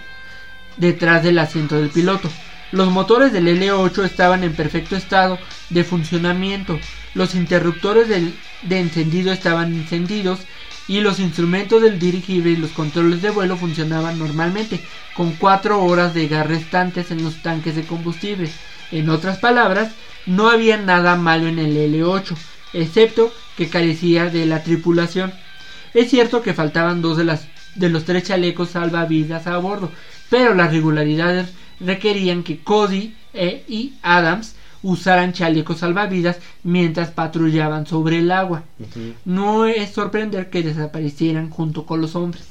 detrás 0.76 1.22
del 1.22 1.38
asiento 1.38 1.76
del 1.76 1.88
piloto. 1.88 2.30
Los 2.72 2.90
motores 2.90 3.32
del 3.32 3.48
L8 3.48 4.04
estaban 4.04 4.44
en 4.44 4.54
perfecto 4.54 4.96
estado 4.96 5.38
de 5.70 5.84
funcionamiento, 5.84 6.78
los 7.14 7.34
interruptores 7.34 8.08
de 8.08 8.78
encendido 8.78 9.32
estaban 9.32 9.72
encendidos 9.72 10.40
y 10.88 11.00
los 11.00 11.18
instrumentos 11.18 11.82
del 11.82 11.98
dirigible 11.98 12.50
y 12.50 12.56
los 12.56 12.70
controles 12.70 13.22
de 13.22 13.30
vuelo 13.30 13.56
funcionaban 13.56 14.18
normalmente, 14.18 14.80
con 15.14 15.32
cuatro 15.32 15.82
horas 15.82 16.14
de 16.14 16.28
gas 16.28 16.46
restantes 16.46 17.10
en 17.10 17.22
los 17.22 17.42
tanques 17.42 17.74
de 17.74 17.84
combustible. 17.84 18.50
En 18.92 19.10
otras 19.10 19.38
palabras, 19.38 19.92
no 20.26 20.48
había 20.48 20.76
nada 20.76 21.16
malo 21.16 21.48
en 21.48 21.58
el 21.58 21.76
L8, 21.76 22.36
excepto 22.72 23.32
que 23.56 23.68
carecía 23.68 24.26
de 24.26 24.46
la 24.46 24.62
tripulación. 24.62 25.32
Es 25.94 26.10
cierto 26.10 26.42
que 26.42 26.54
faltaban 26.54 27.02
dos 27.02 27.16
de, 27.16 27.24
las, 27.24 27.48
de 27.74 27.88
los 27.88 28.04
tres 28.04 28.24
chalecos 28.24 28.70
salvavidas 28.70 29.46
a 29.46 29.56
bordo, 29.58 29.90
pero 30.30 30.54
las 30.54 30.70
regularidades 30.70 31.48
requerían 31.80 32.42
que 32.42 32.60
Cody 32.60 33.14
e, 33.34 33.64
y 33.68 33.94
Adams 34.02 34.54
usaran 34.82 35.32
chalecos 35.32 35.78
salvavidas 35.78 36.38
mientras 36.62 37.10
patrullaban 37.10 37.86
sobre 37.86 38.18
el 38.18 38.30
agua. 38.30 38.64
No 39.24 39.66
es 39.66 39.90
sorprender 39.90 40.50
que 40.50 40.62
desaparecieran 40.62 41.50
junto 41.50 41.86
con 41.86 42.00
los 42.00 42.14
hombres. 42.14 42.44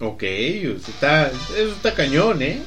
Ok, 0.00 0.22
está, 0.22 1.28
eso 1.28 1.72
está 1.76 1.94
cañón, 1.94 2.42
¿eh? 2.42 2.60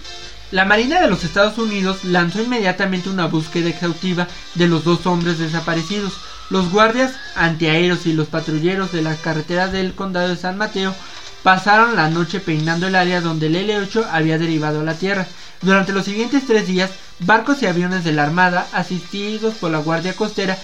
La 0.50 0.64
Marina 0.64 1.02
de 1.02 1.10
los 1.10 1.26
Estados 1.26 1.58
Unidos 1.58 2.06
lanzó 2.06 2.42
inmediatamente 2.42 3.10
una 3.10 3.28
búsqueda 3.28 3.68
exhaustiva 3.68 4.28
de 4.56 4.68
los 4.68 4.86
dos 4.86 5.06
hombres 5.06 5.40
desaparecidos. 5.40 6.14
Los 6.50 6.72
guardias 6.72 7.16
antiaéreos 7.36 8.06
y 8.06 8.14
los 8.14 8.30
patrulleros 8.30 8.94
de 8.94 9.02
las 9.02 9.20
carreteras 9.20 9.74
del 9.74 9.94
condado 9.94 10.30
de 10.30 10.38
San 10.38 10.58
Mateo 10.58 10.96
pasaron 11.44 11.98
la 11.98 12.10
noche 12.10 12.40
peinando 12.40 12.88
el 12.88 12.96
área 12.96 13.20
donde 13.20 13.48
el 13.48 13.58
L-8 13.58 14.08
había 14.10 14.38
derivado 14.38 14.80
a 14.80 14.84
la 14.84 14.94
Tierra. 14.94 15.28
Durante 15.62 15.92
los 15.92 16.06
siguientes 16.06 16.46
tres 16.46 16.68
días, 16.68 16.92
barcos 17.20 17.62
y 17.62 17.66
aviones 17.66 18.04
de 18.04 18.12
la 18.14 18.24
Armada, 18.24 18.68
asistidos 18.74 19.56
por 19.56 19.72
la 19.72 19.80
Guardia 19.80 20.14
Costera, 20.16 20.58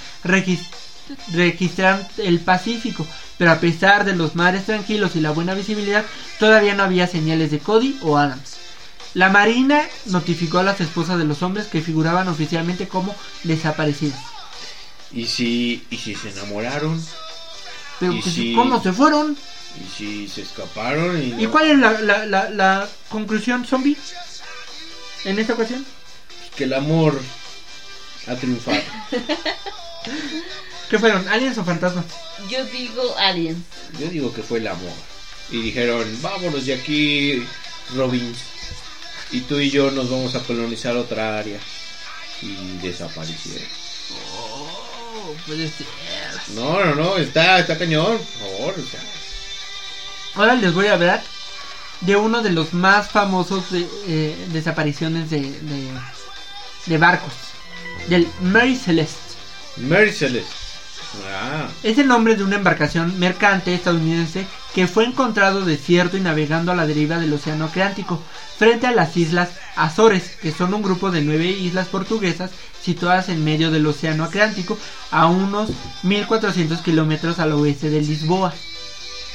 registraron 1.32 2.06
el 2.18 2.40
Pacífico, 2.40 3.06
pero 3.38 3.52
a 3.52 3.60
pesar 3.60 4.06
de 4.06 4.16
los 4.16 4.36
mares 4.36 4.66
tranquilos 4.66 5.16
y 5.16 5.22
la 5.22 5.32
buena 5.32 5.54
visibilidad, 5.54 6.06
todavía 6.40 6.76
no 6.76 6.84
había 6.84 7.08
señales 7.08 7.52
de 7.52 7.60
Cody 7.60 7.98
o 8.02 8.18
Adams. 8.18 8.58
La 9.14 9.30
Marina 9.30 9.82
notificó 10.06 10.60
a 10.60 10.64
las 10.64 10.82
esposas 10.82 11.18
de 11.20 11.26
los 11.26 11.44
hombres 11.44 11.68
que 11.68 11.82
figuraban 11.82 12.28
oficialmente 12.28 12.88
como 12.88 13.16
desaparecidas. 13.44 14.20
¿Y 15.12 15.26
si, 15.28 15.86
y 15.92 15.98
si 15.98 16.16
se 16.16 16.30
enamoraron? 16.32 17.04
Pero 18.00 18.14
¿Y 18.14 18.22
pues, 18.22 18.34
si- 18.34 18.56
¿cómo 18.56 18.82
se 18.82 18.92
fueron? 18.92 19.38
¿Y 19.80 19.98
si 19.98 20.28
se 20.28 20.42
escaparon? 20.42 21.22
¿Y, 21.22 21.28
¿Y 21.44 21.46
no? 21.46 21.52
cuál 21.52 21.70
es 21.70 21.78
la, 21.80 21.92
la, 22.02 22.26
la, 22.26 22.50
la 22.50 22.88
conclusión 23.10 23.66
zombie? 23.66 23.98
En 25.26 25.40
esta 25.40 25.54
ocasión. 25.54 25.86
Que 26.56 26.66
el 26.66 26.74
amor 26.74 27.20
ha 28.28 28.36
triunfado. 28.36 28.82
¿Qué 30.90 31.00
fueron? 31.00 31.28
¿Aliens 31.28 31.58
o 31.58 31.64
fantasmas? 31.64 32.06
Yo 32.50 32.64
digo 32.66 33.16
Alien. 33.18 33.64
Yo 34.00 34.08
digo 34.08 34.34
que 34.34 34.44
fue 34.44 34.60
el 34.60 34.68
amor. 34.68 34.94
Y 35.50 35.62
dijeron, 35.62 36.06
vámonos 36.22 36.66
de 36.66 36.74
aquí, 36.74 37.46
Robin. 37.96 38.34
Y 39.32 39.42
tú 39.42 39.60
y 39.60 39.70
yo 39.72 39.92
nos 39.92 40.10
vamos 40.10 40.36
a 40.36 40.44
colonizar 40.44 40.96
otra 40.96 41.40
área. 41.40 41.58
Y 42.42 42.78
desaparecieron. 42.82 43.68
Oh, 44.36 45.34
puede 45.48 45.70
ser. 45.70 45.88
No, 46.54 46.84
no, 46.86 46.96
no, 46.96 47.18
está, 47.18 47.60
está 47.60 47.78
cañón. 47.78 48.18
Por 48.18 48.50
favor, 48.50 48.76
o 48.78 48.86
sea. 48.86 49.00
Ahora 50.36 50.56
les 50.56 50.74
voy 50.74 50.88
a 50.88 50.94
hablar 50.94 51.24
de 52.06 52.16
uno 52.16 52.42
de 52.42 52.52
los 52.52 52.74
más 52.74 53.10
famosos 53.10 53.72
de, 53.72 53.88
eh, 54.08 54.48
desapariciones 54.52 55.30
de, 55.30 55.42
de, 55.42 55.88
de 56.86 56.98
barcos. 56.98 57.34
Del 58.10 58.28
Mary 58.42 58.76
Celeste. 58.76 59.18
Mary 59.78 60.12
Celeste. 60.12 60.52
Ah, 61.28 61.68
Es 61.84 61.98
el 62.00 62.08
nombre 62.08 62.36
de 62.36 62.44
una 62.44 62.56
embarcación 62.56 63.20
mercante 63.20 63.74
estadounidense 63.74 64.48
que 64.74 64.88
fue 64.88 65.06
encontrado 65.06 65.64
desierto 65.64 66.18
y 66.18 66.22
navegando 66.22 66.72
a 66.72 66.76
la 66.76 66.88
deriva 66.88 67.20
del 67.20 67.32
Océano 67.34 67.66
Atlántico, 67.66 68.20
frente 68.58 68.88
a 68.88 68.92
las 68.92 69.16
islas 69.16 69.50
Azores, 69.76 70.36
que 70.42 70.52
son 70.52 70.74
un 70.74 70.82
grupo 70.82 71.12
de 71.12 71.22
nueve 71.22 71.46
islas 71.46 71.88
portuguesas 71.88 72.50
situadas 72.82 73.30
en 73.30 73.44
medio 73.44 73.70
del 73.70 73.86
Océano 73.86 74.24
Atlántico, 74.24 74.78
a 75.12 75.28
unos 75.28 75.70
1400 76.02 76.82
kilómetros 76.82 77.38
al 77.40 77.52
oeste 77.54 77.90
de 77.92 78.02
Lisboa, 78.02 78.54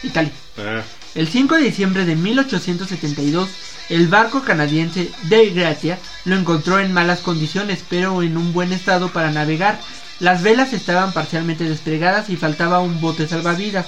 Italia. 0.03 0.33
ah. 0.59 0.83
El 1.19 1.27
5 1.27 1.57
de 1.57 1.63
diciembre 1.65 2.05
de 2.05 2.15
1872, 2.15 3.49
el 3.89 4.07
barco 4.07 4.45
canadiense 4.45 5.11
Dei 5.25 5.51
Gratia 5.51 5.99
lo 6.25 6.37
encontró 6.37 6.79
en 6.79 6.93
malas 6.93 7.23
condiciones, 7.23 7.83
pero 7.89 8.23
en 8.23 8.37
un 8.37 8.53
buen 8.53 8.73
estado 8.73 9.09
para 9.09 9.33
navegar. 9.33 9.81
Las 10.21 10.45
velas 10.45 10.73
estaban 10.73 11.13
parcialmente 11.13 11.65
desplegadas 11.65 12.31
y 12.31 12.37
faltaba 12.37 12.79
un 12.79 13.01
bote 13.01 13.27
salvavidas. 13.27 13.87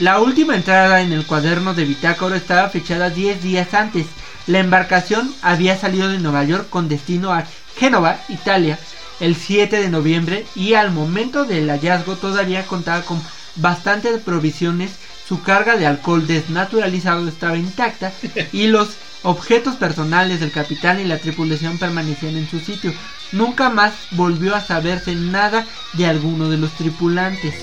La 0.00 0.18
última 0.18 0.56
entrada 0.56 1.00
en 1.00 1.12
el 1.12 1.24
cuaderno 1.26 1.74
de 1.74 1.84
bitácora 1.84 2.36
estaba 2.36 2.70
fechada 2.70 3.08
10 3.08 3.44
días 3.44 3.72
antes. 3.72 4.06
La 4.48 4.58
embarcación 4.58 5.32
había 5.42 5.78
salido 5.78 6.08
de 6.08 6.18
Nueva 6.18 6.42
York 6.42 6.68
con 6.68 6.88
destino 6.88 7.32
a 7.32 7.44
Génova, 7.76 8.18
Italia, 8.28 8.80
el 9.20 9.36
7 9.36 9.76
de 9.80 9.90
noviembre 9.90 10.44
y 10.56 10.74
al 10.74 10.90
momento 10.90 11.44
del 11.44 11.70
hallazgo 11.70 12.16
todavía 12.16 12.66
contaba 12.66 13.02
con 13.02 13.22
bastantes 13.54 14.20
provisiones, 14.20 14.90
su 15.28 15.42
carga 15.42 15.76
de 15.76 15.86
alcohol 15.86 16.26
desnaturalizado 16.26 17.26
estaba 17.28 17.56
intacta 17.56 18.12
y 18.52 18.68
los 18.68 18.90
objetos 19.22 19.74
personales 19.76 20.40
del 20.40 20.52
capitán 20.52 21.00
y 21.00 21.04
la 21.04 21.18
tripulación 21.18 21.78
permanecían 21.78 22.36
en 22.36 22.48
su 22.48 22.60
sitio. 22.60 22.92
Nunca 23.32 23.70
más 23.70 23.92
volvió 24.12 24.54
a 24.54 24.60
saberse 24.64 25.14
nada 25.16 25.66
de 25.94 26.06
alguno 26.06 26.48
de 26.48 26.58
los 26.58 26.70
tripulantes. 26.76 27.54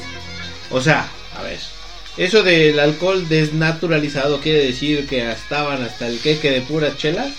O 0.71 0.81
sea, 0.81 1.07
a 1.37 1.43
ver. 1.43 1.59
Eso 2.17 2.43
del 2.43 2.79
alcohol 2.79 3.27
desnaturalizado 3.27 4.39
quiere 4.39 4.65
decir 4.65 5.07
que 5.07 5.31
estaban 5.31 5.81
hasta 5.83 6.07
el 6.07 6.19
queque 6.19 6.51
de 6.51 6.61
puras 6.61 6.97
chelas. 6.97 7.31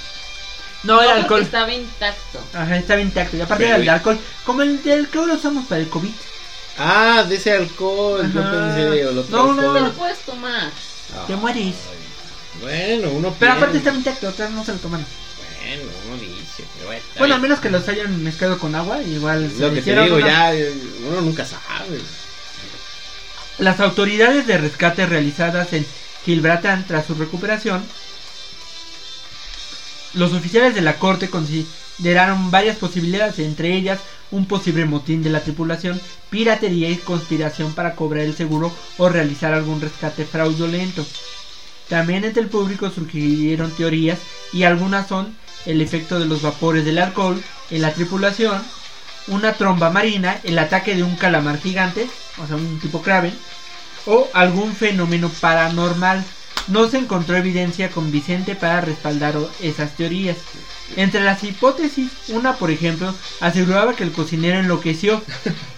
No, 0.83 1.01
era 1.01 1.11
Porque 1.13 1.23
alcohol. 1.23 1.43
Estaba 1.43 1.73
intacto. 1.73 2.45
Ajá, 2.55 2.77
estaba 2.77 3.01
intacto. 3.01 3.37
Y 3.37 3.41
aparte 3.43 3.65
Pero- 3.65 3.69
era 3.75 3.79
el 3.79 3.85
de 3.85 3.91
alcohol, 3.91 4.19
como 4.45 4.63
el 4.63 4.83
del 4.83 5.09
que 5.09 5.19
ahora 5.19 5.35
usamos 5.35 5.67
para 5.67 5.81
el 5.81 5.89
COVID. 5.89 6.11
Ah, 6.79 7.25
de 7.29 7.37
ese 7.37 7.53
alcohol. 7.53 8.31
Yo 8.33 8.43
pensé. 8.43 9.07
O 9.07 9.13
lo 9.13 9.25
No, 9.25 9.55
no, 9.55 9.73
Te 9.75 9.81
no. 9.81 9.87
lo 9.87 9.93
puedes 9.93 10.19
tomar. 10.21 10.71
Ah, 11.17 11.25
Te 11.27 11.37
mueres. 11.37 11.75
Bueno, 12.61 13.11
uno 13.11 13.35
Pero 13.39 13.53
aparte 13.53 13.79
estaba 13.79 13.97
intacto, 13.97 14.29
otras 14.29 14.51
no 14.51 14.65
se 14.65 14.73
lo 14.73 14.79
toman. 14.79 15.05
Bueno, 15.61 15.83
uno 16.09 16.17
dice, 16.21 16.65
pero 16.75 16.87
bueno. 16.87 17.01
está 17.03 17.19
Bueno, 17.19 17.35
a 17.35 17.39
bien. 17.39 17.43
menos 17.43 17.61
que 17.61 17.71
los 17.71 17.89
hayan 17.89 18.23
mezclado 18.23 18.59
con 18.59 18.75
agua, 18.75 19.03
igual 19.03 19.51
se 19.51 19.61
lo 19.63 19.69
que 19.71 19.75
te 19.77 19.81
hicieron 19.81 20.05
digo, 20.05 20.17
una- 20.17 20.27
ya 20.27 20.55
eh, 20.55 20.73
uno 21.09 21.21
nunca 21.23 21.45
sabe. 21.45 22.01
Las 23.59 23.81
autoridades 23.81 24.47
de 24.47 24.59
rescate 24.59 25.07
realizadas 25.07 25.73
en 25.73 25.87
Gibraltar 26.25 26.85
tras 26.87 27.07
su 27.07 27.15
recuperación, 27.15 27.85
los 30.15 30.33
oficiales 30.33 30.75
de 30.75 30.81
la 30.81 30.97
corte 30.99 31.29
consideraron 31.97 32.51
varias 32.51 32.77
posibilidades, 32.77 33.39
entre 33.39 33.75
ellas 33.75 34.01
un 34.31 34.47
posible 34.47 34.85
motín 34.85 35.23
de 35.23 35.31
la 35.31 35.41
tripulación, 35.41 36.01
piratería 36.29 36.91
y 36.91 36.97
conspiración 36.97 37.73
para 37.73 37.95
cobrar 37.95 38.25
el 38.25 38.35
seguro 38.35 38.73
o 38.99 39.09
realizar 39.09 39.55
algún 39.55 39.81
rescate 39.81 40.25
fraudulento. 40.25 41.07
También 41.89 42.25
entre 42.25 42.43
el 42.43 42.49
público 42.49 42.91
surgieron 42.91 43.71
teorías 43.71 44.19
y 44.53 44.65
algunas 44.65 45.07
son 45.07 45.37
el 45.67 45.81
efecto 45.81 46.19
de 46.19 46.27
los 46.27 46.43
vapores 46.43 46.85
del 46.85 46.99
alcohol 46.99 47.43
en 47.71 47.83
la 47.83 47.93
tripulación, 47.93 48.63
una 49.29 49.53
tromba 49.53 49.91
marina, 49.91 50.41
el 50.43 50.59
ataque 50.59 50.95
de 50.95 51.03
un 51.03 51.17
calamar 51.17 51.61
gigante, 51.61 52.09
o 52.43 52.47
sea, 52.47 52.57
un 52.57 52.81
tipo 52.81 53.03
Kraven, 53.03 53.35
o 54.07 54.29
algún 54.35 54.75
fenómeno 54.75 55.31
paranormal. 55.41 56.25
No 56.69 56.89
se 56.89 56.99
encontró 56.99 57.37
evidencia 57.37 57.91
convincente 57.91 58.55
para 58.55 58.81
respaldar 58.81 59.35
esas 59.61 59.97
teorías. 59.97 60.39
Entre 60.97 61.21
las 61.21 61.43
hipótesis, 61.43 62.13
una 62.29 62.55
por 62.57 62.71
ejemplo 62.71 63.15
aseguraba 63.41 63.95
que 63.95 64.05
el 64.05 64.13
cocinero 64.13 64.61
enloqueció 64.61 65.23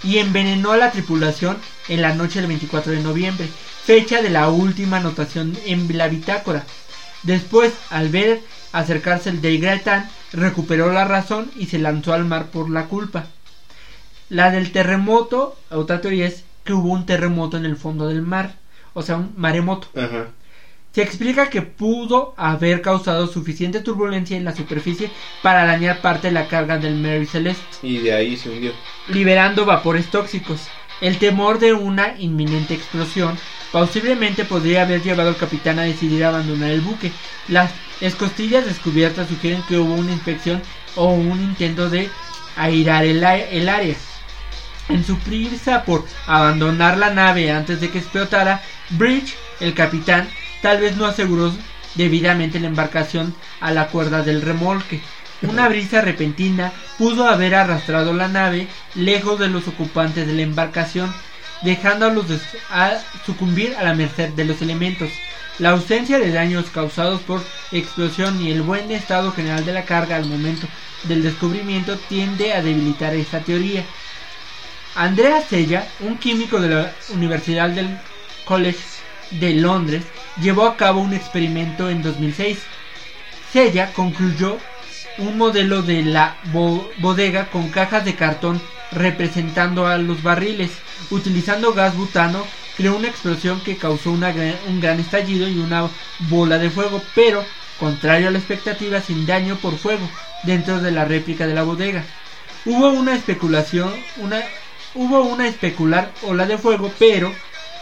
y 0.03 0.19
envenenó 0.19 0.73
a 0.73 0.77
la 0.77 0.91
tripulación 0.91 1.59
en 1.89 2.03
la 2.03 2.15
noche 2.15 2.41
del 2.41 2.49
24 2.49 2.93
de 2.93 3.01
noviembre, 3.01 3.49
fecha 3.85 4.21
de 4.21 4.31
la 4.31 4.49
última 4.49 4.99
anotación 4.99 5.57
en 5.65 5.97
la 5.97 6.09
bitácora. 6.09 6.65
Después, 7.23 7.73
al 7.91 8.09
ver 8.09 8.43
acercarse 8.73 9.31
el 9.31 9.41
de 9.41 9.59
Gaetán, 9.59 10.11
recuperó 10.33 10.93
la 10.93 11.05
razón 11.05 11.51
y 11.57 11.67
se 11.67 11.79
lanzó 11.79 12.13
al 12.13 12.25
mar 12.25 12.47
por 12.47 12.69
la 12.69 12.87
culpa. 12.87 13.27
La 14.29 14.51
del 14.51 14.73
terremoto, 14.73 15.57
otra 15.71 16.01
teoría 16.01 16.27
es 16.27 16.45
que 16.65 16.73
hubo 16.73 16.93
un 16.93 17.07
terremoto 17.07 17.57
en 17.57 17.65
el 17.65 17.77
fondo 17.77 18.09
del 18.09 18.23
mar, 18.23 18.57
o 18.93 19.03
sea, 19.03 19.17
un 19.17 19.33
maremoto. 19.37 19.89
Se 20.97 21.03
explica 21.03 21.51
que 21.51 21.61
pudo 21.61 22.33
haber 22.39 22.81
causado 22.81 23.27
suficiente 23.27 23.81
turbulencia 23.81 24.35
en 24.35 24.47
la 24.47 24.57
superficie 24.57 25.11
para 25.43 25.67
dañar 25.67 26.01
parte 26.01 26.29
de 26.29 26.33
la 26.33 26.49
carga 26.49 26.79
del 26.79 26.95
Mary 26.95 27.27
Celeste, 27.27 27.63
Y 27.83 27.99
de 27.99 28.15
ahí 28.15 28.35
se 28.39 28.49
hundió. 28.49 28.73
liberando 29.09 29.67
vapores 29.67 30.07
tóxicos. 30.07 30.69
El 31.03 31.19
temor 31.19 31.59
de 31.59 31.75
una 31.75 32.19
inminente 32.19 32.73
explosión 32.73 33.37
posiblemente 33.73 34.47
podría 34.47 34.85
haber 34.85 35.03
llevado 35.03 35.29
al 35.29 35.37
capitán 35.37 35.79
a 35.79 35.83
decidir 35.83 36.25
abandonar 36.25 36.71
el 36.71 36.81
buque. 36.81 37.13
Las 37.49 37.71
escostillas 38.01 38.65
descubiertas 38.65 39.29
sugieren 39.29 39.63
que 39.69 39.77
hubo 39.77 39.93
una 39.93 40.13
inspección 40.13 40.63
o 40.95 41.13
un 41.13 41.43
intento 41.43 41.91
de 41.91 42.09
airar 42.57 43.05
el, 43.05 43.23
el 43.23 43.69
área. 43.69 43.97
En 44.89 45.05
su 45.05 45.19
prisa 45.19 45.85
por 45.85 46.07
abandonar 46.27 46.97
la 46.97 47.11
nave 47.11 47.51
antes 47.51 47.83
de 47.83 47.91
que 47.91 47.99
explotara, 47.99 48.63
Bridge, 48.89 49.35
el 49.61 49.75
capitán, 49.75 50.27
tal 50.63 50.81
vez 50.81 50.97
no 50.97 51.07
aseguró 51.07 51.53
debidamente 51.95 52.61
la 52.61 52.69
embarcación 52.69 53.35
a 53.61 53.71
la 53.71 53.89
cuerda 53.89 54.23
del 54.23 54.43
remolque. 54.43 55.01
Una 55.43 55.69
brisa 55.69 56.01
repentina 56.01 56.73
pudo 56.99 57.29
haber 57.29 57.55
arrastrado 57.55 58.13
la 58.13 58.29
nave 58.29 58.69
lejos 58.95 59.39
de 59.39 59.49
los 59.49 59.69
ocupantes 59.69 60.27
de 60.27 60.33
la 60.33 60.43
embarcación, 60.43 61.13
dejándolos 61.63 62.27
a 62.71 62.99
sucumbir 63.25 63.75
a 63.77 63.85
la 63.85 63.95
merced 63.95 64.31
de 64.31 64.45
los 64.45 64.63
elementos. 64.63 65.11
La 65.59 65.71
ausencia 65.71 66.19
de 66.19 66.33
daños 66.33 66.67
causados 66.71 67.21
por 67.23 67.43
explosión 67.73 68.43
y 68.43 68.51
el 68.51 68.63
buen 68.63 68.91
estado 68.91 69.33
general 69.33 69.65
de 69.65 69.73
la 69.73 69.85
carga 69.85 70.17
al 70.17 70.27
momento 70.27 70.67
del 71.05 71.23
descubrimiento 71.23 71.97
tiende 72.09 72.53
a 72.53 72.63
debilitar 72.63 73.15
esta 73.15 73.41
teoría. 73.41 73.85
Andrea 74.95 75.43
Sella, 75.43 75.87
un 76.01 76.17
químico 76.17 76.61
de 76.61 76.69
la 76.71 76.93
Universidad 77.11 77.69
del 77.71 77.99
College 78.45 78.79
de 79.31 79.55
Londres, 79.55 80.05
llevó 80.41 80.67
a 80.67 80.77
cabo 80.77 81.01
un 81.01 81.13
experimento 81.15 81.89
en 81.91 82.03
2006. 82.03 82.59
Sella 83.53 83.93
concluyó 83.93 84.59
un 85.19 85.39
modelo 85.39 85.83
de 85.83 86.03
la 86.03 86.37
bo- 86.53 86.91
bodega 86.99 87.47
con 87.47 87.71
cajas 87.71 88.05
de 88.05 88.15
cartón 88.15 88.61
representando 88.93 89.87
a 89.87 89.99
los 89.99 90.23
barriles. 90.23 90.71
Utilizando 91.11 91.73
gas 91.73 91.97
butano, 91.97 92.45
creó 92.77 92.97
una 92.97 93.09
explosión 93.09 93.61
que 93.61 93.77
causó 93.77 94.11
una 94.11 94.35
un 94.69 94.81
gran 94.81 95.01
estallido 95.01 95.49
y 95.49 95.59
una 95.59 95.89
bola 96.29 96.59
de 96.59 96.71
fuego, 96.71 97.03
pero, 97.15 97.45
contrario 97.79 98.29
a 98.29 98.31
la 98.31 98.39
expectativa, 98.39 99.01
sin 99.01 99.27
daño 99.27 99.57
por 99.57 99.77
fuego 99.79 100.09
dentro 100.43 100.81
de 100.81 100.91
la 100.91 101.05
réplica 101.05 101.47
de 101.47 101.55
la 101.55 101.63
bodega. 101.63 102.05
Hubo 102.65 102.91
una 102.91 103.15
especulación, 103.15 103.95
una, 104.17 104.41
hubo 104.95 105.21
una 105.23 105.47
especular 105.49 106.11
ola 106.23 106.47
de 106.47 106.59
fuego, 106.59 106.93
pero 106.99 107.33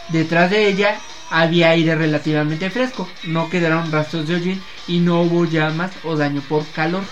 detrás 0.09 0.51
de 0.51 0.67
ella 0.67 0.99
había 1.29 1.69
aire 1.71 1.95
relativamente 1.95 2.69
fresco. 2.69 3.07
No 3.23 3.49
quedaron 3.49 3.91
rastros 3.91 4.27
de 4.27 4.35
hollín 4.35 4.61
y 4.87 4.99
no 4.99 5.21
hubo 5.21 5.45
llamas 5.45 5.91
o 6.03 6.15
daño 6.15 6.41
por 6.47 6.65
calor. 6.67 7.03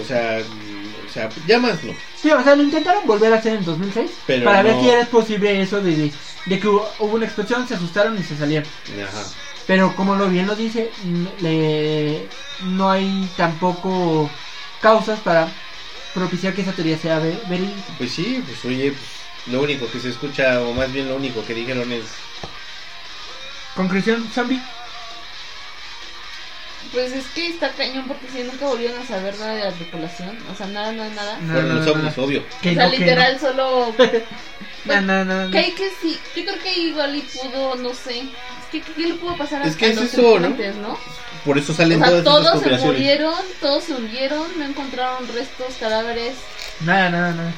O 0.00 0.04
sea, 0.04 0.38
mm, 0.40 1.08
o 1.08 1.12
sea, 1.12 1.28
llamas 1.46 1.82
no. 1.84 1.92
Sí, 2.20 2.30
o 2.30 2.42
sea, 2.42 2.56
lo 2.56 2.62
intentaron 2.62 3.06
volver 3.06 3.32
a 3.32 3.36
hacer 3.36 3.54
en 3.54 3.64
2006 3.64 4.10
Pero 4.26 4.44
para 4.44 4.62
ver 4.62 4.80
si 4.80 4.88
era 4.88 5.04
posible 5.06 5.60
eso 5.60 5.80
de, 5.82 6.10
que 6.48 6.68
hubo, 6.68 6.88
hubo 6.98 7.16
una 7.16 7.26
explosión, 7.26 7.66
se 7.68 7.74
asustaron 7.74 8.18
y 8.18 8.22
se 8.22 8.36
salieron. 8.36 8.68
Ajá. 9.02 9.22
Pero 9.66 9.94
como 9.94 10.16
lo 10.16 10.28
bien 10.28 10.46
lo 10.46 10.54
dice, 10.56 10.90
le- 11.40 12.26
no 12.64 12.90
hay 12.90 13.28
tampoco 13.36 14.30
causas 14.80 15.20
para 15.20 15.48
propiciar 16.14 16.54
que 16.54 16.62
esa 16.62 16.72
teoría 16.72 16.98
sea 16.98 17.18
ve- 17.18 17.38
verídica. 17.48 17.92
Pues 17.98 18.12
sí, 18.12 18.42
pues 18.44 18.64
oye, 18.64 18.90
pues, 18.92 19.52
lo 19.52 19.62
único 19.62 19.90
que 19.90 20.00
se 20.00 20.10
escucha, 20.10 20.60
o 20.62 20.72
más 20.72 20.92
bien 20.92 21.08
lo 21.08 21.16
único 21.16 21.44
que 21.44 21.54
dijeron 21.54 21.90
es. 21.92 22.04
Conclusión, 23.74 24.28
zombie. 24.34 24.60
Pues 26.92 27.12
es 27.12 27.24
que 27.28 27.48
está 27.48 27.70
cañón 27.70 28.06
porque 28.06 28.26
si 28.28 28.42
nunca 28.42 28.66
volvieron 28.66 29.00
a 29.00 29.06
saber 29.06 29.38
nada 29.38 29.54
de 29.54 29.64
la 29.64 29.72
tripulación. 29.72 30.38
O 30.52 30.54
sea, 30.54 30.66
nada, 30.66 30.92
nada, 30.92 31.10
nada. 31.14 31.38
No, 31.40 31.54
bueno, 31.54 31.74
no, 31.74 31.80
no, 31.80 32.10
no. 32.10 32.22
obvio. 32.22 32.44
Que 32.60 32.72
o 32.72 32.74
sea, 32.74 32.88
literal 32.88 33.40
solo... 33.40 33.94
No, 34.84 35.00
no, 35.00 35.24
no, 35.24 35.44
no. 35.46 35.50
Que 35.50 35.58
hay 35.58 35.72
que 35.72 35.90
sí. 36.00 36.18
Yo 36.34 36.44
creo 36.44 36.58
que 36.60 36.76
igual 36.76 37.14
y 37.14 37.20
pudo, 37.20 37.76
no 37.76 37.94
sé. 37.94 38.18
Es 38.18 38.66
que, 38.72 38.80
¿qué 38.80 39.06
le 39.06 39.14
pudo 39.14 39.36
pasar 39.36 39.62
a, 39.62 39.66
Es 39.66 39.76
que 39.76 39.86
a 39.86 39.88
es 39.90 39.96
los 39.96 40.04
eso, 40.06 40.16
¿no? 40.16 40.22
tripulantes, 40.22 40.76
¿no? 40.76 40.98
Por 41.44 41.56
eso 41.56 41.72
O 41.72 41.74
salen 41.74 41.98
sea, 41.98 42.22
todas 42.24 42.60
todos 42.60 42.80
se 42.80 42.86
murieron, 42.86 43.34
todos 43.60 43.84
se 43.84 43.94
hundieron, 43.94 44.58
no 44.58 44.64
encontraron 44.64 45.28
restos, 45.28 45.74
cadáveres. 45.78 46.34
Nada, 46.80 47.10
nada, 47.10 47.32
nada. 47.32 47.52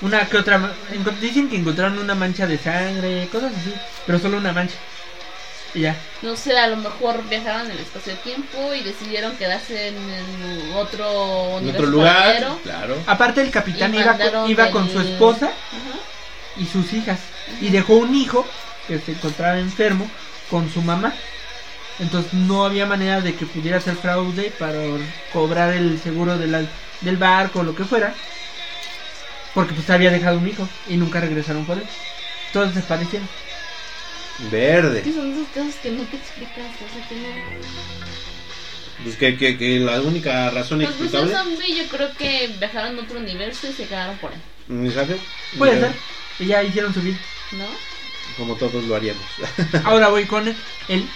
Una 0.00 0.26
que 0.26 0.36
otra. 0.36 0.74
Dicen 1.20 1.48
que 1.48 1.56
encontraron 1.56 1.98
una 1.98 2.14
mancha 2.16 2.46
de 2.46 2.58
sangre, 2.58 3.28
cosas 3.30 3.52
así. 3.56 3.72
Pero 4.04 4.18
solo 4.18 4.38
una 4.38 4.52
mancha. 4.52 4.74
Ya. 5.74 5.96
No 6.20 6.36
sé, 6.36 6.58
a 6.58 6.66
lo 6.66 6.76
mejor 6.76 7.26
viajaron 7.28 7.66
en 7.66 7.72
el 7.72 7.78
espacio-tiempo 7.78 8.74
y 8.74 8.82
decidieron 8.82 9.34
quedarse 9.36 9.88
en, 9.88 9.96
en 9.96 10.72
otro 10.74 11.58
En 11.58 11.64
universo 11.64 11.78
otro 11.78 11.86
lugar, 11.90 12.56
claro. 12.62 12.96
Aparte, 13.06 13.40
el 13.40 13.50
capitán 13.50 13.94
iba, 13.94 14.18
con, 14.18 14.50
iba 14.50 14.70
con 14.70 14.90
su 14.90 15.00
esposa 15.00 15.46
Ajá. 15.46 15.98
y 16.58 16.66
sus 16.66 16.92
hijas. 16.92 17.20
Y 17.60 17.70
dejó 17.70 17.94
un 17.94 18.14
hijo 18.14 18.46
que 18.86 18.98
se 18.98 19.12
encontraba 19.12 19.58
enfermo 19.58 20.10
con 20.50 20.70
su 20.70 20.82
mamá. 20.82 21.14
Entonces 21.98 22.32
no 22.34 22.64
había 22.66 22.84
manera 22.84 23.20
de 23.20 23.34
que 23.34 23.46
pudiera 23.46 23.78
hacer 23.78 23.94
fraude 23.96 24.52
para 24.58 24.78
cobrar 25.32 25.72
el 25.72 25.98
seguro 26.00 26.36
de 26.36 26.48
la- 26.48 26.64
del 27.00 27.16
barco 27.16 27.60
o 27.60 27.62
lo 27.62 27.74
que 27.74 27.84
fuera. 27.84 28.12
Porque 29.54 29.74
pues 29.74 29.88
había 29.90 30.10
dejado 30.10 30.38
un 30.38 30.48
hijo 30.48 30.68
y 30.88 30.96
nunca 30.96 31.20
regresaron 31.20 31.64
por 31.64 31.78
él. 31.78 31.84
Todos 32.52 32.74
desaparecieron. 32.74 33.28
Verde. 34.50 35.02
Sí, 35.04 35.12
son 35.12 35.32
esos 35.32 35.48
casos 35.54 35.74
que 35.82 35.90
no 35.90 36.02
te 36.04 36.16
explicas, 36.16 36.66
o 36.74 36.94
sea 36.94 37.08
que 37.08 37.14
no. 37.16 37.28
Pues 39.04 39.16
que, 39.16 39.36
que, 39.36 39.58
que 39.58 39.78
la 39.80 40.00
única 40.00 40.50
razón 40.50 40.78
Pues 40.78 40.90
pues 40.96 41.12
explicable. 41.12 41.34
zombie 41.36 41.76
yo 41.76 41.88
creo 41.88 42.14
que 42.16 42.48
viajaron 42.58 42.98
a 42.98 43.02
otro 43.02 43.18
universo 43.18 43.66
y 43.68 43.72
se 43.72 43.86
quedaron 43.86 44.16
por 44.18 44.30
ahí, 44.32 44.38
¿Mensaje? 44.68 45.16
Puede 45.58 45.80
ser. 45.80 45.92
Y 46.38 46.46
ya 46.46 46.62
hicieron 46.62 46.94
su 46.94 47.00
vida. 47.02 47.18
¿no? 47.52 47.66
Como 48.36 48.54
todos 48.56 48.84
lo 48.84 48.94
haríamos. 48.96 49.22
Ahora 49.84 50.08
voy 50.08 50.24
con 50.24 50.46
el 50.88 51.08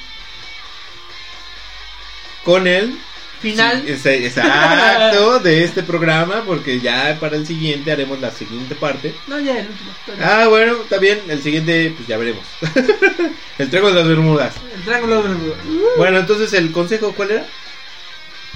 Con 2.44 2.66
el 2.66 2.96
final. 3.40 3.84
Sí, 3.86 4.08
exacto 4.08 5.38
de 5.40 5.64
este 5.64 5.82
programa, 5.82 6.42
porque 6.46 6.80
ya 6.80 7.16
para 7.20 7.36
el 7.36 7.46
siguiente 7.46 7.92
haremos 7.92 8.20
la 8.20 8.30
siguiente 8.30 8.74
parte. 8.74 9.14
No, 9.26 9.38
ya 9.38 9.58
el 9.58 9.68
último. 9.68 9.90
Ah, 10.22 10.46
bueno, 10.48 10.76
está 10.82 10.98
bien. 10.98 11.20
El 11.28 11.42
siguiente, 11.42 11.92
pues 11.96 12.08
ya 12.08 12.16
veremos. 12.16 12.44
el 13.58 13.68
triángulo 13.70 13.94
de 13.94 14.00
las 14.00 14.08
Bermudas. 14.08 14.54
El 14.74 14.82
triángulo 14.82 15.22
de... 15.22 15.54
Bueno, 15.96 16.18
entonces 16.18 16.52
el 16.52 16.72
consejo, 16.72 17.12
¿cuál 17.12 17.30
era? 17.32 17.46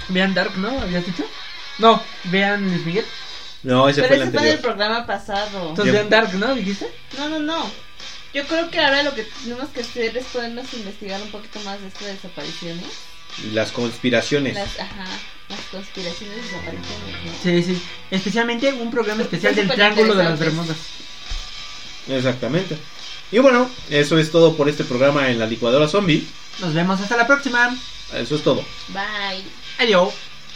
Vean 0.09 0.35
Dark, 0.35 0.57
¿no? 0.57 0.81
¿Habías 0.81 1.07
dicho? 1.07 1.25
No, 1.79 2.03
vean 2.25 2.69
Luis 2.69 2.85
Miguel. 2.85 3.05
No, 3.63 3.89
ese 3.89 4.03
Pero 4.03 4.15
fue 4.15 4.17
el 4.17 4.23
ese 4.23 4.31
fue 4.33 4.41
del 4.43 4.53
anterior. 4.55 4.77
programa 4.77 5.07
pasado. 5.07 5.69
Entonces 5.71 5.93
vean 5.93 6.09
Dark, 6.11 6.35
¿no? 6.35 6.55
¿Dijiste? 6.55 6.91
No, 7.19 7.29
no, 7.29 7.39
no. 7.39 7.71
Yo 8.33 8.45
creo 8.47 8.71
que 8.71 8.79
ahora 8.79 9.03
lo 9.03 9.15
que 9.15 9.25
tenemos 9.43 9.69
que 9.71 9.81
hacer 9.81 10.17
es 10.17 10.27
podernos 10.27 10.73
investigar 10.75 11.21
un 11.21 11.31
poquito 11.31 11.61
más 11.61 11.81
de 11.81 11.89
esto 11.89 12.05
de 12.05 12.13
desapariciones. 12.13 12.87
Las 13.53 13.73
conspiraciones. 13.73 14.55
Las, 14.55 14.79
ajá. 14.79 15.05
las 15.49 15.61
conspiraciones 15.71 16.37
desaparecieron. 16.37 17.25
¿no? 17.25 17.33
Sí, 17.43 17.63
sí. 17.63 17.83
Especialmente 18.11 18.73
un 18.73 18.91
programa 18.91 19.23
especial 19.23 19.55
del 19.55 19.69
Triángulo 19.69 20.15
de 20.15 20.25
las. 20.25 20.39
Bermudas. 20.39 20.77
Exactamente. 22.09 22.77
Y 23.33 23.39
bueno, 23.39 23.71
eso 23.89 24.19
es 24.19 24.31
todo 24.31 24.57
por 24.57 24.69
este 24.69 24.85
programa 24.85 25.31
en 25.31 25.39
la 25.39 25.47
licuadora 25.47 25.89
zombie. 25.89 26.27
Nos 26.61 26.75
vemos 26.75 27.01
hasta 27.01 27.17
la 27.17 27.27
próxima. 27.27 27.77
Eso 28.13 28.35
es 28.35 28.43
todo. 28.43 28.65
Bye. 28.89 29.45
Adiós. 29.79 30.13